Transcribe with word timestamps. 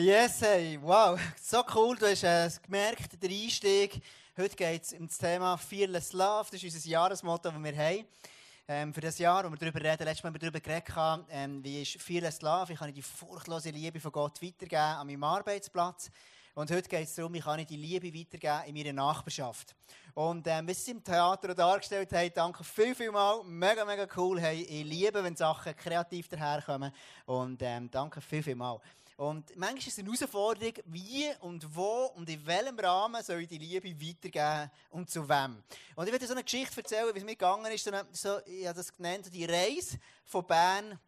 Yes, 0.00 0.42
hey, 0.42 0.78
wow, 0.80 1.18
so 1.42 1.60
cool. 1.74 1.96
Du 1.96 2.06
hast 2.06 2.22
äh, 2.22 2.48
gemerkt, 2.62 3.20
der 3.20 3.30
Einstieg. 3.30 4.00
Heute 4.36 4.54
geht 4.54 4.84
es 4.84 4.92
um 4.92 5.08
das 5.08 5.18
Thema 5.18 5.56
Fearless 5.56 6.12
Love. 6.12 6.46
Das 6.52 6.62
ist 6.62 6.72
unser 6.72 6.88
Jahresmotto, 6.88 7.50
das 7.50 7.60
wir 7.60 7.76
haben. 7.76 8.04
Ähm, 8.68 8.94
für 8.94 9.00
das 9.00 9.18
Jahr, 9.18 9.44
wo 9.44 9.50
wir 9.50 9.56
darüber 9.56 9.80
reden, 9.80 10.04
letztes 10.04 10.22
Mal 10.22 10.30
darüber 10.38 10.60
geredet 10.60 10.94
haben, 10.94 11.26
ähm, 11.30 11.64
wie 11.64 11.82
ist 11.82 12.00
Fearless 12.00 12.40
Love, 12.42 12.68
wie 12.68 12.74
kann 12.76 12.90
ich 12.90 12.94
die 12.94 13.02
furchtlose 13.02 13.70
Liebe 13.70 13.98
von 13.98 14.12
Gott 14.12 14.40
weitergeben 14.40 14.76
an 14.76 15.04
meinem 15.04 15.24
Arbeitsplatz. 15.24 16.12
Und 16.54 16.70
heute 16.70 16.88
geht 16.88 17.04
es 17.04 17.14
darum, 17.16 17.34
wie 17.34 17.40
kann 17.40 17.58
ich 17.58 17.66
die 17.66 17.76
Liebe 17.76 18.12
weitergeben 18.16 18.68
in 18.68 18.74
meiner 18.74 18.92
Nachbarschaft. 18.92 19.74
Und 20.14 20.46
ähm, 20.48 20.66
wie 20.66 20.74
Sie 20.74 20.90
im 20.90 21.04
Theater 21.04 21.54
dargestellt 21.54 22.12
haben, 22.12 22.30
danke 22.34 22.64
viel, 22.64 22.94
viel 22.94 23.12
mal. 23.12 23.42
Mega, 23.44 23.84
mega 23.84 24.06
cool. 24.16 24.40
Hey, 24.40 24.62
ich 24.62 24.84
liebe, 24.84 25.22
wenn 25.22 25.36
Sachen 25.36 25.76
kreativ 25.76 26.28
daherkommen. 26.28 26.92
Und 27.26 27.62
ähm, 27.62 27.88
danke 27.90 28.20
viel, 28.20 28.42
viel 28.42 28.56
mal. 28.56 28.80
Und 29.18 29.56
manchmal 29.56 29.78
ist 29.78 29.88
es 29.88 29.98
eine 29.98 30.12
Herausforderung, 30.12 30.74
wie 30.84 31.26
und 31.40 31.74
wo 31.74 32.04
und 32.14 32.28
in 32.28 32.46
welchem 32.46 32.78
Rahmen 32.78 33.20
soll 33.20 33.40
ich 33.40 33.48
die 33.48 33.58
Liebe 33.58 34.00
weitergeben 34.00 34.70
und 34.90 35.10
zu 35.10 35.28
wem. 35.28 35.60
Und 35.96 36.06
ich 36.06 36.12
werde 36.12 36.24
so 36.24 36.34
eine 36.34 36.44
Geschichte 36.44 36.80
erzählen, 36.80 37.12
wie 37.12 37.18
es 37.18 37.24
mir 37.24 37.32
gegangen 37.32 37.66
ist. 37.72 37.90
So, 38.12 38.38
ich 38.46 38.64
habe 38.64 38.76
das 38.76 38.96
genannt, 38.96 39.28
die 39.34 39.44
Reise 39.44 39.98
von 40.24 40.46
Bern 40.46 41.00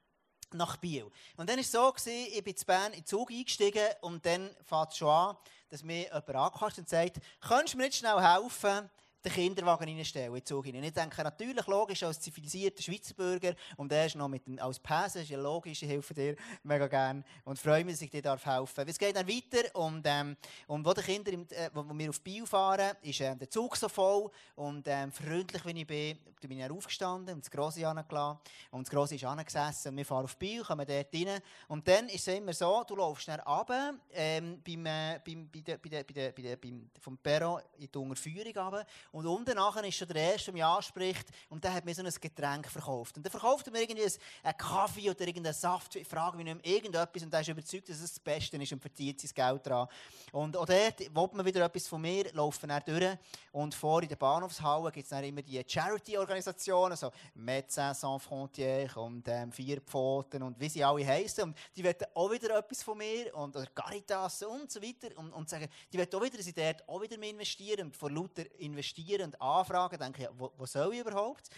nach 0.51 0.77
Biel. 0.78 1.09
Und 1.37 1.48
dann 1.48 1.54
war 1.54 1.60
es 1.60 1.70
so, 1.70 1.92
gewesen, 1.92 2.32
ich 2.32 2.42
bin 2.42 2.52
in 2.52 2.66
Bern 2.66 2.92
in 2.95 2.98
den 3.02 3.06
Zug 3.06 3.30
eingestiegen 3.30 3.87
und 4.01 4.27
dann 4.27 4.51
fängt 4.65 4.90
es 4.90 4.96
schon 4.96 5.09
an, 5.09 5.37
dass 5.68 5.84
mir 5.84 6.02
jemand 6.02 6.29
angekostet 6.30 6.87
und 6.87 6.88
sagt, 6.88 7.20
könntest 7.40 7.74
du 7.74 7.79
mir 7.79 7.84
nicht 7.84 7.98
schnell 7.98 8.20
helfen? 8.20 8.90
Den 9.24 9.33
Kinderwagen 9.33 9.88
reinstellen 9.88 10.34
in 10.34 10.45
Zug 10.45 10.65
hinein. 10.65 10.84
Ich 10.84 10.92
denke 10.92 11.23
natürlich, 11.23 11.66
logisch, 11.66 12.02
als 12.02 12.20
zivilisierter 12.20 12.83
Schweizer 12.83 13.15
Bürger 13.15 13.55
und 13.77 13.93
er 13.93 14.06
ist 14.06 14.16
noch 14.16 14.29
mit 14.29 14.43
als 14.60 14.79
Pässe, 14.79 15.20
ist 15.20 15.30
ja 15.30 15.38
logisch, 15.38 15.83
ich 15.83 15.88
helfe 15.88 16.15
dir 16.15 16.37
mega 16.62 16.87
gerne 16.87 17.23
und 17.45 17.59
freue 17.59 17.84
mich, 17.84 17.95
dass 17.95 18.02
ich 18.02 18.10
dir 18.10 18.23
helfen 18.23 18.43
darf. 18.45 18.79
Es 18.87 18.98
geht 18.98 19.16
dann 19.16 19.29
weiter 19.29 19.74
und, 19.74 20.02
ähm, 20.06 20.37
und 20.66 20.84
wo 20.84 20.93
die 20.93 21.02
Kinder, 21.02 21.33
im, 21.33 21.46
äh, 21.51 21.70
wo 21.73 21.84
wir 21.93 22.10
auf 22.10 22.20
Bio 22.20 22.46
fahren, 22.46 22.96
ist 23.02 23.21
äh, 23.21 23.37
der 23.37 23.51
Zug 23.51 23.76
so 23.76 23.88
voll 23.88 24.30
und 24.54 24.87
ähm, 24.88 25.13
freundlich, 25.13 25.65
wie 25.65 25.80
ich 25.80 25.87
bin, 25.87 26.18
bin 26.41 26.59
ich 26.59 26.71
aufgestanden 26.71 27.35
und 27.35 27.45
das 27.45 27.51
Grosse 27.51 27.87
angelassen 27.87 28.38
und 28.71 28.87
das 28.87 28.91
Grosse 28.91 29.16
ist 29.16 29.24
angesessen 29.24 29.91
und 29.91 29.96
wir 29.98 30.07
fahren 30.07 30.24
auf 30.24 30.37
Bio, 30.37 30.63
kommen 30.63 30.87
dort 30.87 31.15
rein 31.15 31.41
und 31.68 31.87
dann 31.87 32.09
ist 32.09 32.26
es 32.26 32.35
immer 32.35 32.52
so, 32.52 32.82
du 32.87 32.96
läufst 32.96 33.24
schnell 33.24 33.41
runter, 33.41 33.95
ähm, 34.13 34.63
beim, 34.65 34.87
äh, 34.87 35.21
beim, 35.24 35.48
bei 35.51 35.60
der, 35.60 35.76
bei 35.76 35.88
der, 35.88 36.04
bei 36.04 36.43
der, 36.43 36.57
beim, 36.57 36.91
vom 36.98 37.18
Perro 37.18 37.60
in 37.79 37.88
die 37.93 37.98
Unterführung 37.98 38.57
runter 38.57 38.87
und 39.13 39.27
unten 39.27 39.57
nachher 39.57 39.85
ist 39.85 39.97
schon 39.97 40.09
der 40.09 40.33
Erste, 40.33 40.47
der 40.47 40.55
mich 40.55 40.65
anspricht 40.65 41.29
und 41.49 41.65
der 41.65 41.75
hat 41.75 41.85
mir 41.85 41.95
so 41.95 42.03
ein 42.03 42.13
Getränk 42.21 42.69
verkauft. 42.69 43.16
Und 43.16 43.25
der 43.25 43.30
verkauft 43.30 43.71
mir 43.71 43.80
irgendwie 43.80 44.07
einen 44.43 44.57
Kaffee 44.57 45.11
oder 45.11 45.27
irgendeinen 45.27 45.55
Saft, 45.55 45.97
ich 45.97 46.07
frage 46.07 46.37
mich 46.37 46.45
nicht 46.45 46.65
mehr, 46.65 46.75
irgendetwas 46.77 47.23
und 47.23 47.33
der 47.33 47.41
ist 47.41 47.49
überzeugt, 47.49 47.88
dass 47.88 48.01
es 48.01 48.13
das 48.13 48.21
Beste 48.21 48.57
ist 48.57 48.73
und 48.73 48.81
verzieht 48.81 49.21
sein 49.21 49.31
Geld 49.35 49.66
dran. 49.66 49.88
Und 50.33 50.57
auch 50.57 50.66
dort 50.66 51.01
will 51.01 51.29
man 51.33 51.45
wieder 51.45 51.65
etwas 51.65 51.88
von 51.88 52.01
mir, 52.01 52.33
laufen 52.33 52.69
dann 52.69 52.83
durch 52.87 53.19
und 53.53 53.75
vor 53.75 54.03
in 54.03 54.09
der 54.09 54.16
Bahnhofshalle 54.16 54.93
gibt 54.93 55.05
es 55.05 55.11
dann 55.11 55.25
immer 55.25 55.43
die 55.43 55.63
Charity-Organisationen, 55.66 56.97
so 56.97 57.11
Médecins 57.37 57.95
Sans 57.95 58.23
Frontières 58.23 58.97
und 58.97 59.27
ähm, 59.27 59.51
Vier 59.51 59.81
Pfoten 59.81 60.43
und 60.43 60.59
wie 60.61 60.69
sie 60.69 60.85
alle 60.85 61.05
heißen. 61.05 61.45
Und 61.45 61.57
die 61.75 61.83
wollen 61.83 61.97
auch 62.15 62.31
wieder 62.31 62.57
etwas 62.57 62.83
von 62.83 62.97
mir 62.97 63.35
und 63.35 63.57
oder 63.57 63.66
Caritas 63.66 64.43
und 64.44 64.71
so 64.71 64.81
weiter 64.81 65.16
und, 65.16 65.33
und 65.33 65.49
sagen, 65.49 65.69
die 65.93 65.99
wollen 65.99 66.15
auch 66.15 66.22
wieder, 66.22 66.37
dass 66.37 66.47
ich 66.47 66.55
dort 66.55 66.88
auch 66.88 67.03
wieder 67.03 67.21
investieren 67.21 67.87
und 67.87 67.97
vor 67.97 68.11
lauter 68.11 68.44
investieren 68.59 69.00
investieren 69.00 69.34
anfragen, 69.37 69.98
denke 69.98 70.22
ich, 70.22 70.28
wo, 70.37 70.53
wo 70.56 70.66
soll 70.66 70.94
ich 70.94 71.00
überhaupt? 71.00 71.48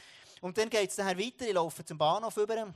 Und 0.40 0.56
dann 0.58 0.68
geht 0.68 0.90
es 0.90 0.98
nachher 0.98 1.18
weiter, 1.18 1.46
ich 1.46 1.52
laufe 1.52 1.84
zum 1.84 1.98
Bahnhof 1.98 2.36
über, 2.36 2.72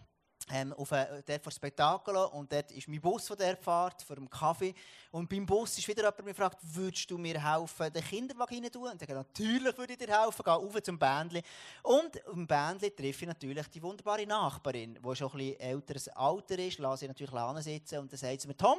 ähm, 0.50 0.72
auf 0.74 0.92
äh, 0.92 1.22
dort 1.26 1.42
vor 1.42 1.52
Spektakel 1.52 2.16
und 2.16 2.52
dort 2.52 2.70
ist 2.70 2.88
mein 2.88 3.00
Bus 3.00 3.26
von 3.26 3.36
der 3.36 3.56
Fahrt, 3.56 4.02
vor 4.02 4.16
dem 4.16 4.30
Kaffee. 4.30 4.74
Und 5.10 5.28
beim 5.28 5.44
Bus 5.44 5.78
ist 5.78 5.88
wieder 5.88 6.02
jemand 6.02 6.24
mich 6.24 6.36
fragt, 6.36 6.58
würdest 6.62 7.10
du 7.10 7.18
mir 7.18 7.42
helfen, 7.42 7.92
den 7.92 8.04
Kinderwagen 8.04 8.62
rein 8.62 8.70
tun? 8.70 8.84
Und 8.84 9.02
ich 9.02 9.08
sage, 9.08 9.14
natürlich 9.14 9.76
würde 9.76 9.92
ich 9.92 9.98
dir 9.98 10.20
helfen, 10.20 10.42
gehe 10.42 10.54
rauf 10.54 10.82
zum 10.82 10.98
Bändli. 10.98 11.42
Und 11.82 12.16
im 12.32 12.46
Bändli 12.46 12.90
treffe 12.90 13.22
ich 13.22 13.26
natürlich 13.26 13.66
die 13.68 13.82
wunderbare 13.82 14.26
Nachbarin, 14.26 14.98
die 15.02 15.16
schon 15.16 15.30
ein 15.32 15.38
bisschen 15.38 15.60
älteres 15.60 16.08
Alter 16.08 16.58
ist, 16.58 16.78
lasse 16.78 17.06
ich 17.06 17.08
natürlich 17.08 17.64
sitzen 17.64 17.98
und 17.98 18.12
dann 18.12 18.18
sagt 18.18 18.40
sie 18.40 18.48
mir, 18.48 18.56
Tom, 18.56 18.78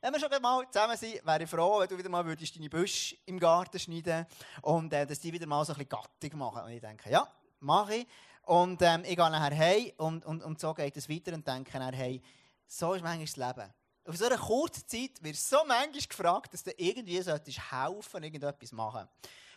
wenn 0.00 0.12
wir 0.12 0.20
schon 0.20 0.42
mal 0.42 0.66
zusammen 0.70 0.96
sind, 0.96 1.24
wäre 1.24 1.42
ich 1.42 1.50
froh, 1.50 1.80
wenn 1.80 1.88
du 1.88 1.98
wieder 1.98 2.08
mal 2.08 2.24
würdest 2.24 2.56
deine 2.56 2.68
Büsche 2.68 3.16
im 3.26 3.38
Garten 3.38 3.78
schneiden 3.78 4.26
und 4.62 4.92
äh, 4.92 5.06
dass 5.06 5.20
die 5.20 5.32
wieder 5.32 5.46
mal 5.46 5.64
so 5.64 5.72
ein 5.72 5.78
bisschen 5.78 6.00
Gattung 6.20 6.38
machen. 6.38 6.62
Und 6.64 6.70
ich 6.70 6.80
denke, 6.80 7.10
ja, 7.10 7.26
mache 7.60 7.96
ich. 7.96 8.06
Und 8.42 8.82
ähm, 8.82 9.02
ich 9.04 9.16
gehe 9.16 9.30
nachher 9.30 9.56
heim 9.56 9.92
und, 9.98 10.24
und, 10.24 10.42
und 10.42 10.60
so 10.60 10.74
geht 10.74 10.96
es 10.96 11.08
weiter 11.08 11.32
und 11.32 11.46
denke 11.46 11.78
nachher, 11.78 11.96
hey, 11.96 12.22
so 12.66 12.94
ist 12.94 13.02
manchmal 13.02 13.26
das 13.26 13.36
Leben. 13.36 13.72
Auf 14.04 14.16
so 14.16 14.26
einer 14.26 14.38
kurzen 14.38 14.86
Zeit 14.88 15.22
wird 15.22 15.36
so 15.36 15.58
manchmal 15.66 16.02
gefragt, 16.02 16.52
dass 16.52 16.64
du 16.64 16.72
irgendwie 16.76 17.22
solltest 17.22 17.70
helfen, 17.70 18.24
irgendetwas 18.24 18.72
machen. 18.72 19.08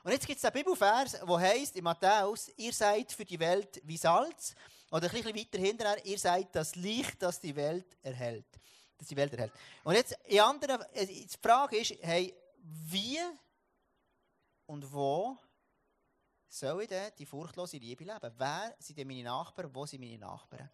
Und 0.03 0.11
jetzt 0.11 0.27
gibt 0.27 0.37
es 0.37 0.45
einen 0.45 0.53
Bibelvers, 0.53 1.13
der 1.13 1.39
heisst 1.39 1.75
in 1.75 1.83
Matthäus, 1.83 2.51
ihr 2.57 2.71
seid 2.71 3.11
für 3.11 3.25
die 3.25 3.39
Welt 3.39 3.81
wie 3.83 3.97
Salz. 3.97 4.53
Oder 4.91 5.07
ein 5.07 5.11
bisschen 5.11 5.35
weiter 5.35 5.57
hinterher, 5.57 6.05
ihr 6.05 6.19
seid 6.19 6.55
das 6.55 6.75
Licht, 6.75 7.19
das 7.23 7.39
die 7.39 7.55
Welt 7.55 7.97
erhält. 8.03 8.45
Das 8.99 9.07
die 9.07 9.15
Welt 9.15 9.33
erhält. 9.33 9.51
Und 9.83 9.95
jetzt, 9.95 10.15
in 10.25 10.41
anderen, 10.41 10.79
äh, 10.93 11.07
die 11.07 11.27
Frage 11.41 11.77
ist, 11.77 11.95
hey, 12.01 12.35
wie 12.61 13.17
und 14.67 14.93
wo 14.93 15.37
soll 16.55 16.83
ich 16.83 16.87
denn 16.87 17.11
die 17.17 17.25
furchtlose 17.25 17.77
Liebe 17.77 18.03
leben? 18.03 18.33
Wer 18.37 18.75
sind 18.79 18.97
denn 18.97 19.07
meine 19.07 19.23
Nachbarn? 19.23 19.73
Wo 19.73 19.85
sind 19.85 19.99
meine 19.99 20.17
Nachbarn? 20.17 20.69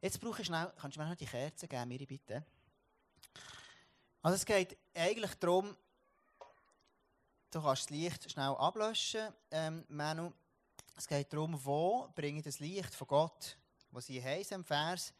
Jetzt 0.00 0.20
brauche 0.20 0.42
ich 0.42 0.46
schnell, 0.46 0.70
kannst 0.76 0.96
du 0.96 1.00
mir 1.00 1.08
noch 1.08 1.16
die 1.16 1.24
Kerzen 1.24 1.68
geben, 1.68 1.88
Miri, 1.88 2.06
bitte? 2.06 2.44
Also 4.20 4.36
es 4.36 4.44
geht 4.44 4.76
eigentlich 4.94 5.34
darum, 5.34 5.74
du 7.50 7.62
kannst 7.62 7.84
das 7.84 7.90
Licht 7.90 8.30
schnell 8.30 8.54
ablöschen, 8.56 9.32
ähm, 9.50 9.84
Manu. 9.88 10.32
Es 10.96 11.06
geht 11.06 11.32
darum, 11.32 11.58
wo 11.64 12.08
bringe 12.14 12.38
ich 12.38 12.44
das 12.44 12.60
Licht 12.60 12.94
von 12.94 13.06
Gott, 13.06 13.56
wo 13.90 14.00
sie 14.00 14.22
heißt 14.22 14.52
im 14.52 14.64
Vers, 14.64 15.14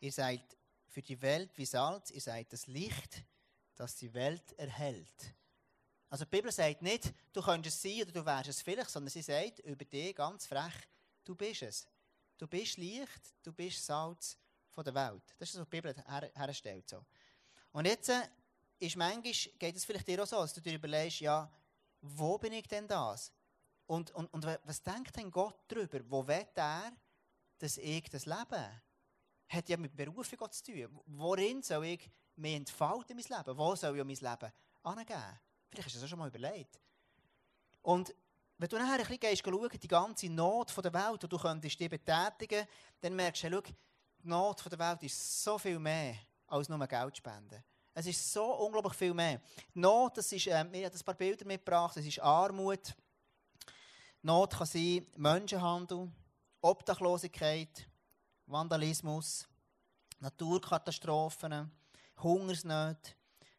ihr 0.00 0.12
seid 0.12 0.56
für 0.88 1.02
die 1.02 1.20
Welt 1.20 1.50
wie 1.56 1.66
Salz, 1.66 2.10
ihr 2.10 2.20
seid 2.20 2.52
das 2.52 2.66
Licht, 2.66 3.22
das 3.76 3.96
die 3.96 4.12
Welt 4.14 4.52
erhält. 4.58 5.34
Also 6.14 6.26
die 6.26 6.30
Bibel 6.30 6.52
sagt 6.52 6.80
nicht, 6.80 7.12
du 7.32 7.42
könntest 7.42 7.74
es 7.76 7.82
sein 7.82 8.02
oder 8.02 8.12
du 8.12 8.24
wärst 8.24 8.48
es 8.48 8.62
vielleicht, 8.62 8.88
sondern 8.88 9.10
sie 9.10 9.20
sagt 9.20 9.58
über 9.58 9.84
dich 9.84 10.14
ganz 10.14 10.46
frech, 10.46 10.72
du 11.24 11.34
bist 11.34 11.62
es. 11.62 11.88
Du 12.38 12.46
bist 12.46 12.76
Licht, 12.76 13.34
du 13.42 13.52
bist 13.52 13.84
Salz 13.84 14.38
von 14.70 14.84
der 14.84 14.94
Welt. 14.94 15.24
Das 15.40 15.48
ist, 15.48 15.58
was 15.58 15.64
die 15.64 15.70
Bibel 15.70 15.92
her 15.92 16.30
herstellt. 16.36 16.88
So. 16.88 17.04
Und 17.72 17.86
jetzt 17.86 18.10
äh, 18.10 18.28
ist 18.78 18.94
manchmal, 18.94 19.32
geht 19.58 19.74
es 19.74 19.84
vielleicht 19.84 20.06
dir 20.06 20.22
auch 20.22 20.26
so, 20.28 20.36
dass 20.36 20.54
du 20.54 20.60
dir 20.60 20.76
überlegst, 20.76 21.18
ja, 21.18 21.50
wo 22.00 22.38
bin 22.38 22.52
ich 22.52 22.68
denn 22.68 22.86
das? 22.86 23.32
Und, 23.86 24.12
und, 24.12 24.32
und 24.32 24.46
was 24.62 24.80
denkt 24.84 25.16
denn 25.16 25.32
Gott 25.32 25.58
darüber? 25.66 25.98
Wo 26.08 26.24
will 26.28 26.46
er, 26.54 26.92
dass 27.58 27.76
ich 27.76 28.08
das 28.08 28.24
lebe? 28.24 28.82
Hat 29.48 29.68
ja 29.68 29.76
mit 29.76 29.96
Berufung 29.96 30.38
Gott 30.38 30.54
zu 30.54 30.62
tun. 30.62 30.96
Worin 31.06 31.60
soll 31.60 31.86
ich 31.86 32.08
mich 32.36 32.54
entfalten, 32.54 33.16
mein 33.16 33.36
Leben? 33.36 33.58
Wo 33.58 33.74
soll 33.74 33.98
ich 33.98 34.04
mein 34.04 34.32
Leben 34.32 34.52
angeben? 34.84 35.40
Vielleicht 35.74 35.86
hast 35.86 35.96
du 35.96 36.00
das 36.00 36.10
schon 36.10 36.18
mal 36.18 36.28
überlegt. 36.28 36.78
Und 37.82 38.14
wenn 38.58 38.68
du 38.68 38.78
nachher 38.78 39.04
ein 39.04 39.18
bisschen 39.18 39.80
die 39.80 39.88
ganze 39.88 40.28
Not 40.28 40.72
der 40.84 40.94
Welt, 40.94 41.22
die 41.22 41.28
du 41.28 41.36
könntest 41.36 41.80
die 41.80 41.88
betätigen, 41.88 42.66
dann 43.00 43.16
merkst 43.16 43.42
du, 43.42 43.48
hey, 43.48 43.54
schau, 43.54 43.60
die 43.60 44.28
Not 44.28 44.70
der 44.70 44.78
Welt 44.78 45.02
ist 45.02 45.42
so 45.42 45.58
viel 45.58 45.78
mehr 45.78 46.16
als 46.46 46.68
nur 46.68 46.86
Geld 46.86 47.16
spenden. 47.16 47.62
Es 47.92 48.06
ist 48.06 48.32
so 48.32 48.44
unglaublich 48.44 48.94
viel 48.94 49.14
mehr. 49.14 49.40
Die 49.74 49.80
Not, 49.80 50.16
das 50.16 50.30
ist, 50.30 50.46
äh, 50.46 50.64
wir 50.70 50.86
haben 50.86 50.94
ein 50.94 51.04
paar 51.04 51.14
Bilder 51.14 51.44
mitgebracht, 51.44 51.96
das 51.96 52.04
ist 52.04 52.20
Armut. 52.20 52.94
Not 54.22 54.56
kann 54.56 54.66
sein 54.66 55.06
Menschenhandel, 55.16 56.10
Obdachlosigkeit, 56.60 57.88
Vandalismus, 58.46 59.46
Naturkatastrophen, 60.20 61.70
Hungersnöte, 62.18 63.12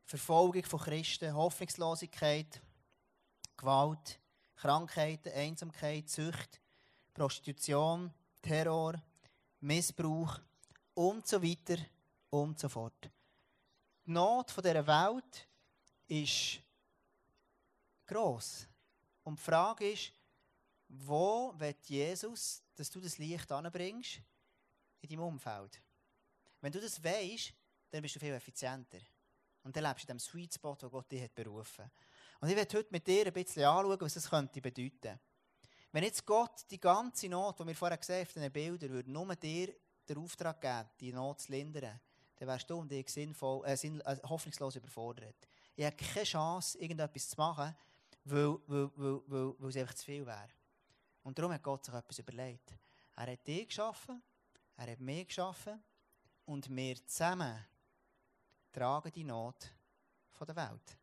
Verfolgung 0.06 0.64
von 0.64 0.80
Christen, 0.80 1.34
Hoffnungslosigkeit, 1.34 2.62
Gewalt, 3.57 4.19
Krankheiten, 4.56 5.34
Einsamkeit, 5.34 6.10
Sucht, 6.10 6.62
Prostitution, 7.13 8.13
Terror, 8.42 9.02
Missbrauch 9.62 10.40
und 10.94 11.28
so 11.28 11.42
weiter 11.42 11.78
und 12.30 12.60
so 12.60 12.69
fort. 12.69 13.10
Die 14.06 14.12
Not 14.12 14.56
dieser 14.56 14.86
Welt 14.86 15.48
ist 16.08 16.60
gross. 18.06 18.68
Und 19.24 19.40
die 19.40 19.44
Frage 19.44 19.92
ist, 19.92 20.12
wo 20.88 21.54
wird 21.58 21.84
Jesus, 21.88 22.62
dass 22.75 22.92
du 22.92 23.00
das 23.00 23.18
Licht 23.18 23.51
anbringst 23.51 24.22
in 25.01 25.10
deinem 25.10 25.22
Umfeld? 25.22 25.81
Wenn 26.62 26.72
du 26.72 26.80
das 26.80 27.04
weißt, 27.04 27.54
dann 27.90 28.01
bist 28.04 28.16
du 28.16 28.19
viel 28.19 28.34
effizienter. 28.34 29.00
Und 29.65 29.75
dann 29.75 29.83
lebst 29.83 30.03
du 30.03 30.12
in 30.12 30.17
dem 30.17 30.19
Sweet 30.19 30.53
Spot, 30.53 30.77
wo 30.79 30.89
Gott 30.89 31.12
dich 31.12 31.23
hat 31.23 31.33
berufen 31.33 31.89
Und 32.39 32.50
ich 32.50 32.56
werde 32.56 32.77
heute 32.77 32.89
mit 32.91 33.07
dir 33.07 33.25
ein 33.25 33.33
bisschen 33.33 33.63
anschauen, 33.63 34.00
was 34.00 34.13
das 34.13 34.29
könnte 34.29 34.62
bedeuten. 34.62 35.19
Wenn 35.91 36.03
jetzt 36.03 36.23
Gott 36.23 36.65
die 36.69 36.79
ganze 36.79 37.27
Not, 37.27 37.59
die 37.59 37.65
wir 37.65 37.75
vorher 37.75 37.97
gesehen 37.97 38.17
haben, 38.17 38.27
auf 38.27 38.33
diesen 38.33 38.51
Bildern, 38.51 38.91
würde 38.91 39.12
nur 39.12 39.35
dir 39.35 39.73
den 40.07 40.17
Auftrag 40.19 40.62
geben, 40.62 40.89
die 41.00 41.12
Not 41.12 41.41
zu 41.41 41.51
lindern, 41.51 42.00
dann 42.35 42.47
wärst 42.47 42.69
du 42.69 42.77
und 42.77 42.91
ich 42.91 43.09
sinnvoll, 43.09 43.65
äh, 43.65 43.75
sinn, 43.75 44.01
äh, 44.01 44.17
hoffnungslos 44.29 44.75
überfordert. 44.75 45.47
Ich 45.75 45.83
habe 45.83 45.95
keine 45.95 46.25
Chance, 46.25 46.77
irgendetwas 46.77 47.29
zu 47.29 47.35
machen, 47.38 47.75
weil, 48.23 48.59
weil, 48.67 48.91
weil, 48.95 49.21
weil, 49.25 49.56
weil 49.57 49.69
es 49.69 49.77
einfach 49.77 49.95
zu 49.95 50.06
viel 50.06 50.27
wäre. 50.27 50.50
Und 51.23 51.39
darum 51.39 51.51
hat 51.51 51.63
Gott 51.63 51.83
sich 51.83 51.94
etwas 51.95 52.19
überlegt. 52.19 52.71
Er 53.15 53.31
hat 53.31 53.47
dich 53.47 53.67
geschaffen, 53.67 54.21
er 54.77 54.91
hat 54.91 55.00
mich 55.00 55.25
geschaffen 55.25 55.83
und 56.45 56.69
wir 56.69 57.03
zusammen 57.07 57.65
tragen 58.75 59.12
die 59.12 59.24
Not 59.24 59.72
von 60.31 60.48
der 60.48 60.56
Welt. 60.56 60.98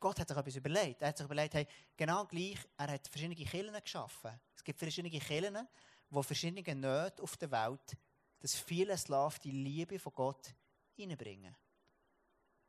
Gott 0.00 0.18
hat 0.18 0.28
sich 0.28 0.36
etwas 0.36 0.56
überlegt. 0.56 1.00
Er 1.00 1.08
hat 1.08 1.18
sich 1.18 1.24
überlegt, 1.24 1.54
hey, 1.54 1.66
genau 1.96 2.24
gleich, 2.26 2.58
er 2.76 2.92
hat 2.92 3.06
verschiedene 3.06 3.36
Kirchen 3.36 3.72
geschaffen. 3.72 4.32
Es 4.56 4.64
gibt 4.64 4.78
verschiedene 4.78 5.16
Kirchen, 5.16 5.68
die 6.10 6.22
verschiedene 6.22 6.74
Nöte 6.74 7.22
auf 7.22 7.36
der 7.36 7.50
Welt, 7.50 7.96
das 8.40 8.56
viele 8.56 8.98
Slav 8.98 9.38
die 9.38 9.52
Liebe 9.52 9.98
von 9.98 10.12
Gott 10.12 10.52
hineinbringen. 10.94 11.54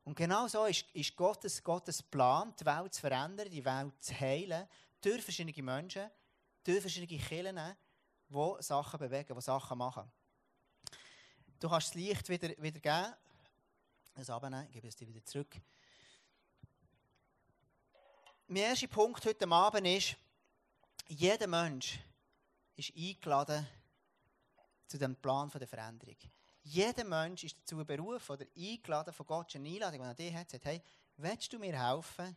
Und 0.04 0.16
genau 0.16 0.48
so 0.48 0.66
ist, 0.66 0.86
ist 0.94 1.16
Gottes, 1.16 1.64
Gottes 1.64 2.04
Plan, 2.04 2.54
die 2.60 2.66
Welt 2.66 2.94
zu 2.94 3.02
verändern, 3.02 3.50
die 3.50 3.66
Welt 3.66 4.04
zu 4.04 4.20
heilen, 4.20 4.68
durch 5.02 5.24
verschiedene 5.24 5.64
Menschen, 5.64 6.12
durch 6.64 6.82
verschiedene 6.82 7.20
Kirchen, 7.20 7.76
die 8.30 8.64
Sachen 8.64 9.00
bewegen, 9.00 9.34
die 9.34 9.42
Sachen 9.42 9.78
machen. 9.78 10.12
Du 11.60 11.70
kannst 11.70 11.88
das 11.88 11.96
Licht 11.96 12.30
wieder, 12.30 12.50
wieder 12.62 12.80
geben. 12.80 13.16
Das 14.16 14.30
abnehmen, 14.30 14.66
ich 14.68 14.74
gebe 14.74 14.88
es 14.88 14.96
dir 14.96 15.08
wieder 15.08 15.26
zurück. 15.26 15.60
Mein 18.48 18.64
erster 18.64 18.88
Punkt 18.88 19.26
heute 19.26 19.48
Abend 19.50 19.88
ist, 19.88 20.16
jeder 21.08 21.48
Mensch 21.48 22.00
ist 22.76 22.96
eingeladen 22.96 23.68
zu 24.86 25.00
dem 25.00 25.16
Plan 25.16 25.50
der 25.50 25.68
Veränderung. 25.68 26.18
Jeder 26.62 27.04
Mensch 27.04 27.44
ist 27.44 27.58
dazu 27.58 27.84
berufen 27.84 28.34
oder 28.34 28.46
eingeladen 28.56 29.14
von 29.14 29.26
Gott, 29.26 29.56
eine 29.56 29.68
Einladung, 29.68 30.02
die 30.02 30.06
er 30.06 30.14
dir 30.14 30.40
hat, 30.40 30.52
sagt, 30.52 30.66
hey, 30.66 30.82
willst 31.18 31.52
du 31.52 31.58
mir 31.58 31.78
helfen, 31.78 32.36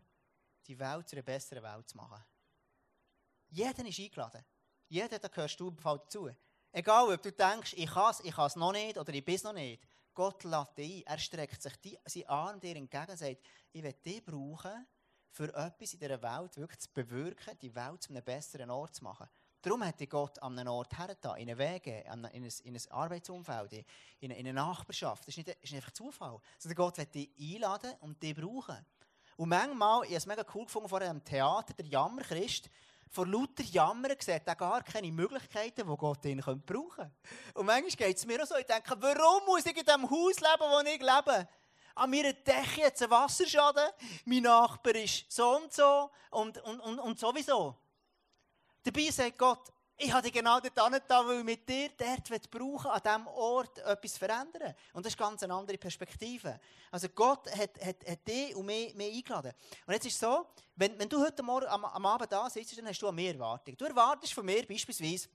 die 0.66 0.78
Welt 0.78 1.08
zu 1.08 1.16
einer 1.16 1.22
besseren 1.22 1.62
Welt 1.62 1.88
zu 1.88 1.96
machen? 1.98 2.24
Jeder 3.48 3.84
ist 3.84 4.00
eingeladen. 4.00 4.44
Jeder, 4.88 5.18
da 5.18 5.28
gehörst 5.28 5.60
du 5.60 5.70
dazu. 5.70 6.30
Egal, 6.72 7.12
ob 7.12 7.22
du 7.22 7.32
denkst, 7.32 7.74
ich 7.76 7.90
kann 7.90 8.10
es, 8.10 8.20
ich 8.20 8.34
kann 8.34 8.46
es 8.46 8.56
noch 8.56 8.72
nicht 8.72 8.96
oder 8.96 9.12
ich 9.12 9.24
bin 9.24 9.34
es 9.34 9.42
noch 9.42 9.52
nicht. 9.52 9.82
Gott 10.16 10.44
lädt 10.44 10.78
dich 10.78 11.06
ein. 11.06 11.12
Er 11.12 11.18
streckt 11.18 11.62
sich 11.62 11.76
die, 11.76 11.98
seinen 12.06 12.26
Arm 12.26 12.58
dir 12.58 12.74
entgegen 12.74 13.10
und 13.10 13.18
sagt, 13.18 13.36
ich 13.70 13.82
will 13.82 13.92
dich 13.92 14.24
brauchen, 14.24 14.86
für 15.30 15.54
etwas 15.54 15.92
in 15.92 16.00
dieser 16.00 16.22
Welt 16.22 16.56
wirklich 16.56 16.80
zu 16.80 16.88
bewirken, 16.92 17.58
die 17.60 17.74
Welt 17.74 18.02
zu 18.02 18.10
einem 18.10 18.24
besseren 18.24 18.70
Ort 18.70 18.94
zu 18.94 19.04
machen. 19.04 19.28
Darum 19.60 19.84
hat 19.84 20.00
dich 20.00 20.08
Gott 20.08 20.42
an 20.42 20.58
einem 20.58 20.72
Ort 20.72 20.96
hergetan, 20.96 21.36
in 21.36 21.50
einen 21.50 21.58
Wege, 21.58 22.00
in 22.00 22.24
ein, 22.24 22.44
in 22.64 22.74
ein 22.74 22.90
Arbeitsumfeld, 22.90 23.84
in 24.20 24.32
eine, 24.32 24.52
Nachbarschaft. 24.54 25.24
Das 25.26 25.36
ist 25.36 25.46
nicht, 25.46 25.48
ist 25.48 25.72
nicht 25.72 25.74
einfach 25.74 25.92
Zufall. 25.92 26.38
Sondern 26.58 26.76
Gott 26.76 26.96
wird 26.96 27.14
dich 27.14 27.30
einladen 27.38 27.92
und 28.00 28.22
dich 28.22 28.34
brauchen. 28.34 28.86
Und 29.36 29.50
manchmal, 29.50 30.04
ich 30.04 30.10
habe 30.10 30.16
es 30.16 30.26
mega 30.26 30.44
cool 30.54 30.64
gefunden 30.64 30.88
vor 30.88 31.02
einem 31.02 31.22
Theater, 31.22 31.74
der 31.74 31.84
Jammerchrist, 31.84 32.70
vor 33.10 33.26
lauter 33.26 33.62
Jammern 33.62 34.16
sieht 34.18 34.42
er 34.46 34.54
gar 34.54 34.82
keine 34.82 35.10
Möglichkeiten, 35.12 35.88
die 35.88 35.96
Gott 35.96 36.24
ihn 36.24 36.40
brauchen 36.40 36.64
könnte. 36.66 37.10
Und 37.54 37.66
manchmal 37.66 38.08
geht 38.08 38.16
es 38.16 38.26
mir 38.26 38.42
auch 38.42 38.46
so, 38.46 38.56
ich 38.56 38.66
denke, 38.66 38.94
warum 38.98 39.44
muss 39.46 39.66
ich 39.66 39.76
in 39.76 39.84
dem 39.84 40.10
Haus 40.10 40.40
leben, 40.40 40.60
wo 40.60 40.80
ich 40.80 41.00
lebe? 41.00 41.48
An 41.94 42.12
Decke 42.12 42.84
hat 42.84 42.94
es 42.94 43.02
einen 43.02 43.10
Wasserschaden, 43.10 43.88
mein 44.26 44.42
Nachbar 44.42 44.94
ist 44.96 45.24
so 45.32 45.56
und 45.56 45.72
so 45.72 46.10
und, 46.30 46.58
und, 46.58 46.80
und, 46.80 46.98
und 46.98 47.18
sowieso. 47.18 47.74
Dabei 48.82 49.10
sagt 49.10 49.38
Gott, 49.38 49.72
ich 49.98 50.12
habe 50.12 50.22
dich 50.22 50.32
genau 50.32 50.60
dort 50.60 50.76
da, 51.08 51.26
weil 51.26 51.38
ich 51.38 51.44
mit 51.44 51.68
dir 51.68 51.88
dort 51.96 52.50
brauchen 52.50 52.90
an 52.90 53.00
diesem 53.02 53.26
Ort 53.28 53.78
etwas 53.78 54.18
verändern. 54.18 54.74
Und 54.92 55.06
das 55.06 55.14
ist 55.14 55.18
ganz 55.18 55.42
eine 55.42 55.54
andere 55.54 55.78
Perspektive. 55.78 56.60
Also 56.90 57.08
Gott 57.08 57.50
hat, 57.50 57.80
hat, 57.82 58.06
hat 58.06 58.28
dich 58.28 58.54
und 58.54 58.66
mich, 58.66 58.94
mich 58.94 59.16
eingeladen. 59.16 59.52
Und 59.86 59.94
jetzt 59.94 60.06
ist 60.06 60.14
es 60.14 60.20
so, 60.20 60.46
wenn, 60.74 60.98
wenn 60.98 61.08
du 61.08 61.18
heute 61.22 61.42
Morgen 61.42 61.66
am, 61.66 61.84
am 61.86 62.06
Abend 62.06 62.30
da 62.30 62.48
sitzt, 62.50 62.76
dann 62.76 62.86
hast 62.86 63.00
du 63.00 63.08
an 63.08 63.14
mir 63.14 63.32
Erwartung. 63.32 63.76
Du 63.76 63.86
erwartest 63.86 64.34
von 64.34 64.44
mir 64.44 64.66
beispielsweise, 64.66 65.28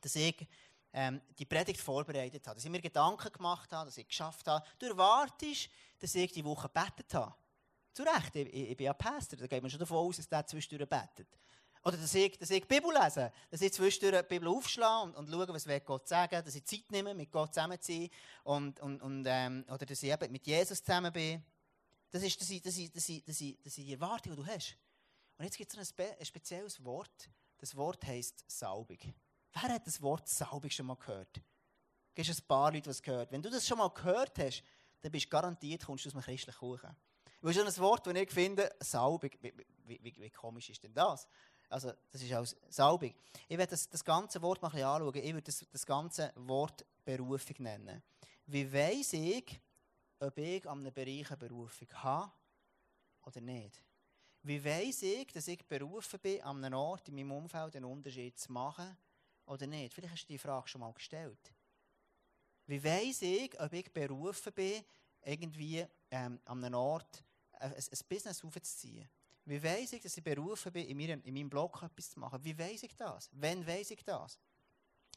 dass 0.00 0.16
ich 0.16 0.48
ähm, 0.92 1.20
die 1.38 1.46
Predigt 1.46 1.80
vorbereitet 1.80 2.44
habe, 2.46 2.56
dass 2.56 2.64
ich 2.64 2.70
mir 2.70 2.80
Gedanken 2.80 3.32
gemacht 3.32 3.72
habe, 3.72 3.86
dass 3.86 3.96
ich 3.96 4.08
geschafft 4.08 4.48
habe. 4.48 4.64
Du 4.80 4.86
erwartest, 4.86 5.70
dass 6.00 6.14
ich 6.16 6.32
die 6.32 6.44
Woche 6.44 6.68
betet 6.68 7.14
habe. 7.14 7.34
Zu 7.92 8.02
Recht, 8.02 8.34
ich, 8.34 8.48
ich, 8.48 8.70
ich 8.70 8.76
bin 8.76 8.86
ja 8.86 8.94
Pastor, 8.94 9.38
da 9.38 9.46
geht 9.46 9.62
man 9.62 9.70
schon 9.70 9.78
davon 9.78 9.98
aus, 9.98 10.16
dass 10.16 10.28
der 10.28 10.46
zwischendurch 10.46 10.88
betet. 10.88 11.28
Oder 11.84 11.96
dass 11.96 12.14
ich, 12.14 12.38
dass 12.38 12.50
ich 12.50 12.60
die 12.60 12.66
Bibel 12.66 12.92
lese, 12.92 13.32
dass 13.50 13.60
ich 13.60 13.72
zwischendurch 13.72 14.22
die 14.22 14.28
Bibel 14.28 14.48
aufschlage 14.48 15.04
und, 15.04 15.16
und 15.16 15.30
schaue, 15.30 15.48
was 15.48 15.66
Gott 15.84 16.06
sagen 16.06 16.44
dass 16.44 16.54
ich 16.54 16.64
Zeit 16.64 16.90
nehme, 16.90 17.12
mit 17.12 17.32
Gott 17.32 17.52
zusammen 17.54 17.80
zu 17.80 17.92
sein. 17.92 18.08
Und, 18.44 18.80
und, 18.80 19.02
und, 19.02 19.24
ähm, 19.26 19.64
oder 19.68 19.84
dass 19.84 20.02
ich 20.02 20.10
eben 20.10 20.30
mit 20.30 20.46
Jesus 20.46 20.82
zusammen 20.82 21.12
bin. 21.12 21.42
Das 22.10 22.22
ist, 22.22 22.40
das 22.40 22.50
ist, 22.50 22.64
das 22.64 22.76
ist, 22.76 22.94
das 22.94 23.08
ist, 23.08 23.28
das 23.28 23.40
ist, 23.40 23.58
das 23.64 23.78
ist 23.78 23.86
die 23.86 23.92
Erwartung, 23.92 24.36
die 24.36 24.42
du 24.42 24.46
hast. 24.46 24.76
Und 25.38 25.44
jetzt 25.44 25.56
gibt 25.56 25.72
es 25.72 25.78
ein, 25.78 25.84
spe 25.84 26.16
ein 26.18 26.24
spezielles 26.24 26.84
Wort. 26.84 27.30
Das 27.58 27.76
Wort 27.76 28.04
heisst 28.06 28.44
Saubig. 28.46 29.12
Wer 29.52 29.74
hat 29.74 29.86
das 29.86 30.00
Wort 30.02 30.28
Saubig 30.28 30.72
schon 30.72 30.86
mal 30.86 30.96
gehört? 30.96 31.40
Gibt 32.14 32.28
es 32.28 32.38
ein 32.38 32.46
paar 32.46 32.70
Leute, 32.70 32.82
die 32.82 32.90
es 32.90 33.02
gehört 33.02 33.32
Wenn 33.32 33.42
du 33.42 33.50
das 33.50 33.66
schon 33.66 33.78
mal 33.78 33.88
gehört 33.88 34.38
hast, 34.38 34.62
dann 35.00 35.10
bist 35.10 35.26
du 35.26 35.30
garantiert, 35.30 35.84
kommst 35.84 36.04
du 36.04 36.10
aus 36.10 36.14
einem 36.14 36.22
christlichen 36.22 36.58
Kuchen. 36.58 36.94
Das 37.40 37.56
ist 37.56 37.78
ein 37.78 37.82
Wort, 37.82 38.06
das 38.06 38.14
ich 38.14 38.30
finde, 38.30 38.70
Saubig. 38.80 39.36
Wie, 39.40 39.52
wie, 39.84 39.98
wie, 40.02 40.14
wie 40.16 40.30
komisch 40.30 40.70
ist 40.70 40.84
denn 40.84 40.94
das? 40.94 41.26
Also, 41.72 41.90
das 42.10 42.22
ist 42.22 42.32
auch 42.34 42.46
saubig. 42.68 43.14
Ich 43.48 43.56
werde 43.56 43.70
das, 43.70 43.88
das 43.88 44.04
ganze 44.04 44.42
Wort 44.42 44.60
mal 44.60 44.68
ein 44.68 44.72
bisschen 44.72 44.86
anschauen. 44.86 45.14
Ich 45.14 45.32
würde 45.32 45.42
das, 45.42 45.66
das 45.72 45.86
ganze 45.86 46.30
Wort 46.36 46.84
Berufung 47.02 47.56
nennen. 47.60 48.02
Wie 48.46 48.70
weiß 48.70 49.14
ich, 49.14 49.58
ob 50.18 50.36
ich 50.36 50.68
an 50.68 50.80
einem 50.80 50.92
Bereich 50.92 51.30
eine 51.30 51.36
Berufung 51.38 51.88
habe 51.94 52.30
oder 53.24 53.40
nicht? 53.40 53.82
Wie 54.42 54.62
weiß 54.62 55.02
ich, 55.02 55.26
dass 55.28 55.48
ich 55.48 55.66
berufen 55.66 56.20
bin, 56.20 56.42
an 56.42 56.62
einem 56.62 56.78
Ort 56.78 57.08
in 57.08 57.14
meinem 57.14 57.32
Umfeld 57.32 57.74
einen 57.74 57.86
Unterschied 57.86 58.38
zu 58.38 58.52
machen 58.52 58.94
oder 59.46 59.66
nicht? 59.66 59.94
Vielleicht 59.94 60.12
hast 60.12 60.24
du 60.24 60.32
die 60.32 60.38
Frage 60.38 60.68
schon 60.68 60.82
mal 60.82 60.92
gestellt. 60.92 61.54
Wie 62.66 62.84
weiß 62.84 63.22
ich, 63.22 63.58
ob 63.58 63.72
ich 63.72 63.90
berufen 63.90 64.52
bin, 64.52 64.84
irgendwie 65.22 65.86
ähm, 66.10 66.38
an 66.44 66.64
einem 66.64 66.74
Ort 66.74 67.24
ein, 67.52 67.72
ein 67.72 67.98
Business 68.08 68.44
aufzuziehen? 68.44 69.08
Wie 69.44 69.62
weiß 69.62 69.94
ich, 69.94 70.02
dass 70.02 70.16
ich 70.16 70.22
berufen 70.22 70.72
bin, 70.72 70.86
in 70.86 70.96
meinem, 70.96 71.22
in 71.22 71.34
meinem 71.34 71.50
Blog 71.50 71.82
etwas 71.82 72.10
zu 72.10 72.20
machen? 72.20 72.42
Wie 72.44 72.56
weiß 72.56 72.84
ich 72.84 72.94
das? 72.94 73.28
Wann 73.32 73.66
weiß 73.66 73.90
ich 73.90 74.04
das? 74.04 74.38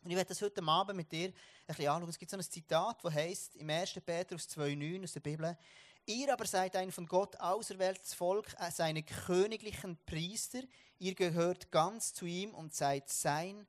Und 0.04 0.12
ich 0.12 0.18
werde 0.18 0.30
das 0.30 0.42
heute 0.42 0.64
Abend 0.64 0.98
mit 0.98 1.12
dir 1.12 1.30
ein 1.30 1.34
bisschen 1.68 1.88
anschauen. 1.88 2.10
Es 2.10 2.18
gibt 2.18 2.32
so 2.32 2.38
ein 2.38 2.44
Zitat, 2.44 3.04
das 3.04 3.14
heißt 3.14 3.56
im 3.56 3.70
1. 3.70 3.94
Petrus 4.06 4.48
2,9 4.50 5.04
aus 5.04 5.14
der 5.14 5.20
Bibel: 5.20 5.58
Ihr 6.06 6.32
aber 6.32 6.46
seid 6.46 6.76
ein 6.76 6.92
von 6.92 7.08
Gott 7.08 7.40
auserwähltes 7.40 8.14
Volk, 8.14 8.56
äh, 8.60 8.70
seine 8.72 9.04
königlichen 9.04 9.98
Priester. 10.06 10.62
Ihr 11.00 11.16
gehört 11.16 11.72
ganz 11.72 12.14
zu 12.14 12.26
ihm 12.26 12.54
und 12.54 12.74
seid 12.74 13.10
sein 13.10 13.66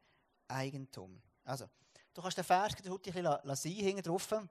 Eigentum. 0.49 1.23
Also, 1.45 1.69
du 2.13 2.23
kannst 2.23 2.37
den 2.37 2.45
Vers 2.45 2.75
heute 2.87 3.11
ein 3.15 3.41
bisschen 3.43 3.73
hinten 3.73 4.03
drauf, 4.03 4.33
auf 4.33 4.45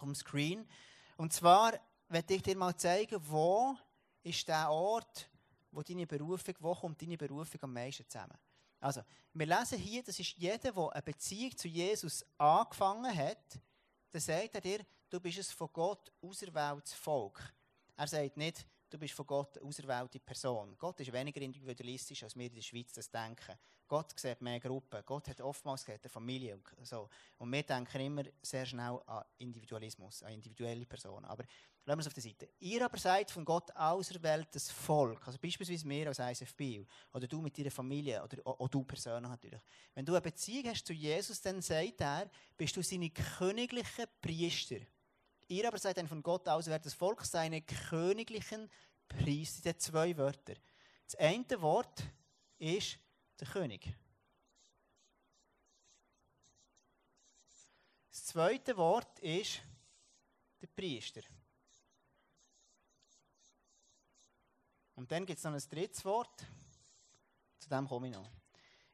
dem 0.00 0.14
Screen. 0.14 0.68
Und 1.16 1.32
zwar 1.32 1.78
werde 2.08 2.34
ich 2.34 2.42
dir 2.42 2.56
mal 2.56 2.76
zeigen, 2.76 3.20
wo 3.28 3.76
ist 4.24 4.48
der 4.48 4.70
Ort, 4.70 5.29
wo 5.70 5.82
deine 5.82 6.06
Berufung, 6.06 6.54
wo 6.60 6.74
kommt 6.74 7.00
deine 7.00 7.16
Berufung 7.16 7.62
am 7.62 7.72
meisten 7.72 8.08
zusammen? 8.08 8.36
Also, 8.80 9.02
wir 9.34 9.46
lesen 9.46 9.78
hier, 9.78 10.02
das 10.02 10.18
ist 10.18 10.36
jeder, 10.36 10.72
der 10.72 10.92
eine 10.92 11.02
Beziehung 11.02 11.56
zu 11.56 11.68
Jesus 11.68 12.24
angefangen 12.38 13.14
hat, 13.14 13.58
dann 14.10 14.20
sagt 14.20 14.54
er 14.54 14.60
dir, 14.60 14.86
du 15.08 15.20
bist 15.20 15.38
ein 15.38 15.44
von 15.44 15.68
Gott 15.72 16.10
auserwähltes 16.22 16.94
Volk. 16.94 17.40
Er 17.96 18.06
sagt 18.06 18.36
nicht, 18.36 18.66
du 18.88 18.98
bist 18.98 19.14
von 19.14 19.26
Gott 19.26 19.58
eine 19.58 19.66
auserwählte 19.66 20.18
Person. 20.18 20.76
Gott 20.78 20.98
ist 21.00 21.12
weniger 21.12 21.40
individualistisch, 21.40 22.22
als 22.22 22.36
wir 22.36 22.46
in 22.46 22.54
der 22.54 22.62
Schweiz 22.62 22.92
das 22.92 23.10
denken. 23.10 23.54
Gott 23.86 24.18
sieht 24.18 24.40
mehr 24.40 24.60
Gruppen. 24.60 25.02
Gott 25.04 25.28
hat 25.28 25.40
oftmals 25.40 25.86
eine 25.88 25.98
Familie. 26.08 26.54
Und, 26.54 26.86
so. 26.86 27.08
und 27.38 27.52
wir 27.52 27.62
denken 27.62 28.00
immer 28.00 28.22
sehr 28.42 28.64
schnell 28.64 29.00
an 29.06 29.24
Individualismus, 29.38 30.22
an 30.22 30.32
individuelle 30.32 30.86
Personen. 30.86 31.24
Aber 31.24 31.44
Lassen 31.86 31.98
wir 31.98 32.00
es 32.02 32.06
auf 32.06 32.14
der 32.14 32.22
Seite. 32.22 32.48
Ihr 32.58 32.84
aber 32.84 32.98
seid 32.98 33.30
von 33.30 33.44
Gott 33.44 33.74
auserwähltes 33.74 34.70
Volk. 34.70 35.26
Also 35.26 35.38
beispielsweise 35.38 35.88
wir 35.88 36.08
als 36.08 36.18
ISFB 36.18 36.86
oder 37.12 37.26
du 37.26 37.40
mit 37.40 37.56
deiner 37.58 37.70
Familie 37.70 38.22
oder 38.22 38.36
auch 38.44 38.68
du 38.68 38.84
persönlich 38.84 39.30
natürlich. 39.30 39.60
Wenn 39.94 40.04
du 40.04 40.12
eine 40.12 40.20
Beziehung 40.20 40.68
hast 40.68 40.86
zu 40.86 40.92
Jesus, 40.92 41.40
dann 41.40 41.62
sagt 41.62 42.00
er, 42.00 42.30
bist 42.56 42.76
du 42.76 42.82
seine 42.82 43.10
königlichen 43.10 44.06
Priester. 44.20 44.76
Ihr 45.48 45.66
aber 45.66 45.78
seid 45.78 45.98
ein 45.98 46.06
von 46.06 46.22
Gott 46.22 46.48
auserwähltes 46.48 46.94
Volk, 46.94 47.24
seine 47.24 47.62
königlichen 47.62 48.70
Priester. 49.08 49.62
Das 49.62 49.82
sind 49.82 49.82
zwei 49.82 50.16
Wörter. 50.16 50.54
Das 51.06 51.16
eine 51.16 51.60
Wort 51.60 52.04
ist 52.58 52.98
der 53.40 53.48
König. 53.48 53.92
Das 58.10 58.26
zweite 58.26 58.76
Wort 58.76 59.18
ist 59.20 59.62
der 60.60 60.68
Priester. 60.68 61.22
Und 65.00 65.10
dann 65.10 65.24
gibt 65.24 65.38
es 65.38 65.44
noch 65.44 65.54
ein 65.54 65.68
drittes 65.70 66.04
Wort. 66.04 66.44
Zu 67.58 67.70
dem 67.70 67.88
komme 67.88 68.08
ich 68.08 68.12
noch. 68.12 68.30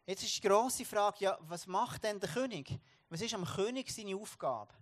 Jetzt 0.07 0.23
ist 0.23 0.37
die 0.37 0.47
grosse 0.47 0.85
Frage, 0.85 1.17
ja, 1.19 1.37
was 1.41 1.67
macht 1.67 2.05
denn 2.05 2.21
der 2.21 2.29
König? 2.29 2.79
Was 3.09 3.23
ist 3.23 3.35
am 3.35 3.45
König 3.45 3.93
seine 3.93 4.15
Aufgabe? 4.15 4.73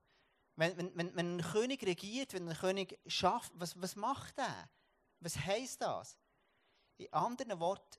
Wenn, 0.56 0.76
wenn, 0.76 1.16
wenn, 1.16 1.36
ein 1.38 1.40
König 1.40 1.82
regiert, 1.82 2.34
wenn 2.34 2.46
ein 2.46 2.54
König 2.54 3.00
schafft, 3.06 3.52
was, 3.54 3.80
was 3.80 3.96
macht 3.96 4.36
er? 4.36 4.68
Was 5.20 5.38
heisst 5.38 5.80
das? 5.80 6.18
In 6.98 7.10
anderen 7.14 7.58
Worten, 7.58 7.98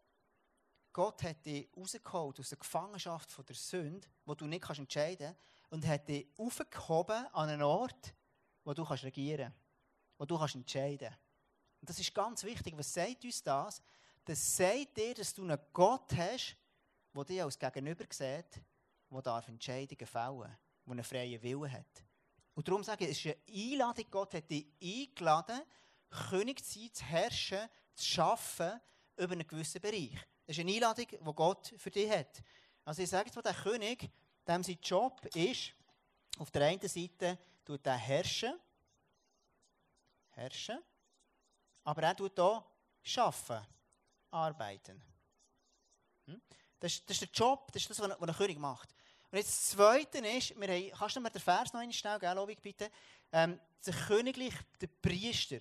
Gott 0.93 1.23
hat 1.23 1.43
dich 1.47 1.67
rausgeholt 1.75 2.39
aus 2.39 2.49
der 2.49 2.59
Gefangenschaft 2.59 3.31
von 3.31 3.43
der 3.43 3.55
Sünde, 3.55 4.07
wo 4.25 4.35
du 4.35 4.45
nicht 4.45 4.63
kannst 4.63 4.81
entscheiden 4.81 5.35
kannst, 5.35 5.71
und 5.71 5.87
hat 5.87 6.07
dich 6.07 6.27
aufgehoben 6.37 7.25
an 7.33 7.49
einen 7.49 7.63
Ort, 7.63 8.13
wo 8.63 8.75
du 8.75 8.85
kannst 8.85 9.03
regieren 9.03 9.51
kannst, 9.51 10.19
wo 10.19 10.25
du 10.25 10.37
kannst 10.37 10.53
entscheiden 10.53 11.09
kannst. 11.09 11.24
Und 11.85 11.89
das 11.91 11.99
ist 11.99 12.15
ganz 12.15 12.43
wichtig. 12.43 12.75
Was 12.75 12.91
sagt 12.91 13.23
uns 13.25 13.43
das? 13.43 13.79
Das 14.23 14.57
sagt 14.57 14.97
dir, 14.97 15.13
dass 15.13 15.31
du 15.35 15.43
einen 15.43 15.59
Gott 15.71 16.11
hast, 16.17 16.57
der 17.13 17.23
dich 17.25 17.43
als 17.43 17.59
Gegenüber 17.59 18.05
sieht, 18.09 18.59
der 19.11 19.21
darf 19.21 19.47
Entscheidungen 19.47 20.07
fällen 20.07 20.39
darf, 20.39 20.57
der 20.83 20.91
einen 20.91 21.03
freien 21.03 21.43
Willen 21.43 21.71
hat. 21.71 22.03
Und 22.55 22.67
darum 22.67 22.83
sage 22.83 23.05
ich, 23.05 23.11
es 23.11 23.23
ist 23.23 23.37
eine 23.47 23.71
Einladung, 23.71 24.05
Gott 24.09 24.33
hat 24.33 24.49
dich 24.49 24.65
eingeladen, 24.81 25.61
König 26.09 26.65
zu 26.65 26.79
sein, 26.79 26.89
zu 26.91 27.05
herrschen, 27.05 27.69
zu 27.93 28.03
schaffen 28.03 28.81
über 29.17 29.33
einen 29.33 29.47
gewissen 29.47 29.79
Bereich. 29.79 30.17
Das 30.47 30.57
ist 30.57 30.61
eine 30.61 30.73
Einladung, 30.73 31.05
die 31.07 31.35
Gott 31.35 31.71
für 31.77 31.91
dich 31.91 32.09
hat. 32.09 32.41
Also 32.83 33.03
ich 33.03 33.09
sage 33.11 33.29
jetzt 33.29 33.45
der 33.45 33.53
König, 33.53 34.09
dem 34.47 34.63
sein 34.63 34.79
Job 34.81 35.23
ist, 35.35 35.71
auf 36.39 36.49
der 36.49 36.65
einen 36.65 36.87
Seite 36.87 37.37
tut 37.63 37.85
er 37.85 37.95
herrschen, 37.95 38.59
herrschen, 40.31 40.79
aber 41.85 42.03
er 42.03 42.15
tut 42.15 42.37
auch 42.39 42.65
schaffen, 43.01 43.59
arbeiten. 44.31 45.01
Hm? 46.25 46.41
Das, 46.79 46.93
ist, 46.93 47.09
das 47.09 47.21
ist 47.21 47.21
der 47.21 47.29
Job, 47.29 47.71
das 47.71 47.83
ist 47.83 47.91
das, 47.91 47.99
was 47.99 48.19
ein, 48.19 48.35
König 48.35 48.59
macht. 48.59 48.93
Und 49.31 49.37
jetzt 49.37 49.49
das 49.49 49.65
Zweite 49.69 50.17
ist, 50.17 50.59
wir 50.59 50.67
haben, 50.67 50.91
kannst 50.97 51.15
du 51.15 51.21
mir 51.21 51.29
den 51.29 51.41
Vers 51.41 51.71
noch 51.71 51.79
einmal 51.79 51.93
schnell, 51.93 52.19
gell, 52.19 52.35
Lobig, 52.35 52.61
bitte? 52.61 52.91
Ähm, 53.31 53.59
der 53.85 53.93
Königlich, 53.93 54.53
der 54.81 54.87
Priester. 54.87 55.59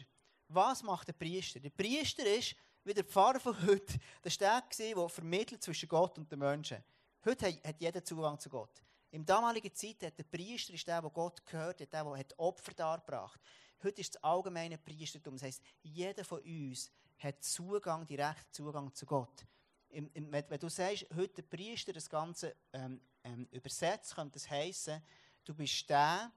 Was 0.48 0.82
macht 0.82 1.08
der 1.08 1.12
Priester? 1.12 1.60
Der 1.60 1.70
Priester 1.70 2.24
ist, 2.24 2.56
wie 2.84 2.94
der 2.94 3.04
Pfarrer 3.04 3.40
von 3.40 3.60
heute, 3.66 3.98
der 4.22 4.26
ist 4.26 4.40
der, 4.40 4.62
der 4.78 5.08
vermittelt 5.08 5.62
zwischen 5.62 5.88
Gott 5.88 6.18
und 6.18 6.30
den 6.30 6.38
Menschen. 6.38 6.82
Heute 7.24 7.46
hat 7.46 7.80
jeder 7.80 8.04
Zugang 8.04 8.38
zu 8.38 8.48
Gott. 8.48 8.82
Im 9.10 9.24
damaligen 9.24 9.74
Zeit 9.74 10.02
hat 10.02 10.18
der 10.18 10.24
Priester 10.24 10.72
ist 10.72 10.86
der, 10.86 11.00
der 11.00 11.10
Gott 11.10 11.44
gehört 11.44 11.80
hat, 11.80 11.92
der, 11.92 12.04
der 12.04 12.38
Opfer 12.38 12.72
dargebracht 12.72 13.40
Heute 13.82 14.00
ist 14.00 14.14
das 14.14 14.22
allgemeine 14.22 14.78
Priestertum. 14.78 15.34
Das 15.34 15.42
heisst, 15.42 15.62
jeder 15.82 16.24
von 16.24 16.40
uns 16.40 16.90
hat 17.18 17.42
Zugang, 17.42 18.06
direkten 18.06 18.52
Zugang 18.52 18.94
zu 18.94 19.06
Gott. 19.06 19.46
Im, 19.90 20.10
im, 20.14 20.32
wenn, 20.32 20.58
du 20.58 20.68
sagst, 20.68 21.06
heute 21.14 21.34
der 21.34 21.42
Priester 21.42 21.92
das 21.92 22.08
Ganze 22.08 22.56
ähm, 22.72 23.00
ähm, 23.22 23.46
übersetzt, 23.50 24.14
könnte 24.14 24.32
das 24.32 24.50
heißen, 24.50 25.00
du 25.44 25.54
bist 25.54 25.88
der, 25.88 26.32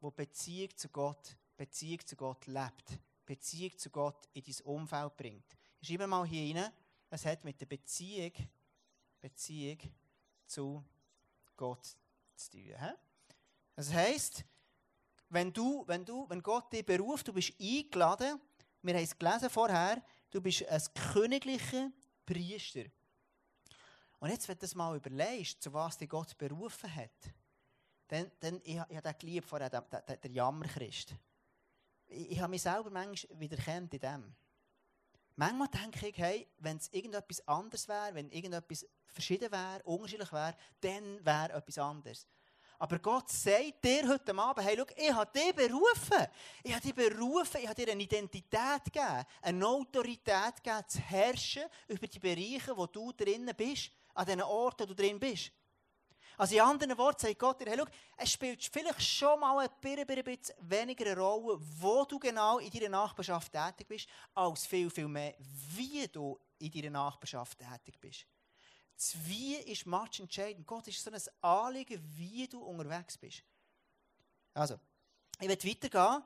der 0.00 0.10
Beziehung 0.10 0.76
zu 0.76 0.88
Gott, 0.88 1.36
Beziehung 1.56 2.06
zu 2.06 2.16
Gott 2.16 2.46
lebt. 2.46 3.00
Beziehung 3.26 3.76
zu 3.78 3.90
Gott 3.90 4.28
in 4.32 4.42
dein 4.42 4.66
Umfeld 4.66 5.16
bringt. 5.16 5.56
Schreib 5.82 6.06
mal 6.08 6.26
hier 6.26 6.56
rein, 6.56 6.72
es 7.10 7.24
hat 7.24 7.44
mit 7.44 7.60
der 7.60 7.66
Beziehung, 7.66 8.32
Beziehung 9.20 9.78
zu 10.46 10.84
Gott 11.56 11.96
zu 12.34 12.50
tun. 12.50 12.62
He? 12.62 12.92
Das 13.76 13.92
heisst, 13.92 14.44
wenn, 15.30 15.52
du, 15.52 15.84
wenn, 15.86 16.04
du, 16.04 16.28
wenn 16.28 16.42
Gott 16.42 16.72
dich 16.72 16.84
beruft, 16.84 17.28
du 17.28 17.32
bist 17.32 17.52
eingeladen, 17.60 18.40
wir 18.82 18.94
haben 18.94 19.04
es 19.04 19.18
gelesen 19.18 19.50
vorher, 19.50 20.02
du 20.30 20.40
bist 20.40 20.66
ein 20.66 20.82
königlicher 21.12 21.90
Priester. 22.26 22.84
Und 24.18 24.30
jetzt, 24.30 24.46
wenn 24.48 24.56
du 24.56 24.60
das 24.60 24.74
mal 24.74 24.96
überlegst, 24.96 25.62
zu 25.62 25.72
was 25.72 25.96
dich 25.96 26.08
Gott 26.08 26.36
berufen 26.36 26.94
hat, 26.94 27.10
dann, 28.08 28.30
dann 28.40 28.60
ich, 28.64 28.74
ich 28.74 28.78
habe 28.78 29.02
den 29.02 29.18
geliebt 29.18 29.46
vorher, 29.46 29.70
der, 29.70 29.82
der, 29.82 30.16
der 30.16 30.30
Jammerchrist. 30.30 31.14
Ich, 32.06 32.32
ich 32.32 32.40
habe 32.40 32.50
mich 32.50 32.62
selber 32.62 32.90
manchmal 32.90 33.40
wiederkennt 33.40 33.94
in 33.94 34.00
dem. 34.00 34.34
Manchmal 35.36 35.68
denke 35.68 36.08
ich, 36.08 36.18
hey, 36.18 36.48
wenn 36.58 36.76
es 36.76 36.88
irgendetwas 36.88 37.46
anderes 37.46 37.88
wäre, 37.88 38.14
wenn 38.14 38.28
irgendetwas 38.30 38.84
verschieden 39.06 39.50
wäre, 39.50 39.82
unterschiedlich 39.84 40.32
wäre, 40.32 40.56
dann 40.80 41.24
wäre 41.24 41.52
etwas 41.52 41.78
anderes. 41.78 42.26
Aber 42.80 42.98
Gott 42.98 43.28
sagt 43.28 43.84
dir 43.84 44.08
heute 44.08 44.34
Abend, 44.34 44.66
hey, 44.66 44.74
schau, 44.74 44.86
ich 44.96 45.12
habe 45.12 45.30
dich 45.38 45.54
berufen. 45.54 46.26
Ich 46.62 46.72
habe 46.72 46.80
dich 46.80 46.94
berufen, 46.94 47.60
ich 47.60 47.68
habe 47.68 47.74
dir 47.74 47.92
eine 47.92 48.02
Identität 48.02 48.84
gegeben, 48.84 49.22
eine 49.42 49.66
Autorität 49.66 50.56
gegeben, 50.64 50.88
zu 50.88 50.98
herrschen 50.98 51.64
über 51.88 52.06
die 52.06 52.18
Bereiche, 52.18 52.74
wo 52.74 52.86
du 52.86 53.12
drinnen 53.12 53.54
bist, 53.54 53.90
an 54.14 54.24
den 54.24 54.40
Orten, 54.40 54.84
wo 54.84 54.86
du 54.86 54.94
drin 54.94 55.20
bist. 55.20 55.52
Also 56.38 56.54
in 56.54 56.62
anderen 56.62 56.96
Worten 56.96 57.20
sagt 57.20 57.38
Gott 57.38 57.60
dir, 57.60 57.66
hey, 57.66 57.76
schau, 57.76 57.86
es 58.16 58.32
spielt 58.32 58.64
vielleicht 58.64 59.02
schon 59.02 59.38
mal 59.38 59.58
ein 59.58 60.06
bisschen 60.06 60.38
weniger 60.60 61.04
eine 61.04 61.20
Rolle, 61.20 61.58
wo 61.60 62.06
du 62.06 62.18
genau 62.18 62.60
in 62.60 62.70
deiner 62.70 62.88
Nachbarschaft 62.88 63.52
tätig 63.52 63.88
bist, 63.88 64.08
als 64.32 64.64
viel, 64.64 64.88
viel 64.88 65.08
mehr, 65.08 65.34
wie 65.38 66.08
du 66.08 66.40
in 66.58 66.70
deiner 66.70 66.90
Nachbarschaft 66.90 67.58
tätig 67.58 68.00
bist. 68.00 68.24
Das 69.00 69.16
Wie 69.24 69.54
ist 69.54 69.86
match 69.86 70.20
entscheidend. 70.20 70.66
Gott 70.66 70.86
ist 70.86 71.02
so 71.02 71.10
ein 71.10 71.18
Anliegen, 71.40 71.98
wie 72.18 72.46
du 72.46 72.60
unterwegs 72.60 73.16
bist. 73.16 73.42
Also, 74.52 74.78
ich 75.40 75.48
werde 75.48 75.66
weitergehen. 75.66 76.22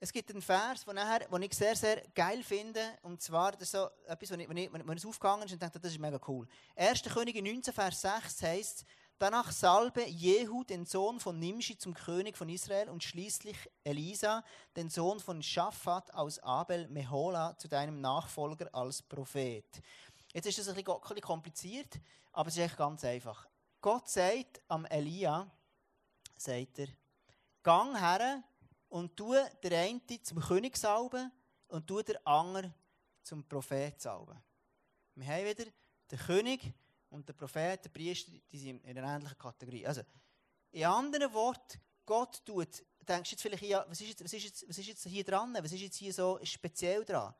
Es 0.00 0.10
gibt 0.10 0.30
einen 0.30 0.40
Vers, 0.40 0.86
den, 0.86 1.42
ich 1.42 1.52
sehr, 1.52 1.76
sehr 1.76 2.00
geil 2.14 2.42
finde. 2.42 2.80
Und 3.02 3.20
zwar, 3.20 3.52
das 3.52 3.62
ist 3.64 3.72
so 3.72 3.90
etwas, 4.06 4.30
wenn, 4.30 4.40
ich, 4.40 4.48
wenn, 4.48 4.56
ich, 4.56 4.70
wenn 4.72 4.96
es 4.96 5.04
aufgegangen 5.04 5.42
ist 5.42 5.52
und 5.52 5.62
dachte, 5.62 5.78
das 5.78 5.92
ist 5.92 5.98
mega 5.98 6.18
cool. 6.26 6.48
1. 6.76 7.02
Könige 7.02 7.42
19, 7.42 7.74
Vers 7.74 8.00
6 8.00 8.42
heißt, 8.42 8.86
Danach 9.18 9.50
salbe 9.50 10.06
Jehu, 10.06 10.62
den 10.62 10.86
Sohn 10.86 11.18
von 11.18 11.40
Nimshi, 11.40 11.76
zum 11.76 11.92
König 11.92 12.36
von 12.36 12.48
Israel 12.48 12.88
und 12.88 13.02
schließlich 13.02 13.56
Elisa, 13.82 14.44
den 14.76 14.88
Sohn 14.88 15.18
von 15.18 15.42
Shaphat 15.42 16.14
aus 16.14 16.38
Abel 16.38 16.86
Mehola, 16.86 17.58
zu 17.58 17.66
deinem 17.66 18.00
Nachfolger 18.00 18.72
als 18.72 19.02
Prophet. 19.02 19.82
Jetzt 20.32 20.46
ist 20.46 20.58
das 20.58 20.68
ein 20.68 20.74
bisschen 20.74 21.20
kompliziert, 21.20 22.00
aber 22.32 22.48
es 22.48 22.56
ist 22.56 22.62
echt 22.62 22.76
ganz 22.76 23.04
einfach. 23.04 23.48
Gott 23.80 24.08
sagt 24.08 24.60
am 24.68 24.84
Elia, 24.86 25.50
sagt 26.36 26.78
er, 26.78 26.88
gang 27.62 27.98
her 27.98 28.42
und 28.88 29.16
tu 29.16 29.34
der 29.62 29.80
eine 29.80 30.22
zum 30.22 30.40
König 30.40 30.76
salben 30.76 31.32
und 31.68 31.86
tu 31.86 32.02
der 32.02 32.26
andere 32.26 32.72
zum 33.22 33.44
Prophet 33.44 34.00
salben. 34.00 34.38
Wir 35.14 35.26
haben 35.26 35.44
wieder 35.46 35.70
den 36.10 36.18
König 36.18 36.72
und 37.10 37.28
der 37.28 37.32
Prophet, 37.32 37.84
der 37.84 37.90
Priester, 37.90 38.32
die 38.50 38.58
sind 38.58 38.84
in 38.84 38.98
einer 38.98 39.14
ähnlichen 39.14 39.38
Kategorie. 39.38 39.86
Also, 39.86 40.02
in 40.70 40.84
anderen 40.84 41.32
Worten, 41.32 41.80
Gott 42.04 42.44
tut, 42.44 42.84
denkst 43.06 43.30
du 43.30 43.34
jetzt 43.34 43.42
vielleicht, 43.42 43.62
ja, 43.62 43.84
was, 43.88 44.00
ist 44.00 44.08
jetzt, 44.08 44.24
was, 44.24 44.32
ist 44.32 44.44
jetzt, 44.44 44.68
was 44.68 44.78
ist 44.78 44.86
jetzt 44.86 45.04
hier 45.04 45.24
dran? 45.24 45.54
Was 45.54 45.72
ist 45.72 45.80
jetzt 45.80 45.96
hier 45.96 46.12
so 46.12 46.38
speziell 46.42 47.04
dran? 47.04 47.34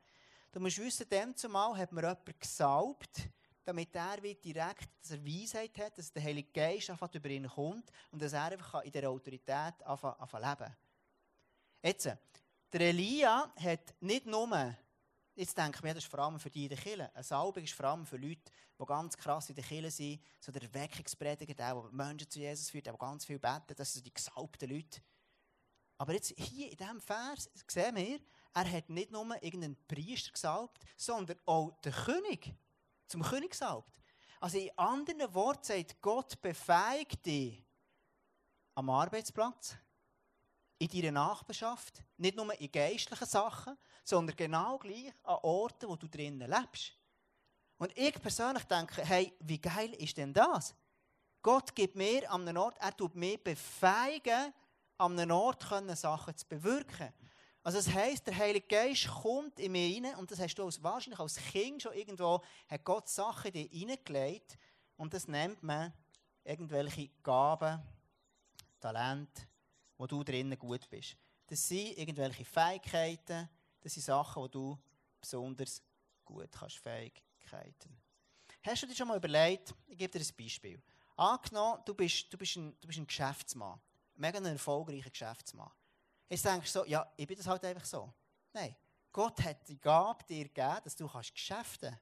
Du 0.50 0.60
musst 0.60 0.78
wissen, 0.78 1.08
dem 1.08 1.36
zumal 1.36 1.76
hat 1.76 1.92
mir 1.92 2.00
jemand 2.00 2.40
gesalbt, 2.40 3.28
damit 3.64 3.94
er 3.94 4.22
wie 4.22 4.34
direkt, 4.34 4.88
dass 5.02 5.10
er 5.10 5.24
Weisheit 5.24 5.76
hat, 5.78 5.98
dass 5.98 6.10
der 6.10 6.22
Heilige 6.22 6.50
Geist 6.50 6.88
einfach 6.88 7.12
über 7.12 7.28
ihn 7.28 7.46
kommt 7.46 7.90
und 8.10 8.22
dass 8.22 8.32
er 8.32 8.44
einfach 8.44 8.82
in 8.82 8.92
der 8.92 9.10
Autorität 9.10 9.82
anfangen 9.84 10.42
leben 10.42 10.76
Jetzt, 11.82 12.08
der 12.72 12.80
Elia 12.80 13.52
hat 13.56 13.94
nicht 14.00 14.24
nur, 14.24 14.74
jetzt 15.34 15.56
denke 15.56 15.76
ich 15.76 15.82
mir, 15.82 15.94
das 15.94 16.04
ist 16.04 16.10
vor 16.10 16.20
allem 16.20 16.40
für 16.40 16.50
die 16.50 16.64
in 16.64 16.70
der 16.70 16.78
Kirche, 16.78 17.14
eine 17.14 17.22
Salbung 17.22 17.62
ist 17.62 17.74
vor 17.74 17.86
allem 17.86 18.06
für 18.06 18.16
Leute, 18.16 18.50
die 18.80 18.86
ganz 18.86 19.16
krass 19.16 19.50
in 19.50 19.54
der 19.54 19.64
Kirche 19.64 19.90
sind, 19.90 20.22
so 20.40 20.50
der 20.50 20.62
Erweckungsprediger, 20.62 21.54
der, 21.54 21.74
der 21.74 21.90
Menschen 21.92 22.30
zu 22.30 22.40
Jesus 22.40 22.70
führt, 22.70 22.86
der 22.86 22.94
ganz 22.94 23.26
viel 23.26 23.38
beten, 23.38 23.74
das 23.76 23.92
sind 23.92 24.06
die 24.06 24.14
gesalbten 24.14 24.70
Leute. 24.70 25.00
Aber 25.98 26.14
jetzt 26.14 26.32
hier 26.36 26.70
in 26.70 26.76
diesem 26.76 27.00
Vers 27.00 27.50
sehen 27.66 27.96
wir, 27.96 28.18
er 28.54 28.72
hat 28.72 28.88
nicht 28.88 29.10
nur 29.10 29.26
irgendeinen 29.42 29.76
Priester 29.86 30.32
gesalbt, 30.32 30.82
sondern 30.96 31.38
auch 31.46 31.70
den 31.80 31.92
König 31.92 32.54
zum 33.06 33.22
König 33.22 33.50
gesalbt. 33.50 34.02
Also 34.40 34.58
in 34.58 34.70
anderen 34.76 35.32
Worten 35.34 35.64
sagt 35.64 36.00
Gott, 36.00 36.40
befähigt 36.40 37.24
dich 37.24 37.64
am 38.74 38.90
Arbeitsplatz, 38.90 39.76
in 40.78 40.88
deiner 40.88 41.12
Nachbarschaft, 41.12 42.02
nicht 42.16 42.36
nur 42.36 42.58
in 42.60 42.70
geistlichen 42.70 43.26
Sachen, 43.26 43.76
sondern 44.04 44.36
genau 44.36 44.78
gleich 44.78 45.12
an 45.24 45.38
Orten, 45.42 45.88
wo 45.88 45.96
du 45.96 46.06
drinnen 46.06 46.48
lebst. 46.48 46.92
Und 47.78 47.96
ich 47.96 48.14
persönlich 48.20 48.64
denke, 48.64 49.04
hey, 49.04 49.32
wie 49.40 49.60
geil 49.60 49.92
ist 49.94 50.16
denn 50.16 50.32
das? 50.32 50.74
Gott 51.42 51.74
gibt 51.74 51.96
mir 51.96 52.30
an 52.30 52.46
einem 52.46 52.56
Ort, 52.56 52.76
er 52.80 52.96
tut 52.96 53.14
mir 53.14 53.38
befähigen, 53.38 54.52
an 54.98 55.18
einem 55.18 55.30
Ort 55.30 55.64
Sachen 55.96 56.36
zu 56.36 56.46
bewirken. 56.46 57.12
Also 57.68 57.80
das 57.80 57.92
heisst, 57.92 58.26
der 58.26 58.34
Heilige 58.34 58.66
Geist 58.66 59.06
kommt 59.08 59.60
in 59.60 59.72
mir 59.72 59.94
rein 59.94 60.14
und 60.14 60.30
das 60.30 60.40
hast 60.40 60.54
du 60.54 60.64
als, 60.64 60.82
wahrscheinlich 60.82 61.20
als 61.20 61.36
Kind 61.36 61.82
schon 61.82 61.92
irgendwo, 61.92 62.42
hat 62.66 62.82
Gott 62.82 63.10
Sachen 63.10 63.48
in 63.48 63.52
dich 63.52 63.70
hineingelegt 63.70 64.56
und 64.96 65.12
das 65.12 65.28
nennt 65.28 65.62
man 65.62 65.92
irgendwelche 66.44 67.10
Gaben, 67.22 67.82
Talente, 68.80 69.42
wo 69.98 70.06
du 70.06 70.24
drinnen 70.24 70.58
gut 70.58 70.88
bist. 70.88 71.14
Das 71.46 71.68
sind 71.68 71.98
irgendwelche 71.98 72.46
Fähigkeiten, 72.46 73.50
das 73.82 73.92
sind 73.92 74.02
Sachen, 74.02 74.44
wo 74.44 74.48
du 74.48 74.78
besonders 75.20 75.82
gut 76.24 76.48
kannst, 76.50 76.78
Fähigkeiten. 76.78 78.00
Hast 78.62 78.82
du 78.82 78.86
dir 78.86 78.94
schon 78.94 79.08
mal 79.08 79.18
überlegt, 79.18 79.74
ich 79.88 79.98
gebe 79.98 80.18
dir 80.18 80.24
ein 80.24 80.36
Beispiel. 80.42 80.80
Angenommen, 81.16 81.82
du 81.84 81.92
bist, 81.92 82.32
du 82.32 82.38
bist, 82.38 82.56
ein, 82.56 82.74
du 82.80 82.86
bist 82.88 82.98
ein 82.98 83.06
Geschäftsmann 83.06 83.78
mega 84.18 84.38
ein 84.38 84.46
erfolgreicher 84.46 85.10
Geschäftsmann. 85.10 85.70
Jetzt 86.28 86.44
denkst 86.44 86.72
du 86.72 86.80
so, 86.80 86.84
ja, 86.84 87.10
ich 87.16 87.26
bin 87.26 87.36
das 87.36 87.46
halt 87.46 87.64
einfach 87.64 87.84
so. 87.84 88.12
Nein, 88.52 88.74
Gott 89.12 89.42
hat 89.42 89.66
die 89.66 89.80
Gabe 89.80 90.24
dir 90.24 90.44
gegeben, 90.44 90.80
dass 90.84 90.94
du 90.94 91.08
kannst 91.08 91.34
Geschäfte 91.34 91.98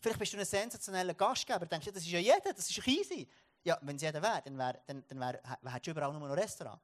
Vielleicht 0.00 0.18
bist 0.18 0.32
du 0.32 0.38
ein 0.38 0.44
sensationeller 0.44 1.14
Gastgeber, 1.14 1.66
denkst 1.66 1.86
du, 1.86 1.92
das 1.92 2.04
ist 2.04 2.10
ja 2.10 2.20
jeder, 2.20 2.52
das 2.54 2.70
ist 2.70 2.86
easy. 2.86 3.28
Ja, 3.64 3.78
wenn 3.82 3.96
es 3.96 4.02
jeder 4.02 4.22
wäre, 4.22 4.40
dann, 4.44 4.56
wär, 4.56 4.80
dann, 4.86 5.04
dann 5.08 5.18
wär, 5.18 5.40
hättest 5.64 5.86
du 5.86 5.90
überall 5.90 6.12
nur 6.12 6.28
noch 6.28 6.36
Restaurant. 6.36 6.80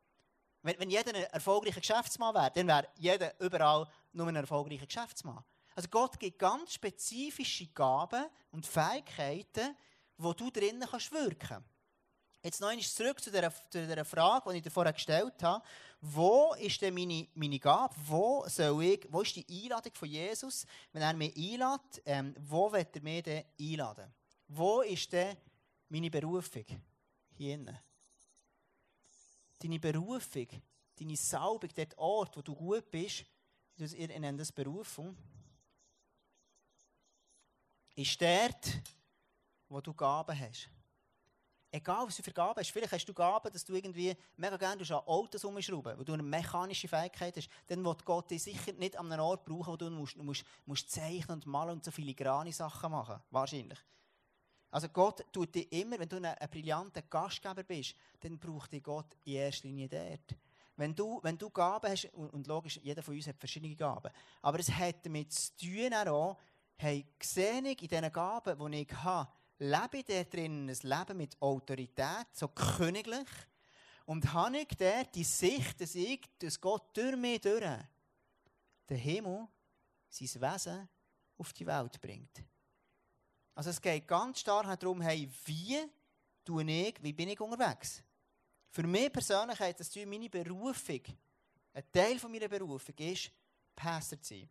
Wenn, 0.62 0.78
wenn 0.80 0.90
jeder 0.90 1.14
ein 1.14 1.22
erfolgreicher 1.24 1.80
Geschäftsmann 1.80 2.34
wäre, 2.34 2.50
dann 2.50 2.66
wäre 2.66 2.88
jeder 2.96 3.40
überall 3.40 3.86
nur 4.12 4.26
ein 4.26 4.36
erfolgreicher 4.36 4.86
Geschäftsmann. 4.86 5.44
Also 5.76 5.88
Gott 5.88 6.18
gibt 6.18 6.38
ganz 6.38 6.74
spezifische 6.74 7.68
Gaben 7.68 8.26
und 8.50 8.66
Fähigkeiten, 8.66 9.76
wo 10.16 10.32
du 10.32 10.50
drinnen 10.50 10.88
kannst 10.88 11.12
wirken. 11.12 11.64
Jetzt 12.44 12.60
noch 12.60 12.68
einmal 12.68 12.84
zurück 12.84 13.22
zu 13.22 13.30
der, 13.30 13.50
zu 13.70 13.86
der 13.86 14.04
Frage, 14.04 14.50
die 14.50 14.58
ich 14.58 14.62
dir 14.62 14.70
vorher 14.70 14.92
gestellt 14.92 15.42
habe. 15.42 15.64
Wo 15.98 16.52
ist 16.52 16.78
denn 16.82 16.92
meine, 16.92 17.26
meine 17.34 17.58
Gabe? 17.58 17.94
Wo, 18.04 18.44
soll 18.46 18.84
ich, 18.84 19.06
wo 19.10 19.22
ist 19.22 19.34
die 19.34 19.46
Einladung 19.48 19.94
von 19.94 20.06
Jesus? 20.06 20.66
Wenn 20.92 21.00
er 21.00 21.14
mich 21.14 21.34
einlädt, 21.34 22.02
ähm, 22.04 22.34
wo 22.38 22.70
wird 22.70 22.94
er 22.96 23.02
mich 23.02 23.22
denn 23.22 23.44
einladen? 23.58 24.12
Wo 24.46 24.82
ist 24.82 25.10
denn 25.10 25.38
meine 25.88 26.10
Berufung? 26.10 26.66
Hier 27.38 27.54
innen. 27.54 27.78
Deine 29.58 29.80
Berufung, 29.80 30.48
deine 30.98 31.16
Salbung, 31.16 31.70
der 31.74 31.88
Ort, 31.96 32.36
wo 32.36 32.42
du 32.42 32.54
gut 32.54 32.90
bist, 32.90 33.24
ihr 33.78 34.20
nennt 34.20 34.38
das 34.38 34.52
Berufung, 34.52 35.16
ist 37.96 38.20
dort, 38.20 38.82
wo 39.66 39.80
du 39.80 39.94
Gaben 39.94 40.38
hast. 40.38 40.68
Egal, 41.74 42.06
was 42.06 42.16
du 42.16 42.22
für 42.22 42.30
Gaben 42.30 42.60
hast. 42.60 42.70
Vielleicht 42.70 42.92
hast 42.92 43.04
du 43.04 43.12
Gaben, 43.12 43.52
dass 43.52 43.64
du 43.64 43.74
irgendwie 43.74 44.16
mega 44.36 44.56
gerne 44.56 44.80
an 44.80 45.02
Autos 45.06 45.42
umschrauben 45.42 45.98
weil 45.98 46.04
du 46.04 46.12
eine 46.12 46.22
mechanische 46.22 46.86
Fähigkeit 46.86 47.36
hast. 47.36 47.48
Dann 47.66 47.84
wird 47.84 48.04
Gott 48.04 48.30
dich 48.30 48.44
sicher 48.44 48.72
nicht 48.74 48.96
an 48.96 49.10
einem 49.10 49.24
Ort 49.24 49.44
brauchen, 49.44 49.72
wo 49.72 49.76
du 49.76 49.90
musst, 49.90 50.16
musst, 50.16 50.44
musst 50.66 50.88
zeichnen 50.88 51.38
und 51.38 51.46
malen 51.46 51.72
und 51.72 51.84
so 51.84 51.90
filigrane 51.90 52.52
Sachen 52.52 52.92
machen. 52.92 53.20
Wahrscheinlich. 53.32 53.80
Also 54.70 54.88
Gott 54.88 55.24
tut 55.32 55.52
dir 55.52 55.66
immer, 55.72 55.98
wenn 55.98 56.08
du 56.08 56.14
ein, 56.18 56.26
ein 56.26 56.48
brillanter 56.48 57.02
Gastgeber 57.02 57.64
bist, 57.64 57.96
dann 58.20 58.38
braucht 58.38 58.72
dich 58.72 58.84
Gott 58.84 59.16
in 59.24 59.32
erster 59.32 59.66
Linie 59.66 59.88
dort. 59.88 60.38
Wenn 60.76 60.94
du, 60.94 61.18
wenn 61.24 61.36
du 61.36 61.50
Gaben 61.50 61.90
hast, 61.90 62.04
und, 62.14 62.46
logisch, 62.46 62.78
jeder 62.84 63.02
von 63.02 63.16
uns 63.16 63.26
hat 63.26 63.40
verschiedene 63.40 63.74
Gaben, 63.74 64.12
aber 64.42 64.60
es 64.60 64.70
hat 64.70 65.04
damit 65.04 65.32
zu 65.32 65.56
tun 65.56 65.92
auch, 65.92 66.38
hey, 66.76 67.04
sehe 67.20 67.60
ich 67.62 67.82
in 67.82 67.88
diesen 67.88 68.12
Gaben, 68.12 68.70
die 68.70 68.82
ich 68.82 68.92
habe, 68.92 69.28
lebe 69.58 69.98
ich 69.98 70.04
dort 70.04 70.32
drin 70.32 70.68
ein 70.68 70.78
Leben 70.82 71.16
mit 71.16 71.40
Autorität, 71.40 72.26
so 72.32 72.48
königlich, 72.48 73.28
und 74.06 74.32
habe 74.32 74.58
ich 74.58 74.68
dort 74.68 75.14
die 75.14 75.24
Sicht, 75.24 75.80
dass 75.80 75.94
ich, 75.94 76.20
dass 76.38 76.60
Gott 76.60 76.96
durch 76.96 77.16
mich 77.16 77.40
durch 77.40 77.64
den 78.88 78.96
Himmel, 78.98 79.48
sein 80.10 80.42
Wesen 80.42 80.88
auf 81.38 81.52
die 81.52 81.66
Welt 81.66 82.00
bringt. 82.00 82.44
Also 83.54 83.70
es 83.70 83.80
geht 83.80 84.06
ganz 84.06 84.40
stark 84.40 84.78
darum, 84.78 85.00
hey, 85.00 85.28
wie 85.46 85.78
tue 86.44 86.64
ich, 86.64 87.02
wie 87.02 87.12
bin 87.12 87.30
ich 87.30 87.40
unterwegs? 87.40 88.02
Für 88.70 88.82
mich 88.82 89.12
persönlich 89.12 89.58
hat 89.58 89.78
das 89.80 89.94
meine 89.96 90.28
Berufung, 90.28 91.00
ein 91.72 91.92
Teil 91.92 92.18
meiner 92.28 92.48
Berufung 92.48 92.94
ist, 92.98 93.30
Pastor 93.74 94.20
zu 94.20 94.34
sein. 94.34 94.48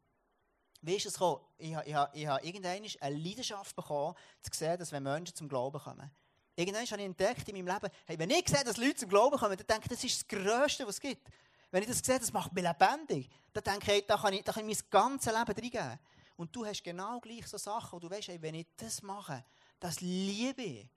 Wie 0.83 0.95
ist 0.95 1.05
es 1.05 1.13
gekommen? 1.13 1.39
Ich 1.57 1.71
ich 1.71 1.95
ich 2.13 2.27
habe 2.27 2.45
irgendwann 2.45 2.83
eine 2.99 3.17
Leidenschaft 3.17 3.73
bekommen, 3.73 4.15
zu 4.41 4.51
sehen, 4.53 4.77
dass 4.77 4.91
wenn 4.91 5.03
Menschen 5.03 5.33
zum 5.33 5.47
Glauben 5.47 5.79
kommen. 5.79 6.11
Irgendwann 6.55 6.85
habe 6.85 7.01
ich 7.01 7.05
entdeckt 7.05 7.47
in 7.47 7.55
meinem 7.55 7.73
Leben, 7.73 7.93
hey, 8.05 8.19
wenn 8.19 8.29
ich 8.29 8.47
sehe, 8.47 8.63
dass 8.65 8.75
Leute 8.75 8.95
zum 8.95 9.09
Glauben 9.09 9.37
kommen, 9.37 9.55
dann 9.55 9.65
denke 9.65 9.83
ich, 9.85 9.89
das 9.89 10.03
ist 10.03 10.21
das 10.21 10.27
Größte, 10.27 10.85
was 10.85 10.95
es 10.95 11.01
gibt. 11.01 11.25
Wenn 11.71 11.83
ich 11.83 11.89
das 11.89 11.99
sehe, 11.99 12.19
das 12.19 12.33
macht 12.33 12.53
mich 12.53 12.63
lebendig. 12.63 13.29
Dann 13.53 13.63
denke 13.63 13.79
ich, 13.79 13.87
hey, 13.87 14.03
da, 14.05 14.17
kann 14.17 14.33
ich, 14.33 14.43
da 14.43 14.51
kann 14.51 14.67
ich 14.67 14.77
mein 14.77 14.89
ganzes 14.89 15.33
Leben 15.33 15.51
reingeben. 15.51 15.99
Und 16.35 16.53
du 16.53 16.65
hast 16.65 16.83
genau 16.83 17.19
gleich 17.21 17.47
so 17.47 17.57
Sachen, 17.57 17.93
wo 17.93 17.99
du 17.99 18.09
weißt, 18.09 18.27
hey, 18.27 18.41
wenn 18.41 18.55
ich 18.55 18.67
das 18.75 19.01
mache, 19.01 19.43
das 19.79 20.01
liebe 20.01 20.61
ich. 20.61 20.87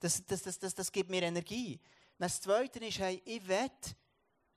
Das, 0.00 0.24
das, 0.26 0.42
das, 0.42 0.58
das, 0.58 0.74
das 0.74 0.90
gibt 0.90 1.08
mir 1.08 1.22
Energie. 1.22 1.80
das 2.18 2.40
Zweite 2.40 2.84
ist, 2.84 2.98
hey, 2.98 3.22
ich 3.24 3.46
will 3.46 3.70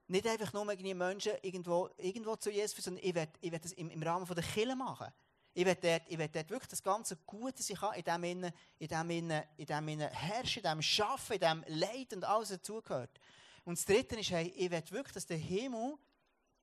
nicht 0.08 0.28
einfach 0.28 0.54
nur 0.54 0.66
Menschen 0.66 1.34
irgendwo, 1.42 1.90
irgendwo 1.98 2.36
zu 2.36 2.52
Jesus 2.52 2.74
führen, 2.74 2.84
sondern 2.84 3.06
ich 3.06 3.16
will, 3.16 3.28
ich 3.42 3.52
das 3.52 3.72
im, 3.74 3.90
im 3.90 4.04
Rahmen 4.04 4.26
der 4.26 4.44
Kirche 4.44 4.76
machen. 4.76 5.08
Ich 5.56 5.66
will, 5.66 5.76
dort, 5.76 6.02
ich 6.08 6.18
will 6.18 6.28
dort 6.30 6.50
wirklich 6.50 6.70
das 6.70 6.82
ganze 6.82 7.16
Gute, 7.28 7.54
das 7.58 7.70
ich 7.70 7.80
habe, 7.80 7.96
in 7.96 8.04
dem, 8.04 8.24
in 8.24 8.88
dem, 8.88 9.10
in 9.10 9.30
dem, 9.30 9.88
in 9.88 10.00
dem 10.00 10.10
herrschen, 10.10 10.64
in 10.64 10.70
dem 10.70 10.82
Schaffen, 10.82 11.34
in 11.34 11.40
dem 11.40 11.64
Leid 11.68 12.14
und 12.14 12.24
alles 12.24 12.50
dazugehört. 12.50 13.20
Und 13.64 13.78
das 13.78 13.86
Dritte 13.86 14.20
ist, 14.20 14.32
hey, 14.32 14.48
ich 14.48 14.72
will 14.72 14.84
wirklich, 14.90 15.14
dass 15.14 15.28
der 15.28 15.38
Himmel 15.38 15.96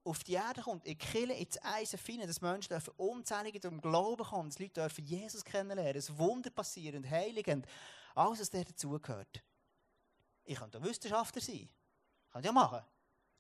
auf 0.03 0.25
die 0.25 0.33
Erde 0.33 0.63
kommt, 0.63 0.85
in 0.87 0.99
die 0.99 0.99
Kirche, 0.99 1.35
ins 1.35 1.63
Eisen 1.63 1.99
finden, 1.99 2.27
dass 2.27 2.41
Menschen 2.41 2.71
dürfen 2.71 2.93
unzählige 2.97 3.61
zum 3.61 3.81
Glauben 3.81 4.25
kommen, 4.25 4.49
dass 4.49 4.59
Leute 4.59 4.81
dürfen 4.81 5.05
Jesus 5.05 5.45
kennenlernen, 5.45 5.95
dass 5.95 6.19
Wunder 6.19 6.51
passieren, 6.51 7.09
Heiligen, 7.09 7.65
alles, 8.15 8.41
was 8.41 8.51
dazugehört. 8.51 9.43
Ich 10.45 10.59
könnte 10.59 10.83
Wissenschaftler 10.83 11.41
sein. 11.41 11.69
Kann 12.33 12.41
ich 12.41 12.47
ja 12.47 12.53
machen. 12.53 12.83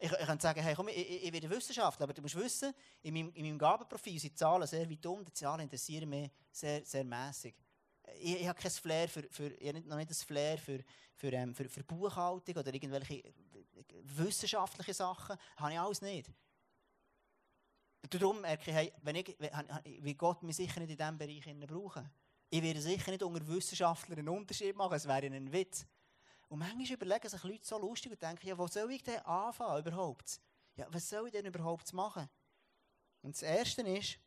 Ich, 0.02 0.10
ich 0.10 0.26
könnte 0.26 0.42
sagen, 0.42 0.62
hey, 0.62 0.74
komm, 0.74 0.88
ich, 0.88 0.96
ich, 0.96 1.24
ich 1.24 1.32
werde 1.32 1.50
Wissenschaftler, 1.50 2.04
aber 2.04 2.14
du 2.14 2.22
musst 2.22 2.34
wissen, 2.34 2.72
in 3.02 3.12
meinem, 3.12 3.30
in 3.34 3.44
meinem 3.44 3.58
Gabenprofil 3.58 4.18
sind 4.18 4.38
Zahlen 4.38 4.66
sehr 4.66 4.88
weit 4.88 5.04
um, 5.04 5.22
die 5.22 5.32
Zahlen 5.34 5.60
interessieren 5.60 6.08
mich 6.08 6.30
sehr, 6.50 6.82
sehr 6.86 7.04
mässig. 7.04 7.54
Ich, 8.18 8.40
ich 8.40 8.48
habe 8.48 8.58
kein 8.58 8.70
Flair 8.70 9.08
für, 9.10 9.22
für, 9.30 9.48
ich 9.48 9.68
habe 9.68 9.80
noch 9.82 9.96
nicht 9.96 10.10
das 10.10 10.22
Flair 10.22 10.56
für, 10.56 10.82
für, 11.14 11.32
ähm, 11.34 11.54
für, 11.54 11.68
für 11.68 11.84
Buchhaltung 11.84 12.56
oder 12.56 12.72
irgendwelche 12.72 13.22
wissenschaftliche 14.02 14.94
Sachen, 14.94 15.36
habe 15.56 15.72
ich 15.72 15.78
alles 15.78 16.00
nicht. 16.00 16.30
Darum 18.08 18.40
merke 18.40 18.70
ich, 18.70 18.76
hey, 18.76 18.92
wenn 19.02 19.16
ich, 19.16 19.36
wie 19.84 20.14
Gott 20.14 20.42
mich 20.42 20.56
sicher 20.56 20.80
nicht 20.80 20.90
in 20.90 20.96
diesem 20.96 21.18
Bereich 21.18 21.44
brauchen. 21.68 22.10
Ich 22.48 22.62
werde 22.62 22.80
sicher 22.80 23.10
nicht 23.10 23.22
unter 23.22 23.46
Wissenschaftlern 23.46 24.18
einen 24.18 24.28
Unterschied 24.30 24.74
machen, 24.74 24.94
es 24.94 25.06
wäre 25.06 25.26
ein 25.26 25.52
Witz. 25.52 25.86
Und 26.50 26.58
manchmal 26.58 26.84
überlegen 26.84 27.28
sich 27.28 27.44
Leute 27.44 27.64
so 27.64 27.78
lustig 27.78 28.10
und 28.10 28.20
denken, 28.20 28.48
ja, 28.48 28.58
wo 28.58 28.66
soll 28.66 28.90
ich 28.90 29.04
denn 29.04 29.20
anfangen 29.20 29.86
überhaupt? 29.86 30.40
Ja, 30.74 30.86
was 30.90 31.08
soll 31.08 31.28
ich 31.28 31.32
denn 31.32 31.46
überhaupt 31.46 31.92
machen? 31.92 32.28
Und 33.22 33.36
das 33.36 33.42
Erste 33.42 33.82
ist, 33.82 34.18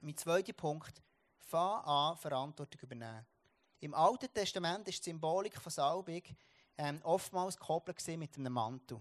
mein 0.00 0.16
zweiter 0.16 0.52
Punkt, 0.54 1.00
fang 1.38 1.84
an, 1.84 2.16
Verantwortung 2.16 2.80
übernehmen. 2.80 3.24
Im 3.78 3.94
Alten 3.94 4.32
Testament 4.32 4.88
ist 4.88 5.06
die 5.06 5.10
Symbolik 5.10 5.56
von 5.56 5.70
Salbung 5.70 6.22
ähm, 6.78 7.00
oftmals 7.04 7.56
gekoppelt 7.56 8.04
mit 8.18 8.36
einem 8.36 8.52
Mantel. 8.52 9.00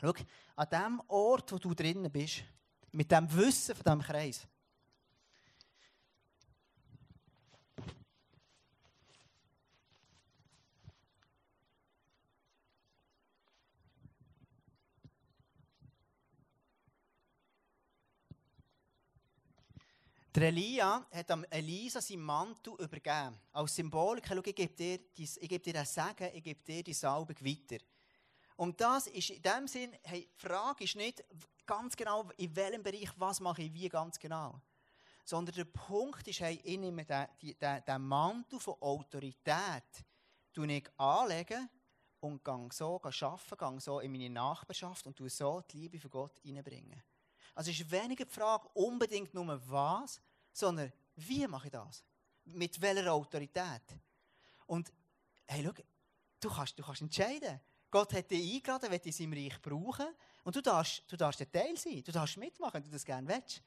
Schau, 0.00 0.12
an 0.56 0.68
dem 0.68 1.02
Ort, 1.06 1.52
wo 1.52 1.58
du 1.58 1.72
drinnen 1.72 2.10
bist, 2.10 2.42
mit 2.90 3.12
dem 3.12 3.32
Wissen 3.32 3.76
von 3.76 3.84
diesem 3.84 4.02
Kreis, 4.02 4.48
Der 20.36 20.48
Elia 20.48 21.06
hat 21.12 21.30
Elisa 21.48 21.98
seinen 21.98 22.20
Mantel 22.20 22.74
übergeben. 22.74 23.40
Als 23.52 23.74
Symbolik, 23.74 24.26
schau, 24.28 24.42
ich 24.44 24.54
gebe 24.54 24.74
dir, 24.74 25.00
ich 25.16 25.48
gebe 25.48 25.60
dir 25.60 25.72
das 25.72 25.94
Segen, 25.94 26.30
ich 26.34 26.44
gebe 26.44 26.62
dir 26.62 26.82
die 26.82 26.92
Salbung 26.92 27.36
weiter. 27.40 27.82
Und 28.56 28.78
das 28.78 29.06
ist 29.06 29.30
in 29.30 29.40
dem 29.40 29.66
Sinn, 29.66 29.96
hey, 30.02 30.28
die 30.30 30.46
Frage 30.46 30.84
ist 30.84 30.94
nicht 30.94 31.24
ganz 31.64 31.96
genau, 31.96 32.28
in 32.36 32.54
welchem 32.54 32.82
Bereich, 32.82 33.08
was 33.16 33.40
mache 33.40 33.62
ich 33.62 33.72
wie 33.72 33.88
ganz 33.88 34.18
genau. 34.18 34.60
Sondern 35.24 35.54
der 35.54 35.64
Punkt 35.64 36.28
ist, 36.28 36.40
hey, 36.40 36.60
ich 36.62 36.78
nehme 36.78 37.06
den, 37.06 37.56
den, 37.58 37.82
den 37.88 38.02
Mantel 38.02 38.60
von 38.60 38.74
Autorität 38.82 40.04
ich 40.54 40.90
anlegen 40.98 41.70
und 42.20 42.44
gehe 42.44 42.68
so 42.72 43.00
arbeiten, 43.02 43.56
gehe 43.56 43.80
so 43.80 44.00
in 44.00 44.12
meine 44.12 44.28
Nachbarschaft 44.28 45.06
und 45.06 45.18
so 45.30 45.62
die 45.62 45.78
Liebe 45.78 45.98
für 45.98 46.10
Gott 46.10 46.38
reinbringen. 46.44 47.02
Also 47.56 47.70
ist 47.70 47.90
weniger 47.90 48.26
die 48.26 48.30
Frage 48.30 48.68
unbedingt 48.74 49.32
nur 49.32 49.60
was, 49.68 50.20
sondern 50.52 50.92
wie 51.16 51.46
mache 51.46 51.68
ich 51.68 51.72
das? 51.72 52.04
Mit 52.44 52.78
welcher 52.80 53.10
Autorität? 53.12 53.82
Und 54.66 54.92
hey, 55.46 55.64
schau, 55.64 55.72
du 56.38 56.50
kannst, 56.50 56.78
du 56.78 56.82
kannst 56.82 57.00
entscheiden. 57.00 57.58
Gott 57.90 58.12
hat 58.12 58.30
dich 58.30 58.54
eingeladen, 58.54 58.90
will 58.90 59.00
in 59.02 59.12
seinem 59.12 59.32
Reich 59.32 59.60
brauchen. 59.62 60.06
Und 60.44 60.54
du 60.54 60.60
darfst, 60.60 61.02
du 61.08 61.16
darfst 61.16 61.40
der 61.40 61.50
Teil 61.50 61.76
sein. 61.78 62.02
Du 62.04 62.12
darfst 62.12 62.36
mitmachen, 62.36 62.74
wenn 62.74 62.84
du 62.84 62.90
das 62.90 63.04
gerne 63.04 63.26
willst. 63.26 63.62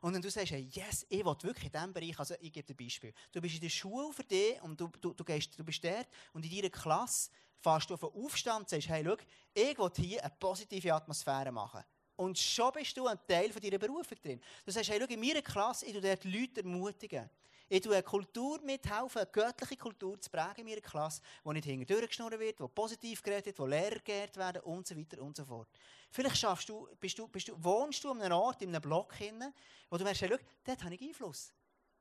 Und 0.00 0.14
wenn 0.14 0.22
du 0.22 0.30
sagst, 0.30 0.52
hey, 0.52 0.68
yes, 0.70 1.04
ich 1.08 1.24
will 1.24 1.34
wirklich 1.42 1.64
in 1.64 1.72
diesem 1.72 1.92
Bereich, 1.92 2.18
also 2.18 2.34
ich 2.40 2.52
gebe 2.52 2.66
dir 2.66 2.74
ein 2.74 2.86
Beispiel. 2.86 3.12
Du 3.32 3.40
bist 3.40 3.56
in 3.56 3.62
der 3.62 3.68
Schule 3.68 4.12
für 4.12 4.22
dich 4.22 4.62
und 4.62 4.80
du, 4.80 4.86
du, 5.00 5.12
du, 5.12 5.24
gehst, 5.24 5.58
du 5.58 5.64
bist 5.64 5.82
dort 5.82 6.06
und 6.34 6.44
in 6.44 6.54
deiner 6.54 6.70
Klasse 6.70 7.30
fährst 7.58 7.90
du 7.90 7.94
auf 7.94 8.04
einen 8.04 8.24
Aufstand 8.24 8.60
und 8.60 8.68
sagst, 8.68 8.88
hey, 8.88 9.02
schau, 9.04 9.16
ich 9.54 9.78
will 9.78 9.90
hier 9.96 10.22
eine 10.22 10.34
positive 10.38 10.94
Atmosphäre 10.94 11.50
machen. 11.50 11.82
Und 12.16 12.38
schon 12.38 12.72
bist 12.72 12.96
du 12.96 13.06
ein 13.06 13.18
Teil 13.26 13.52
von 13.52 13.60
deiner 13.60 13.78
Berufung 13.78 14.18
drin. 14.22 14.40
Du 14.64 14.70
sagst, 14.70 14.90
hey, 14.90 14.98
schau, 15.00 15.12
in 15.12 15.20
meiner 15.20 15.42
Klasse, 15.42 15.86
ich 15.86 15.92
tue 15.92 16.00
dort 16.00 16.24
Leute 16.24 16.60
ermutigen. 16.60 17.28
Ich 17.68 17.80
tue 17.80 17.94
eine 17.94 18.02
Kultur 18.02 18.60
mithelfen, 18.60 19.22
eine 19.22 19.30
göttliche 19.30 19.76
Kultur 19.76 20.20
zu 20.20 20.30
prägen 20.30 20.58
in 20.58 20.66
meiner 20.66 20.80
Klasse, 20.80 21.22
die 21.44 21.48
nicht 21.50 21.64
hinten 21.64 21.86
durchgeschnurrt 21.86 22.38
wird, 22.38 22.60
die 22.60 22.68
positiv 22.68 23.22
geredet 23.22 23.46
wird, 23.46 23.58
wo 23.58 23.66
Lehrer 23.66 23.98
geehrt 24.00 24.36
werden 24.36 24.62
und 24.62 24.86
so 24.86 24.96
weiter 24.96 25.20
und 25.22 25.36
so 25.36 25.44
fort. 25.44 25.68
Vielleicht 26.10 26.36
schaffst 26.36 26.68
du, 26.68 26.86
bist 27.00 27.18
du, 27.18 27.26
bist 27.26 27.48
du, 27.48 27.54
wohnst 27.64 28.04
du 28.04 28.10
an 28.10 28.20
einem 28.20 28.36
Ort, 28.36 28.62
in 28.62 28.68
einem 28.68 28.82
Block, 28.82 29.14
hin, 29.14 29.42
wo 29.88 29.96
du 29.96 30.04
merkst, 30.04 30.22
hey, 30.22 30.28
schau, 30.30 30.44
dort 30.62 30.84
habe 30.84 30.94
ich 30.94 31.00
Einfluss. 31.00 31.52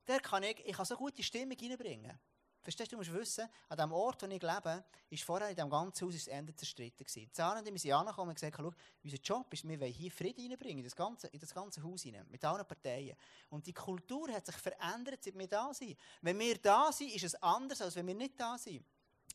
Der 0.06 0.20
kann 0.20 0.44
ich, 0.44 0.60
ich 0.66 0.76
kann 0.76 0.86
so 0.86 0.98
gute 0.98 1.24
Stimmung 1.24 1.58
reinbringen. 1.60 2.20
Verstehst 2.64 2.92
du, 2.92 2.96
du 2.96 3.02
musst 3.02 3.14
wissen, 3.14 3.48
an 3.68 3.78
dem 3.78 3.92
Ort, 3.92 4.22
wo 4.22 4.26
ich 4.28 4.42
lebe, 4.42 4.86
ist 5.10 5.24
vorher 5.24 5.50
in 5.50 5.56
diesem 5.56 5.70
ganzen 5.70 6.08
Haus 6.08 6.14
das 6.14 6.28
Ende 6.28 6.56
zerstritten 6.56 7.06
gewesen. 7.06 7.28
Die 7.28 7.32
Zahlen, 7.32 7.66
die 7.66 7.78
sind 7.78 7.92
angekommen 7.92 8.30
und 8.30 8.36
gesagt, 8.36 8.56
schau, 8.58 8.72
unser 9.04 9.18
Job 9.18 9.54
ist, 9.54 9.68
wir 9.68 9.80
wollen 9.80 9.92
hier 9.92 10.10
Frieden 10.10 10.50
reinbringen, 10.50 10.78
in 10.78 10.84
das 10.86 10.96
ganze, 10.96 11.28
in 11.28 11.40
das 11.40 11.54
ganze 11.54 11.84
Haus 11.84 12.04
hinein, 12.04 12.26
mit 12.30 12.44
allen 12.46 12.66
Parteien. 12.66 13.18
Und 13.50 13.68
die 13.68 13.74
Kultur 13.74 14.32
hat 14.32 14.46
sich 14.46 14.56
verändert, 14.56 15.22
seit 15.22 15.38
wir 15.38 15.48
da 15.48 15.74
sind. 15.74 15.98
Wenn 16.22 16.40
wir 16.40 16.58
da 16.58 16.90
sind, 16.94 17.14
ist 17.14 17.26
es 17.26 17.36
anders, 17.44 17.82
als 17.82 17.98
wenn 17.98 18.08
wir 18.08 18.16
nicht 18.16 18.40
da 18.40 18.58
sind. 18.58 18.86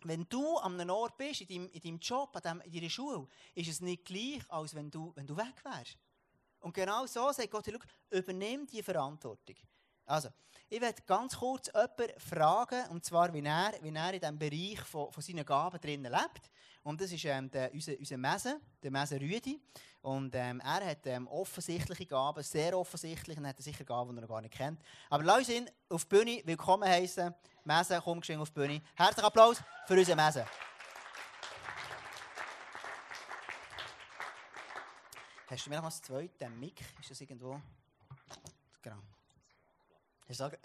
Wenn 0.04 0.26
du 0.28 0.56
an 0.56 0.80
einem 0.80 0.90
Ort 0.90 1.18
bist, 1.18 1.42
in 1.42 1.48
deinem, 1.48 1.68
in 1.68 1.80
deinem 1.80 1.98
Job, 1.98 2.34
an 2.34 2.42
deinem, 2.42 2.60
in 2.62 2.72
deiner 2.72 2.88
Schule, 2.90 3.26
ist 3.54 3.68
es 3.68 3.80
nicht 3.82 4.06
gleich, 4.06 4.40
als 4.48 4.74
wenn 4.74 4.90
du, 4.90 5.12
wenn 5.16 5.26
du 5.26 5.36
weg 5.36 5.62
wärst. 5.64 5.98
Und 6.60 6.72
genau 6.72 7.04
so 7.04 7.30
sagt 7.32 7.50
Gott, 7.50 7.66
schau, 7.70 7.78
übernimm 8.10 8.66
die 8.66 8.82
Verantwortung. 8.82 9.56
Also, 10.08 10.30
ich 10.70 10.80
werde 10.80 11.02
ganz 11.02 11.36
kurz 11.36 11.66
jemanden 11.66 12.18
fragen, 12.18 12.86
und 12.90 13.04
zwar, 13.04 13.32
wie 13.34 13.44
er, 13.44 13.74
wie 13.82 13.94
er 13.94 14.14
in 14.14 14.20
diesem 14.20 14.38
Bereich 14.38 14.80
von, 14.80 15.12
von 15.12 15.22
seinen 15.22 15.44
Gaben 15.44 15.78
drinnen 15.78 16.10
lebt. 16.10 16.50
Und 16.82 16.98
das 16.98 17.12
ist 17.12 17.24
ähm, 17.26 17.50
der, 17.50 17.72
unser, 17.74 17.92
unser 17.98 18.16
Messe, 18.16 18.58
der 18.82 18.90
Messe 18.90 19.20
Rüdi. 19.20 19.60
Und 20.00 20.34
ähm, 20.34 20.60
er 20.60 20.90
hat 20.90 21.06
ähm, 21.06 21.28
offensichtliche 21.28 22.06
Gaben, 22.06 22.42
sehr 22.42 22.78
offensichtlich, 22.78 23.36
und 23.36 23.46
hat 23.46 23.60
sicher 23.62 23.84
Gaben, 23.84 24.12
die 24.12 24.18
er 24.18 24.22
noch 24.22 24.28
gar 24.28 24.40
nicht 24.40 24.54
kennt. 24.54 24.80
Aber 25.10 25.22
lass 25.24 25.40
uns 25.40 25.48
ihn 25.50 25.70
auf 25.90 26.06
die 26.06 26.16
Bühne 26.16 26.42
willkommen 26.46 26.88
heißen. 26.88 27.34
Messe, 27.64 28.00
komm 28.02 28.20
geschwind 28.20 28.40
auf 28.40 28.48
die 28.48 28.60
Bühne. 28.60 28.82
Herzlichen 28.94 29.26
Applaus 29.26 29.62
für 29.86 29.94
unseren 29.94 30.16
Messe. 30.16 30.46
Hast 35.48 35.66
du 35.66 35.70
mir 35.70 35.76
noch 35.76 35.84
was 35.84 36.00
zweites? 36.00 36.48
Mic? 36.58 36.82
Ist 36.98 37.10
das 37.10 37.20
irgendwo? 37.20 37.60
Genau. 38.80 39.02
Ich 40.28 40.36
sage, 40.36 40.58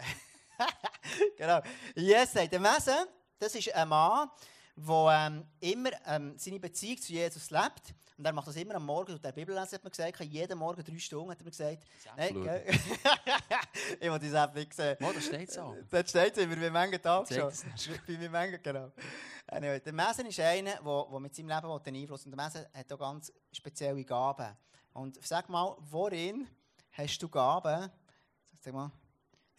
genau. 1.37 1.61
Yes, 1.95 2.33
der 2.33 2.59
Messe, 2.59 3.07
das 3.39 3.55
ist 3.55 3.73
ein 3.73 3.87
Mann, 3.87 4.29
der 4.75 5.27
ähm, 5.27 5.45
immer 5.61 5.91
ähm, 6.05 6.33
seine 6.37 6.59
Beziehung 6.59 6.97
zu 6.97 7.13
Jesus 7.13 7.49
lebt. 7.49 7.95
Und 8.17 8.25
er 8.25 8.33
macht 8.33 8.47
das 8.47 8.57
immer 8.57 8.75
am 8.75 8.85
Morgen, 8.85 9.19
der 9.21 9.31
Bibel 9.31 9.55
lesen, 9.55 9.75
hat 9.75 9.83
man 9.83 9.91
gesagt, 9.91 10.19
jeden 10.19 10.59
Morgen 10.59 10.83
drei 10.83 10.99
Stunden, 10.99 11.31
hat 11.31 11.39
er 11.39 11.43
mir 11.45 11.49
gesagt. 11.51 11.83
Nein, 12.17 12.35
ich 13.99 14.09
wollte 14.09 14.29
die 14.29 14.35
App 14.35 14.53
nicht 14.53 14.73
sehen. 14.73 14.97
Oh, 15.01 15.11
da 15.13 15.21
steht 15.21 15.49
es 15.49 15.57
auch. 15.57 15.75
Das 15.89 16.09
steht 16.09 16.37
es 16.37 16.49
wie 16.49 16.69
manche 16.69 17.01
Tage 17.01 17.33
schon. 17.33 17.97
Bei 18.05 18.17
mir 18.17 18.29
manche, 18.29 18.59
genau. 18.59 18.91
Anyway, 19.47 19.79
der 19.79 19.93
Mesen 19.93 20.25
ist 20.25 20.39
einer, 20.39 20.75
der 20.75 21.19
mit 21.19 21.35
seinem 21.35 21.49
Leben 21.49 21.65
einen 21.65 21.95
Einfluss 21.95 22.21
hat. 22.21 22.25
Und 22.25 22.37
der 22.37 22.45
Mesen 22.45 22.65
hat 22.73 22.91
auch 22.91 22.99
ganz 22.99 23.31
spezielle 23.51 24.03
Gaben. 24.03 24.57
Und 24.93 25.23
sag 25.25 25.47
mal, 25.49 25.75
worin 25.79 26.47
hast 26.91 27.17
du 27.19 27.29
Gaben? 27.29 27.89
Sag 28.59 28.73
mal. 28.73 28.91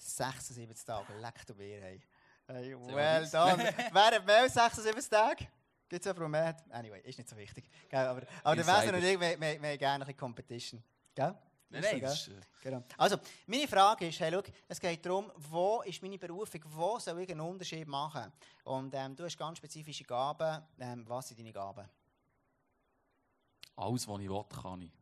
76 0.05 0.85
Tage, 0.85 1.15
leck 1.21 1.47
du 1.47 1.55
mir, 1.55 1.81
hey. 1.81 2.03
hey 2.47 2.77
well 2.77 3.29
done. 3.31 3.59
Wer 3.93 4.05
hat 4.07 4.27
mehr 4.27 4.43
als 4.43 4.55
76 4.55 5.09
Tage? 5.09 5.47
Gibt 5.89 6.05
es 6.05 6.13
jemanden, 6.13 6.33
der 6.33 6.43
mehr 6.43 6.57
Anyway, 6.71 7.01
ist 7.05 7.19
nicht 7.19 7.29
so 7.29 7.37
wichtig. 7.37 7.69
Aber, 7.91 8.23
aber 8.43 8.57
der 8.57 8.67
Wesen 8.67 8.95
und 8.95 9.05
ich, 9.05 9.21
wir, 9.21 9.41
wir, 9.41 9.63
wir 9.63 9.79
gerne 9.79 10.07
ein 10.07 10.17
Competition. 10.17 10.83
Gell? 11.15 11.35
Nein, 11.71 11.83
nein, 11.83 12.01
das 12.01 12.29
ist, 12.29 12.63
genau. 12.63 12.85
Also, 12.97 13.17
meine 13.47 13.67
Frage 13.67 14.07
ist, 14.07 14.21
hey, 14.21 14.31
schau, 14.33 14.43
es 14.69 14.79
geht 14.79 15.05
darum, 15.05 15.33
wo 15.37 15.83
ist 15.83 16.01
meine 16.03 16.19
Berufung, 16.19 16.61
wo 16.67 16.99
soll 16.99 17.21
ich 17.21 17.31
einen 17.31 17.41
Unterschied 17.41 17.89
machen? 17.89 18.33
Und 18.65 18.95
ähm, 18.95 19.17
du 19.17 19.25
hast 19.25 19.37
ganz 19.37 19.59
spezifische 19.59 20.05
Gaben. 20.05 20.63
Ähm, 20.79 21.05
was 21.09 21.29
sind 21.29 21.41
deine 21.41 21.53
Gaben? 21.53 21.89
Alles, 23.77 24.07
was 24.07 24.21
ich 24.21 24.29
will, 24.29 24.45
kann 24.63 24.83
ich. 24.83 24.93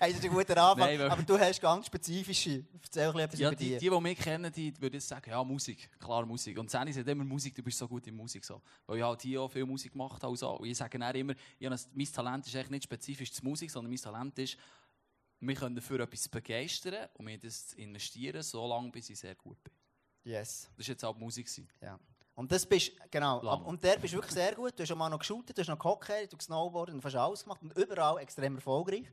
Das 0.00 0.10
ist 0.10 0.24
ein 0.24 0.30
guter 0.30 0.56
Anfang, 0.56 0.96
Nein, 0.96 1.00
aber 1.00 1.22
du 1.22 1.38
hast 1.38 1.60
ganz 1.60 1.86
spezifische. 1.86 2.64
Erzähl 2.82 3.12
bisschen 3.12 3.40
ja, 3.40 3.48
über 3.48 3.56
die. 3.56 3.78
Die, 3.78 3.90
die 3.90 4.00
mich 4.00 4.18
kennen, 4.18 4.52
die 4.52 4.80
würden 4.80 5.00
sagen, 5.00 5.30
ja, 5.30 5.42
Musik, 5.42 5.90
klar 5.98 6.24
Musik. 6.24 6.58
Und 6.58 6.70
Sandy 6.70 6.92
sagt 6.92 7.08
immer 7.08 7.24
Musik, 7.24 7.54
du 7.54 7.62
bist 7.62 7.78
so 7.78 7.88
gut 7.88 8.06
in 8.06 8.16
Musik. 8.16 8.44
So. 8.44 8.60
Weil 8.86 8.98
ich 8.98 9.02
halt 9.02 9.22
hier 9.22 9.42
auch 9.42 9.50
viel 9.50 9.66
Musik 9.66 9.92
gemacht 9.92 10.22
habe. 10.22 10.32
Und 10.32 10.66
ich 10.66 10.76
sage 10.76 10.98
dann 10.98 11.14
immer, 11.14 11.34
ja, 11.58 11.70
mein 11.70 12.12
Talent 12.12 12.46
ist 12.46 12.54
eigentlich 12.54 12.70
nicht 12.70 12.84
spezifisch 12.84 13.32
zur 13.32 13.44
Musik, 13.44 13.70
sondern 13.70 13.90
mein 13.90 14.00
Talent 14.00 14.38
ist, 14.38 14.56
mich 15.40 15.58
dafür 15.58 16.00
etwas 16.00 16.28
begeistern 16.28 17.08
und 17.14 17.24
mir 17.24 17.38
das 17.38 17.68
zu 17.68 17.76
investieren, 17.76 18.42
so 18.42 18.66
lange, 18.66 18.90
bis 18.90 19.10
ich 19.10 19.18
sehr 19.18 19.34
gut 19.34 19.62
bin. 19.62 19.72
Yes. 20.24 20.70
Das 20.76 20.86
war 20.86 20.92
jetzt 20.92 21.04
auch 21.04 21.16
Musik. 21.16 21.50
Ja. 21.80 21.98
Und 22.34 22.50
das 22.50 22.64
bist, 22.64 22.92
genau, 23.10 23.42
Lang. 23.42 23.62
und 23.62 23.82
der 23.84 23.98
bist 23.98 24.14
wirklich 24.14 24.32
sehr 24.32 24.54
gut. 24.54 24.72
Du 24.78 24.82
hast 24.82 24.88
schon 24.88 24.98
mal 24.98 25.10
noch 25.10 25.18
geshootet, 25.18 25.56
du 25.56 25.60
hast 25.60 25.68
noch 25.68 25.78
gehockt, 25.78 26.08
du 26.08 26.36
hast 26.36 26.42
Snowboarden 26.42 26.94
und 26.94 27.02
fast 27.02 27.16
alles 27.16 27.42
gemacht 27.42 27.60
und 27.62 27.76
überall 27.76 28.18
extrem 28.18 28.54
erfolgreich. 28.54 29.06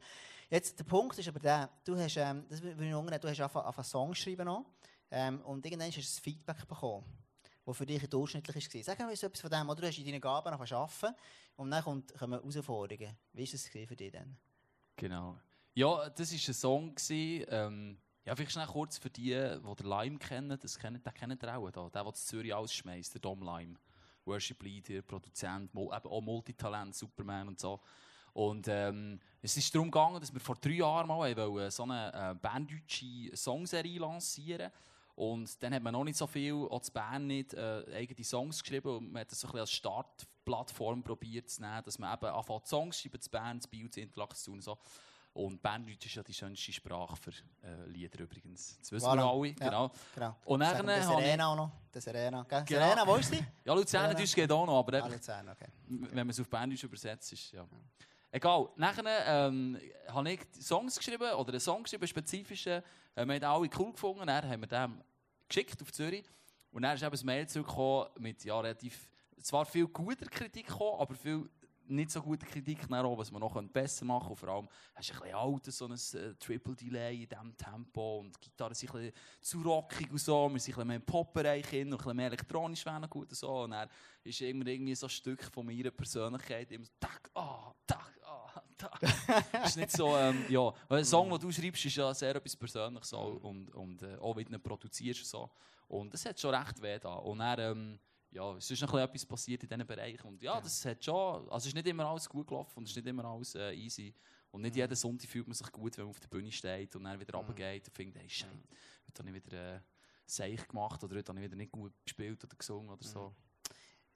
Jetzt, 0.50 0.80
der 0.80 0.86
Punkt 0.86 1.18
ist 1.18 1.28
aber 1.28 1.40
der, 1.40 1.70
du 1.84 1.98
hast, 1.98 2.18
ähm, 2.18 2.46
das 2.50 2.62
will 2.62 2.72
ich 2.72 3.20
du 3.20 3.28
hast 3.28 3.42
angefangen 3.42 3.84
Songs 3.84 4.18
schreiben 4.18 4.46
noch, 4.46 4.66
ähm, 5.12 5.42
und 5.42 5.66
irgendwann 5.66 5.88
hast 5.88 5.98
du 5.98 6.02
ein 6.02 6.24
Feedback 6.24 6.68
bekommen, 6.68 7.06
das 7.66 7.78
für 7.78 7.86
dich 7.86 8.10
durchschnittlich 8.10 8.74
war. 8.74 8.84
Sag 8.84 9.00
mal 9.00 9.16
so 9.16 9.28
etwas 9.28 9.42
von 9.42 9.50
dem, 9.50 9.70
oder 9.70 9.82
du 9.82 9.88
hast 9.88 9.98
in 10.00 10.06
deinen 10.06 10.22
Gaben 10.22 10.54
arbeiten 10.54 11.16
und 11.58 11.72
dann 11.72 11.84
kommt, 11.84 12.14
kommen 12.18 12.40
Herausforderungen. 12.40 13.18
Wie 13.34 13.46
war 13.46 13.52
das 13.52 13.68
für 13.68 13.96
dich 13.96 14.12
denn? 14.12 14.38
Genau. 14.96 15.38
Ja, 15.76 16.10
das 16.10 16.32
war 16.32 16.50
ein 16.50 16.54
Song, 16.54 16.96
ähm, 17.10 17.98
ja, 18.26 18.36
vielleicht 18.36 18.52
schnell 18.52 18.68
kurz 18.68 18.98
für 18.98 19.10
die, 19.10 19.32
die 19.32 19.76
den 19.76 19.88
Lime 19.88 20.18
kennen, 20.18 20.58
das 20.60 20.78
kennen, 20.78 21.02
den 21.02 21.14
kennen 21.14 21.40
ihr 21.42 21.58
auch. 21.58 21.72
Da. 21.72 21.90
Der, 21.90 22.04
der 22.04 22.06
in 22.08 22.16
Zürich 22.16 22.54
ausschmeißt, 22.54 23.14
der 23.14 23.22
Dom 23.22 23.42
Lime. 23.42 23.76
Worship 24.26 24.62
Leader, 24.62 25.02
Produzent, 25.02 25.72
eben 25.74 25.90
auch 25.90 26.22
Multitalent, 26.22 26.96
Superman 26.96 27.48
und 27.48 27.60
so. 27.60 27.80
Und 28.34 28.68
ähm, 28.68 29.20
es 29.42 29.58
ist 29.58 29.74
darum 29.74 29.90
gegangen, 29.90 30.20
dass 30.20 30.32
wir 30.32 30.40
vor 30.40 30.56
drei 30.56 30.74
Jahren 30.74 31.08
mal 31.08 31.72
so 31.72 31.84
eine 31.84 32.14
äh, 32.14 32.36
banddeutsche 32.36 33.36
Songserie 33.36 34.00
lancieren 34.00 34.72
und 35.20 35.62
dann 35.62 35.74
hat 35.74 35.84
man 35.84 35.92
noch 35.92 36.06
nicht 36.06 36.16
so 36.16 36.28
viel, 36.28 36.54
auch 36.54 36.80
zu 36.80 36.94
Bern 36.94 37.28
nicht, 37.28 37.54
äh, 37.54 37.84
eigene 37.94 38.24
Songs 38.24 38.64
geschrieben 38.64 38.96
und 38.96 39.12
man 39.12 39.22
hat 39.22 39.32
das 39.32 39.42
so 39.42 39.48
ein 39.48 39.52
bisschen 39.52 39.60
als 39.60 39.72
Startplattform 39.74 41.04
probiert 41.04 41.50
zu 41.50 41.62
nehmen, 41.62 41.84
dass 41.84 42.00
man 42.00 42.14
eben 42.14 42.28
anfängt 42.28 42.68
Songs 42.68 43.02
schreiben 43.02 43.20
zu 43.20 43.30
Bern, 43.30 43.60
zu 43.60 43.68
Biel, 43.68 43.90
zu 43.90 44.00
Interlaken 44.00 44.54
und 44.54 44.62
so. 44.62 44.78
Und 45.40 45.62
Banddeutsch 45.62 46.06
ist 46.06 46.16
ja 46.16 46.24
die 46.24 46.34
schönste 46.34 46.74
Sprache 46.74 47.16
für 47.16 47.32
äh, 47.32 47.86
Lieder 47.88 48.20
übrigens. 48.20 48.78
Das 48.80 48.92
wissen 48.92 49.08
voilà. 49.08 49.16
wir 49.16 49.26
alle. 49.26 49.54
Genau. 49.54 49.86
Ja, 49.86 49.92
genau. 50.14 50.36
Und 50.44 50.60
dann 50.60 50.86
das 50.86 51.08
Serena 51.08 51.48
auch 51.48 51.56
noch. 51.56 51.72
Das 51.94 52.04
Serena, 52.04 52.44
gell? 52.44 52.64
Genau. 52.66 52.82
Serena, 52.82 53.08
wo 53.08 53.16
ist 53.16 53.34
die? 53.34 53.46
Ja, 53.64 53.74
Luzernendeutsch 53.74 54.36
geht 54.36 54.52
auch 54.52 54.66
noch, 54.66 54.80
aber 54.80 55.02
ah, 55.02 55.08
Luzern, 55.08 55.48
okay. 55.48 55.68
wenn 55.88 56.14
man 56.14 56.30
es 56.30 56.42
auf 56.42 56.50
Banddeutsch 56.50 56.84
übersetzt, 56.84 57.32
ist 57.32 57.54
ja. 57.54 57.62
ja. 57.62 57.68
Egal. 58.32 58.68
Nachher 58.76 59.48
ähm, 59.48 59.80
habe 60.10 60.30
ich 60.30 60.42
Songs 60.60 60.98
geschrieben, 60.98 61.32
oder 61.32 61.52
einen 61.52 61.60
Song 61.62 61.84
geschrieben, 61.84 62.06
spezifischen. 62.06 62.84
Äh, 63.16 63.26
wir 63.26 63.36
haben 63.36 63.44
alle 63.44 63.70
cool 63.80 63.94
gefunden. 63.94 64.28
Dann 64.28 64.50
haben 64.50 64.62
wir 64.62 64.68
den 64.68 65.02
geschickt 65.48 65.82
auf 65.82 65.94
Zürich. 65.94 66.26
Und 66.72 66.82
dann 66.82 66.96
ist 66.96 67.04
eben 67.04 67.16
ein 67.16 67.26
Mail 67.26 67.48
zurückgekommen 67.48 68.10
mit 68.20 68.44
ja, 68.44 68.60
relativ, 68.60 69.10
zwar 69.42 69.66
viel 69.66 69.88
guter 69.88 70.26
Kritik 70.26 70.68
gekommen, 70.68 71.00
aber 71.00 71.16
viel 71.16 71.50
nicht 71.90 72.12
so 72.12 72.22
gute 72.22 72.46
Kritik 72.46 72.92
auch, 72.92 73.18
was 73.18 73.32
man 73.32 73.42
noch 73.42 73.62
besser 73.64 74.06
machen 74.06 74.28
könnte. 74.28 74.40
vor 74.40 74.50
allem 74.50 74.70
hast 74.96 75.10
du 75.10 75.14
ein 75.14 75.20
bisschen 75.20 75.36
altes, 75.36 75.78
so 75.78 75.86
ein 75.86 75.94
äh, 75.94 76.36
Triple 76.36 76.76
Delay 76.76 77.24
in 77.24 77.30
diesem 77.30 77.58
Tempo 77.58 78.20
und 78.20 78.36
die 78.36 78.50
Gitarre 78.50 78.72
ist 78.72 78.84
ein 78.84 78.92
bisschen 78.92 79.14
zu 79.42 79.62
rockig 79.62 80.12
und 80.12 80.20
so. 80.20 80.50
Wir 80.50 80.60
sind 80.60 80.74
ein 80.74 80.76
bisschen 80.76 80.88
mehr 80.88 80.96
im 80.98 81.06
Pop-Bereich 81.06 81.66
und 81.74 81.80
ein 81.80 81.90
bisschen 81.90 82.16
mehr 82.16 82.28
elektronisch 82.28 82.86
wären 82.86 83.10
gut 83.10 83.30
und 83.30 83.36
so. 83.36 83.64
Und 83.64 83.72
dann 83.72 83.90
ist 84.24 84.42
immer 84.42 84.66
irgendwie 84.68 84.96
so 84.96 85.08
ein 85.08 85.10
Stück 85.10 85.44
von 85.44 85.66
meiner 85.66 85.92
Persönlichkeit 85.92 86.72
immer 86.72 86.86
so, 86.86 86.92
tak, 87.00 87.30
ah, 87.34 87.74
tak, 87.86 88.20
ah, 88.24 88.62
tak. 88.78 89.02
ist 89.66 89.78
nicht 89.78 89.92
so, 89.92 90.16
ähm, 90.18 90.46
ja. 90.50 90.74
Weil 90.88 91.00
ein 91.00 91.06
Song, 91.06 91.30
den 91.30 91.40
du 91.40 91.52
schreibst, 91.52 91.86
ist 91.86 91.96
ja 91.96 92.14
sehr 92.14 92.36
etwas 92.36 92.56
Persönliches 92.56 93.10
so, 93.10 93.20
und, 93.20 93.70
und 93.72 94.02
äh, 94.04 94.18
auch 94.18 94.38
wie 94.38 94.46
du 94.46 94.54
ihn 94.54 94.62
produzierst 94.62 95.22
und 95.22 95.28
so. 95.28 95.50
Und 95.88 96.14
das 96.14 96.26
hat 96.26 96.40
schon 96.40 96.54
recht 96.54 96.82
weh 96.82 97.00
da. 97.00 97.16
Und 97.16 97.40
dann, 97.40 97.60
ähm, 97.60 98.00
ja, 98.32 98.56
es 98.56 98.70
ist 98.70 98.82
noch 98.82 98.94
etwas 98.96 99.26
passiert 99.26 99.64
in 99.64 99.70
diesen 99.70 99.88
Bereichen. 99.88 100.28
Und 100.28 100.42
ja, 100.42 100.60
das 100.62 100.86
hat 100.86 101.04
schon, 101.04 101.44
also 101.50 101.58
es 101.58 101.66
ist 101.68 101.76
nicht 101.76 101.88
immer 101.88 102.06
alles 102.06 102.30
gut 102.30 102.48
gelaufen 102.48 102.78
und 102.78 102.84
es 102.84 102.92
ist 102.92 102.98
nicht 102.98 103.08
immer 103.08 103.26
alles 103.26 103.56
äh, 103.56 103.74
easy. 103.74 104.14
Und 104.52 104.62
nicht 104.62 104.74
mhm. 104.74 104.82
jeden 104.82 104.96
Sonntag 104.96 105.30
fühlt 105.30 105.48
man 105.48 105.54
sich 105.54 105.72
gut, 105.72 105.98
wenn 105.98 106.06
man 106.06 106.12
auf 106.12 106.20
der 106.20 106.28
Bühne 106.28 106.52
steht 106.52 106.96
und 106.96 107.04
dann 107.04 107.20
wieder 107.20 107.38
mhm. 107.38 107.46
runtergeht 107.46 107.88
und 107.88 107.96
findet, 107.96 108.22
hey, 108.22 108.30
Scheiße, 108.30 108.48
heute 109.08 109.20
habe 109.20 109.30
ich 109.30 109.46
wieder 109.46 109.76
äh, 109.76 109.80
Seich 110.26 110.68
gemacht 110.68 111.04
oder 111.04 111.16
heute 111.16 111.30
habe 111.30 111.40
ich 111.40 111.46
wieder 111.46 111.56
nicht 111.56 111.72
gut 111.72 111.94
gespielt 112.06 112.44
oder 112.44 112.56
gesungen 112.56 112.90
oder 112.92 113.04
so. 113.04 113.30
Mhm. 113.30 113.36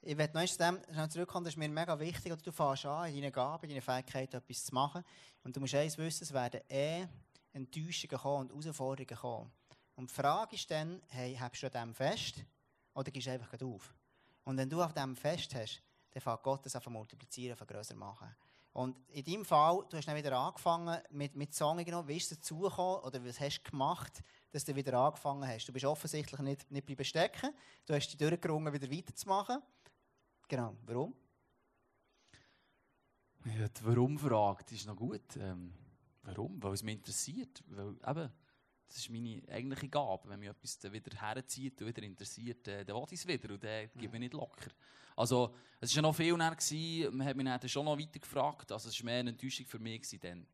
Ich 0.06 0.18
werde 0.18 0.34
noch 0.38 0.60
einmal 0.60 1.10
zurückkommen, 1.10 1.46
das 1.46 1.54
ist 1.54 1.58
mir 1.58 1.70
mega 1.70 1.98
wichtig, 1.98 2.32
oder 2.32 2.42
du 2.42 2.52
fährst 2.52 2.86
an, 2.86 3.08
in 3.08 3.22
deinen 3.22 3.32
Gaben, 3.32 3.64
in 3.64 3.70
deinen 3.70 3.82
Fähigkeiten 3.82 4.36
etwas 4.36 4.66
zu 4.66 4.74
machen. 4.74 5.02
Und 5.44 5.56
du 5.56 5.62
musst 5.62 5.74
eins 5.76 5.98
wissen, 5.98 6.24
es 6.24 6.34
werden 6.34 6.60
eh 6.68 7.08
Enttäuschungen 7.54 8.18
kommen 8.18 8.52
und 8.52 8.66
Herausforderungen 8.66 9.18
kommen. 9.18 9.52
Und 9.96 10.10
die 10.10 10.14
Frage 10.14 10.56
ist 10.56 10.70
dann, 10.70 11.02
hey, 11.08 11.38
hebst 11.40 11.64
du 11.64 11.68
an 11.68 11.88
dem 11.88 11.96
fest 11.96 12.44
oder 12.94 13.12
gehst 13.12 13.28
du 13.28 13.32
einfach 13.32 13.62
auf? 13.62 13.94
Und 14.44 14.58
wenn 14.58 14.70
du 14.70 14.82
auf 14.82 14.94
dem 14.94 15.16
fest 15.16 15.56
hast, 15.56 15.82
dann 16.12 16.22
fängt 16.22 16.44
Gott 16.44 16.66
das 16.66 16.76
einfach 16.76 16.92
multiplizieren, 16.92 17.56
von 17.56 17.68
grösser 17.68 17.96
machen. 17.96 18.36
Und 18.74 18.98
in 19.10 19.24
deinem 19.24 19.46
Fall, 19.46 19.86
du 19.90 19.98
hast 19.98 20.08
dann 20.08 20.16
wieder 20.16 20.36
angefangen 20.36 21.00
mit, 21.12 21.36
mit 21.36 21.54
Song 21.54 21.78
genommen. 21.84 22.08
Wie 22.08 22.18
ist 22.18 22.32
es 22.32 22.40
dazu 22.40 22.60
gekommen 22.60 23.04
oder 23.04 23.24
was 23.24 23.40
hast 23.40 23.62
du 23.62 23.70
gemacht, 23.70 24.24
dass 24.52 24.66
du 24.66 24.76
wieder 24.76 24.98
angefangen 25.00 25.48
hast? 25.48 25.68
Du 25.68 25.74
bist 25.74 25.86
offensichtlich 25.86 26.40
nicht, 26.42 26.72
nicht 26.72 26.86
bleiben 26.86 27.06
stecken. 27.06 27.54
Du 27.86 27.94
hast 27.94 28.08
dich 28.08 28.18
durchgerungen, 28.18 28.74
wieder 28.74 28.90
weiterzumachen. 28.90 29.62
Genau. 30.48 30.76
Warum? 30.86 31.14
Ja, 33.46 33.68
die 33.68 33.86
Warum-Frage, 33.86 34.64
ist 34.74 34.88
noch 34.88 34.96
gut. 34.96 35.36
Ähm, 35.38 35.74
warum? 36.24 36.62
Weil 36.64 36.74
es 36.74 36.82
mich 36.82 36.96
interessiert. 36.96 37.64
Weil, 37.68 37.96
eben, 38.08 38.32
das 38.88 38.98
ist 38.98 39.10
meine 39.10 39.42
eigentliche 39.50 39.90
Gabe. 39.90 40.30
Wenn 40.30 40.40
mich 40.40 40.50
etwas 40.50 40.92
wieder 40.92 41.20
herzieht 41.20 41.82
und 41.82 41.88
wieder 41.88 42.04
interessiert, 42.04 42.68
äh, 42.68 42.86
dann 42.86 42.96
will 42.96 43.06
ich 43.10 43.20
es 43.20 43.28
wieder 43.28 43.54
und 43.54 43.64
dann 43.64 43.90
gebe 43.96 44.16
ich 44.16 44.20
nicht 44.20 44.34
locker. 44.34 44.70
Also, 45.16 45.56
es 45.80 45.92
war 45.92 45.96
ja 45.96 46.02
noch 46.02 46.16
viel 46.16 46.38
näher, 46.38 46.56
gewesen. 46.56 47.18
man 47.18 47.28
hat 47.28 47.36
mich 47.36 47.46
dann 47.46 47.70
schon 47.70 47.86
noch 47.86 47.98
weiter 47.98 48.20
gefragt. 48.20 48.72
Also, 48.72 48.90
es 48.90 49.00
war 49.00 49.06
mehr 49.06 49.20
eine 49.20 49.30
Enttäuschung 49.32 49.66
für 49.66 49.80
mich 49.80 50.02
gewesen, 50.02 50.20
dann, 50.22 50.48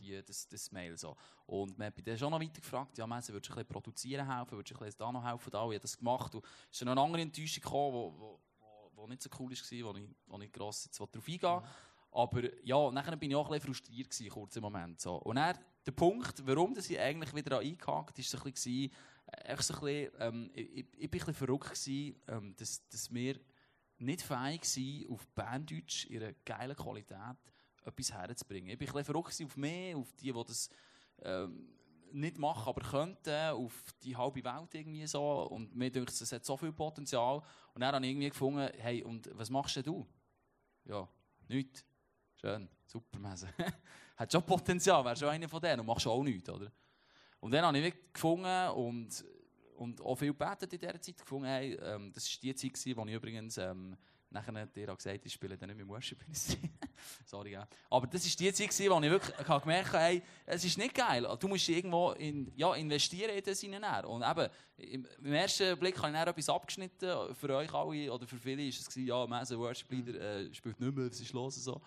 die, 0.00 0.22
das, 0.24 0.48
das 0.48 0.70
Mail. 0.70 0.96
So. 0.96 1.16
Und 1.46 1.76
man 1.78 1.88
hat 1.88 1.96
mich 1.96 2.04
dann 2.04 2.18
schon 2.18 2.30
noch 2.30 2.40
weiter 2.40 2.60
gefragt, 2.60 2.98
ja, 2.98 3.06
Messe, 3.06 3.32
würdest 3.32 3.50
du 3.50 3.54
ein 3.54 3.56
bisschen 3.56 3.68
produzieren 3.68 4.26
helfen, 4.26 4.52
würdest 4.52 4.70
du 4.70 4.74
ein 4.76 4.86
bisschen 4.86 4.98
da 4.98 5.12
noch 5.12 5.24
helfen, 5.24 5.50
da, 5.50 5.58
ich 5.58 5.64
habe 5.64 5.80
das 5.80 5.96
gemacht. 5.96 6.34
Und 6.34 6.44
es 6.44 6.80
ist 6.80 6.84
noch 6.84 6.92
eine 6.92 7.00
andere 7.00 7.22
Enttäuschung 7.22 7.62
gekommen, 7.62 7.92
wo, 7.92 8.14
wo, 8.18 8.40
wo, 8.60 8.90
wo 8.94 9.06
nicht 9.06 9.22
so 9.22 9.30
cool 9.38 9.50
war, 9.50 9.94
wo 9.94 9.98
ich, 9.98 10.08
wo 10.26 10.38
ich 10.40 10.52
gross 10.52 10.84
jetzt 10.84 11.00
darauf 11.00 11.28
eingehen 11.28 11.62
Aber 12.12 12.64
ja, 12.64 12.90
nachher 12.90 13.16
bin 13.16 13.30
ich 13.30 13.36
auch 13.36 13.46
ein 13.46 13.52
bisschen 13.52 13.74
frustriert 13.74 14.10
gewesen, 14.10 14.30
kurz 14.30 14.56
im 14.56 14.62
Moment. 14.62 15.00
So. 15.00 15.16
Und 15.16 15.36
dann, 15.36 15.58
der 15.86 15.92
Punkt, 15.92 16.46
warum 16.46 16.76
ich 16.76 16.98
eigentlich 16.98 17.34
wieder 17.34 17.58
eingehakt 17.58 18.18
ist 18.18 18.30
so 18.30 18.38
ein 18.38 18.50
bisschen, 18.50 18.90
äh, 19.26 19.56
so 19.60 19.74
ein 19.74 19.80
bisschen 19.80 20.12
ähm, 20.18 20.50
ich, 20.54 20.86
ich, 20.96 21.10
bin 21.10 21.22
ein 21.22 21.34
verrückt 21.34 21.70
gewesen, 21.70 22.16
ähm, 22.28 22.54
dass, 22.56 22.86
dass 22.88 23.12
wir 23.12 23.38
nicht 23.98 24.22
fähig 24.22 24.62
waren, 24.62 25.12
auf 25.12 25.26
Banddeutsch 25.28 26.06
ihre 26.06 26.34
geile 26.44 26.74
Qualität 26.74 27.36
etwas 27.84 28.12
herzubringen. 28.12 28.70
Ich 28.70 28.78
bin 28.78 28.88
ein 28.88 28.92
bisschen 28.92 29.04
verrückt 29.04 29.42
auf 29.44 29.56
mich, 29.56 29.94
auf 29.94 30.12
die, 30.14 30.32
die 30.32 30.44
das 30.44 30.70
ähm, 31.22 31.68
nicht 32.12 32.38
machen, 32.38 32.68
aber 32.68 32.82
könnten, 32.82 33.50
auf 33.50 33.82
die 34.02 34.16
halbe 34.16 34.44
Welt 34.44 34.74
irgendwie 34.74 35.06
so. 35.06 35.42
Und 35.48 35.74
mir 35.74 35.90
denkt, 35.90 36.10
es 36.10 36.32
hat 36.32 36.44
so 36.44 36.56
viel 36.56 36.72
Potenzial. 36.72 37.42
Und 37.74 37.80
dann 37.80 37.94
habe 37.94 38.04
ich 38.04 38.12
irgendwie 38.12 38.30
gefunden, 38.30 38.70
hey, 38.78 39.02
und 39.02 39.28
was 39.34 39.50
machst 39.50 39.76
denn 39.76 39.84
du? 39.84 40.06
Ja, 40.84 41.08
nichts. 41.48 41.84
Schön, 42.36 42.68
super 42.86 43.18
Messe. 43.18 43.48
hat 44.16 44.32
schon 44.32 44.44
Potenzial, 44.44 45.04
wärst 45.04 45.20
schon 45.20 45.30
einer 45.30 45.48
von 45.48 45.60
denen 45.60 45.80
und 45.80 45.86
machst 45.86 46.06
auch 46.06 46.22
nichts, 46.22 46.48
oder? 46.48 46.70
Und 47.40 47.50
dann 47.50 47.64
habe 47.64 47.76
ich 47.78 47.84
wirklich 47.84 48.12
gefunden 48.12 48.68
und, 48.70 49.24
und 49.76 50.00
auch 50.00 50.16
viel 50.16 50.32
gebetet 50.32 50.72
in 50.72 50.78
dieser 50.78 51.00
Zeit 51.00 51.18
gefunden, 51.18 51.46
hey, 51.46 51.74
ähm, 51.74 52.12
das 52.12 52.26
war 52.30 52.40
die 52.42 52.54
Zeit, 52.54 52.72
gewesen, 52.72 52.96
wo 52.96 53.04
ich 53.04 53.14
übrigens 53.14 53.58
ähm, 53.58 53.96
nachher 54.34 54.66
dir 54.66 54.92
auch 54.92 54.96
gesagt 54.96 55.18
habe, 55.18 55.26
ich 55.26 55.32
spiele 55.32 55.56
dann 55.56 55.68
nicht 55.68 55.76
mehr 55.76 55.88
Worship. 55.88 56.18
Sorry, 57.24 57.52
ja. 57.52 57.66
Aber 57.88 58.06
das 58.06 58.24
war 58.24 58.36
die 58.36 58.52
Zeit, 58.52 58.68
gewesen, 58.68 58.90
wo 58.90 59.00
ich 59.00 59.10
wirklich 59.10 59.38
ich 59.38 59.62
gemerkt 59.62 59.92
habe, 59.92 59.98
hey, 59.98 60.22
es 60.46 60.64
ist 60.64 60.76
nicht 60.76 60.94
geil. 60.94 61.26
Du 61.38 61.48
musst 61.48 61.68
irgendwo 61.68 62.12
in, 62.12 62.52
ja, 62.56 62.74
investieren 62.74 63.36
in 63.36 63.44
das 63.44 63.60
hinein. 63.60 64.04
Und 64.04 64.22
eben, 64.22 64.48
im, 64.76 65.06
im 65.22 65.32
ersten 65.32 65.78
Blick 65.78 65.96
habe 65.98 66.08
ich 66.08 66.14
dann 66.14 66.28
etwas 66.28 66.48
abgeschnitten. 66.48 67.34
Für 67.34 67.56
euch 67.56 67.72
alle 67.72 68.12
oder 68.12 68.26
für 68.26 68.36
viele 68.36 68.62
war 68.62 68.68
es, 68.68 68.88
gewesen, 68.88 69.06
ja, 69.06 69.26
Messe 69.26 69.58
Worship 69.58 69.90
Leader 69.90 70.20
äh, 70.20 70.54
spielt 70.54 70.80
nicht 70.80 70.94
mehr, 70.94 71.10
was 71.10 71.20
ist 71.20 71.32
los 71.32 71.56
und 71.56 71.62
so. 71.62 71.80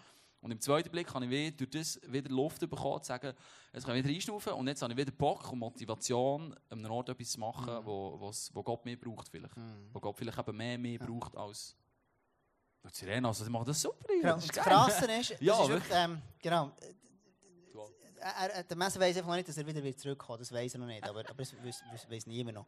Und 0.47 0.51
im 0.53 0.62
zweiten 0.62 0.89
Blick 0.89 1.13
habe 1.13 1.25
ich 1.25 1.29
wieder, 1.29 1.57
durch 1.57 1.69
das 1.71 1.99
wieder 2.10 2.29
Luft 2.29 2.62
bekommen, 2.62 3.03
zu 3.03 3.07
sagen, 3.10 3.33
jetzt 3.73 3.86
kann 3.86 3.97
ich 3.97 4.03
wieder 4.05 4.15
einstufen 4.15 4.53
und 4.53 4.65
jetzt 4.69 4.81
habe 4.81 4.93
ich 4.93 4.97
wieder 4.97 5.12
Bock 5.12 5.51
und 5.51 5.60
Motivation, 5.60 6.53
an 6.69 6.79
einem 6.79 6.89
Ort 6.91 7.10
etwas 7.10 7.31
zu 7.31 7.39
machen, 7.41 7.73
Mhm. 7.81 7.86
wo, 7.86 8.17
wo's- 8.17 8.49
wo 8.53 8.63
Gott 8.63 8.86
mehr 8.86 8.95
braucht 8.95 9.27
vielleicht. 9.27 9.57
Mhm. 9.57 9.89
Wo 9.91 9.99
Gott 9.99 10.15
vielleicht 10.17 10.38
eben 10.39 10.55
mehr, 10.55 10.77
mehr 10.77 10.97
Ja. 11.01 11.05
braucht 11.05 11.36
als... 11.36 11.75
Die 12.86 12.95
Sirene, 12.95 13.27
also 13.27 13.43
sie 13.43 13.49
machen 13.49 13.65
das 13.65 13.81
super. 13.81 14.05
Genau. 14.07 14.36
das 14.36 14.45
ist 14.45 14.55
das. 14.55 14.63
Krasse 14.63 15.12
ist, 15.12 15.31
das 15.31 15.41
Ja, 15.41 15.62
ist 15.62 15.67
wirklich, 15.69 15.91
ähm, 15.93 16.21
genau, 16.41 16.71
er, 18.19 18.49
er, 18.51 18.63
der 18.63 18.77
Messer 18.77 18.99
weiss 19.01 19.15
einfach 19.17 19.29
noch 19.29 19.36
nicht, 19.36 19.47
dass 19.49 19.57
er 19.57 19.67
wieder 19.67 19.97
zurückkommt. 19.97 20.39
Das 20.39 20.51
weiß 20.53 20.73
er 20.75 20.79
noch 20.79 20.88
nicht, 20.88 21.03
aber, 21.03 21.19
aber 21.19 21.43
das 21.43 21.53
weiss 22.10 22.25
niemand 22.25 22.55
noch. 22.55 22.65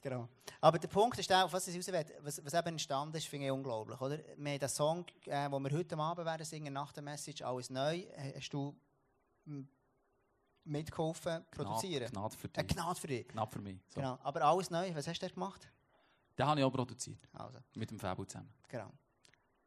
Genau. 0.00 0.28
Aber 0.60 0.78
der 0.78 0.88
Punkt 0.88 1.18
ist 1.18 1.28
der, 1.30 1.44
auf 1.44 1.52
was 1.52 1.66
will, 1.66 2.04
was, 2.20 2.44
was 2.44 2.54
eben 2.54 2.68
entstanden 2.68 3.16
ist, 3.16 3.26
finde 3.26 3.46
ich 3.46 3.52
unglaublich. 3.52 4.00
Oder? 4.00 4.18
Wir 4.36 4.52
haben 4.52 4.58
den 4.58 4.68
Song, 4.68 5.04
äh, 5.26 5.48
den 5.48 5.62
wir 5.62 5.70
heute 5.70 5.98
Abend 5.98 6.24
werden 6.24 6.44
singen, 6.44 6.72
nach 6.72 6.92
der 6.92 7.02
Message, 7.02 7.42
alles 7.42 7.70
neu, 7.70 7.98
äh, 7.98 8.34
hast 8.36 8.50
du 8.50 8.74
mm, 9.44 9.62
mitgeholfen, 10.64 11.44
produzieren. 11.50 12.10
Gnade, 12.12 12.36
für 12.36 12.48
Eine 12.54 12.66
dich. 12.66 12.76
Gnade 12.76 13.00
für 13.00 13.06
dich. 13.06 13.28
Gnade 13.28 13.50
für 13.50 13.60
mich. 13.60 13.80
So. 13.88 14.00
Genau. 14.00 14.18
Aber 14.22 14.42
alles 14.42 14.70
neu, 14.70 14.94
was 14.94 15.06
hast 15.08 15.20
du 15.20 15.28
gemacht? 15.28 15.68
Den 16.38 16.46
habe 16.46 16.60
ich 16.60 16.64
auch 16.64 16.70
produziert. 16.70 17.18
Also, 17.32 17.58
Mit 17.74 17.90
dem 17.90 17.98
Fabio 17.98 18.24
zusammen. 18.24 18.52
genau. 18.68 18.92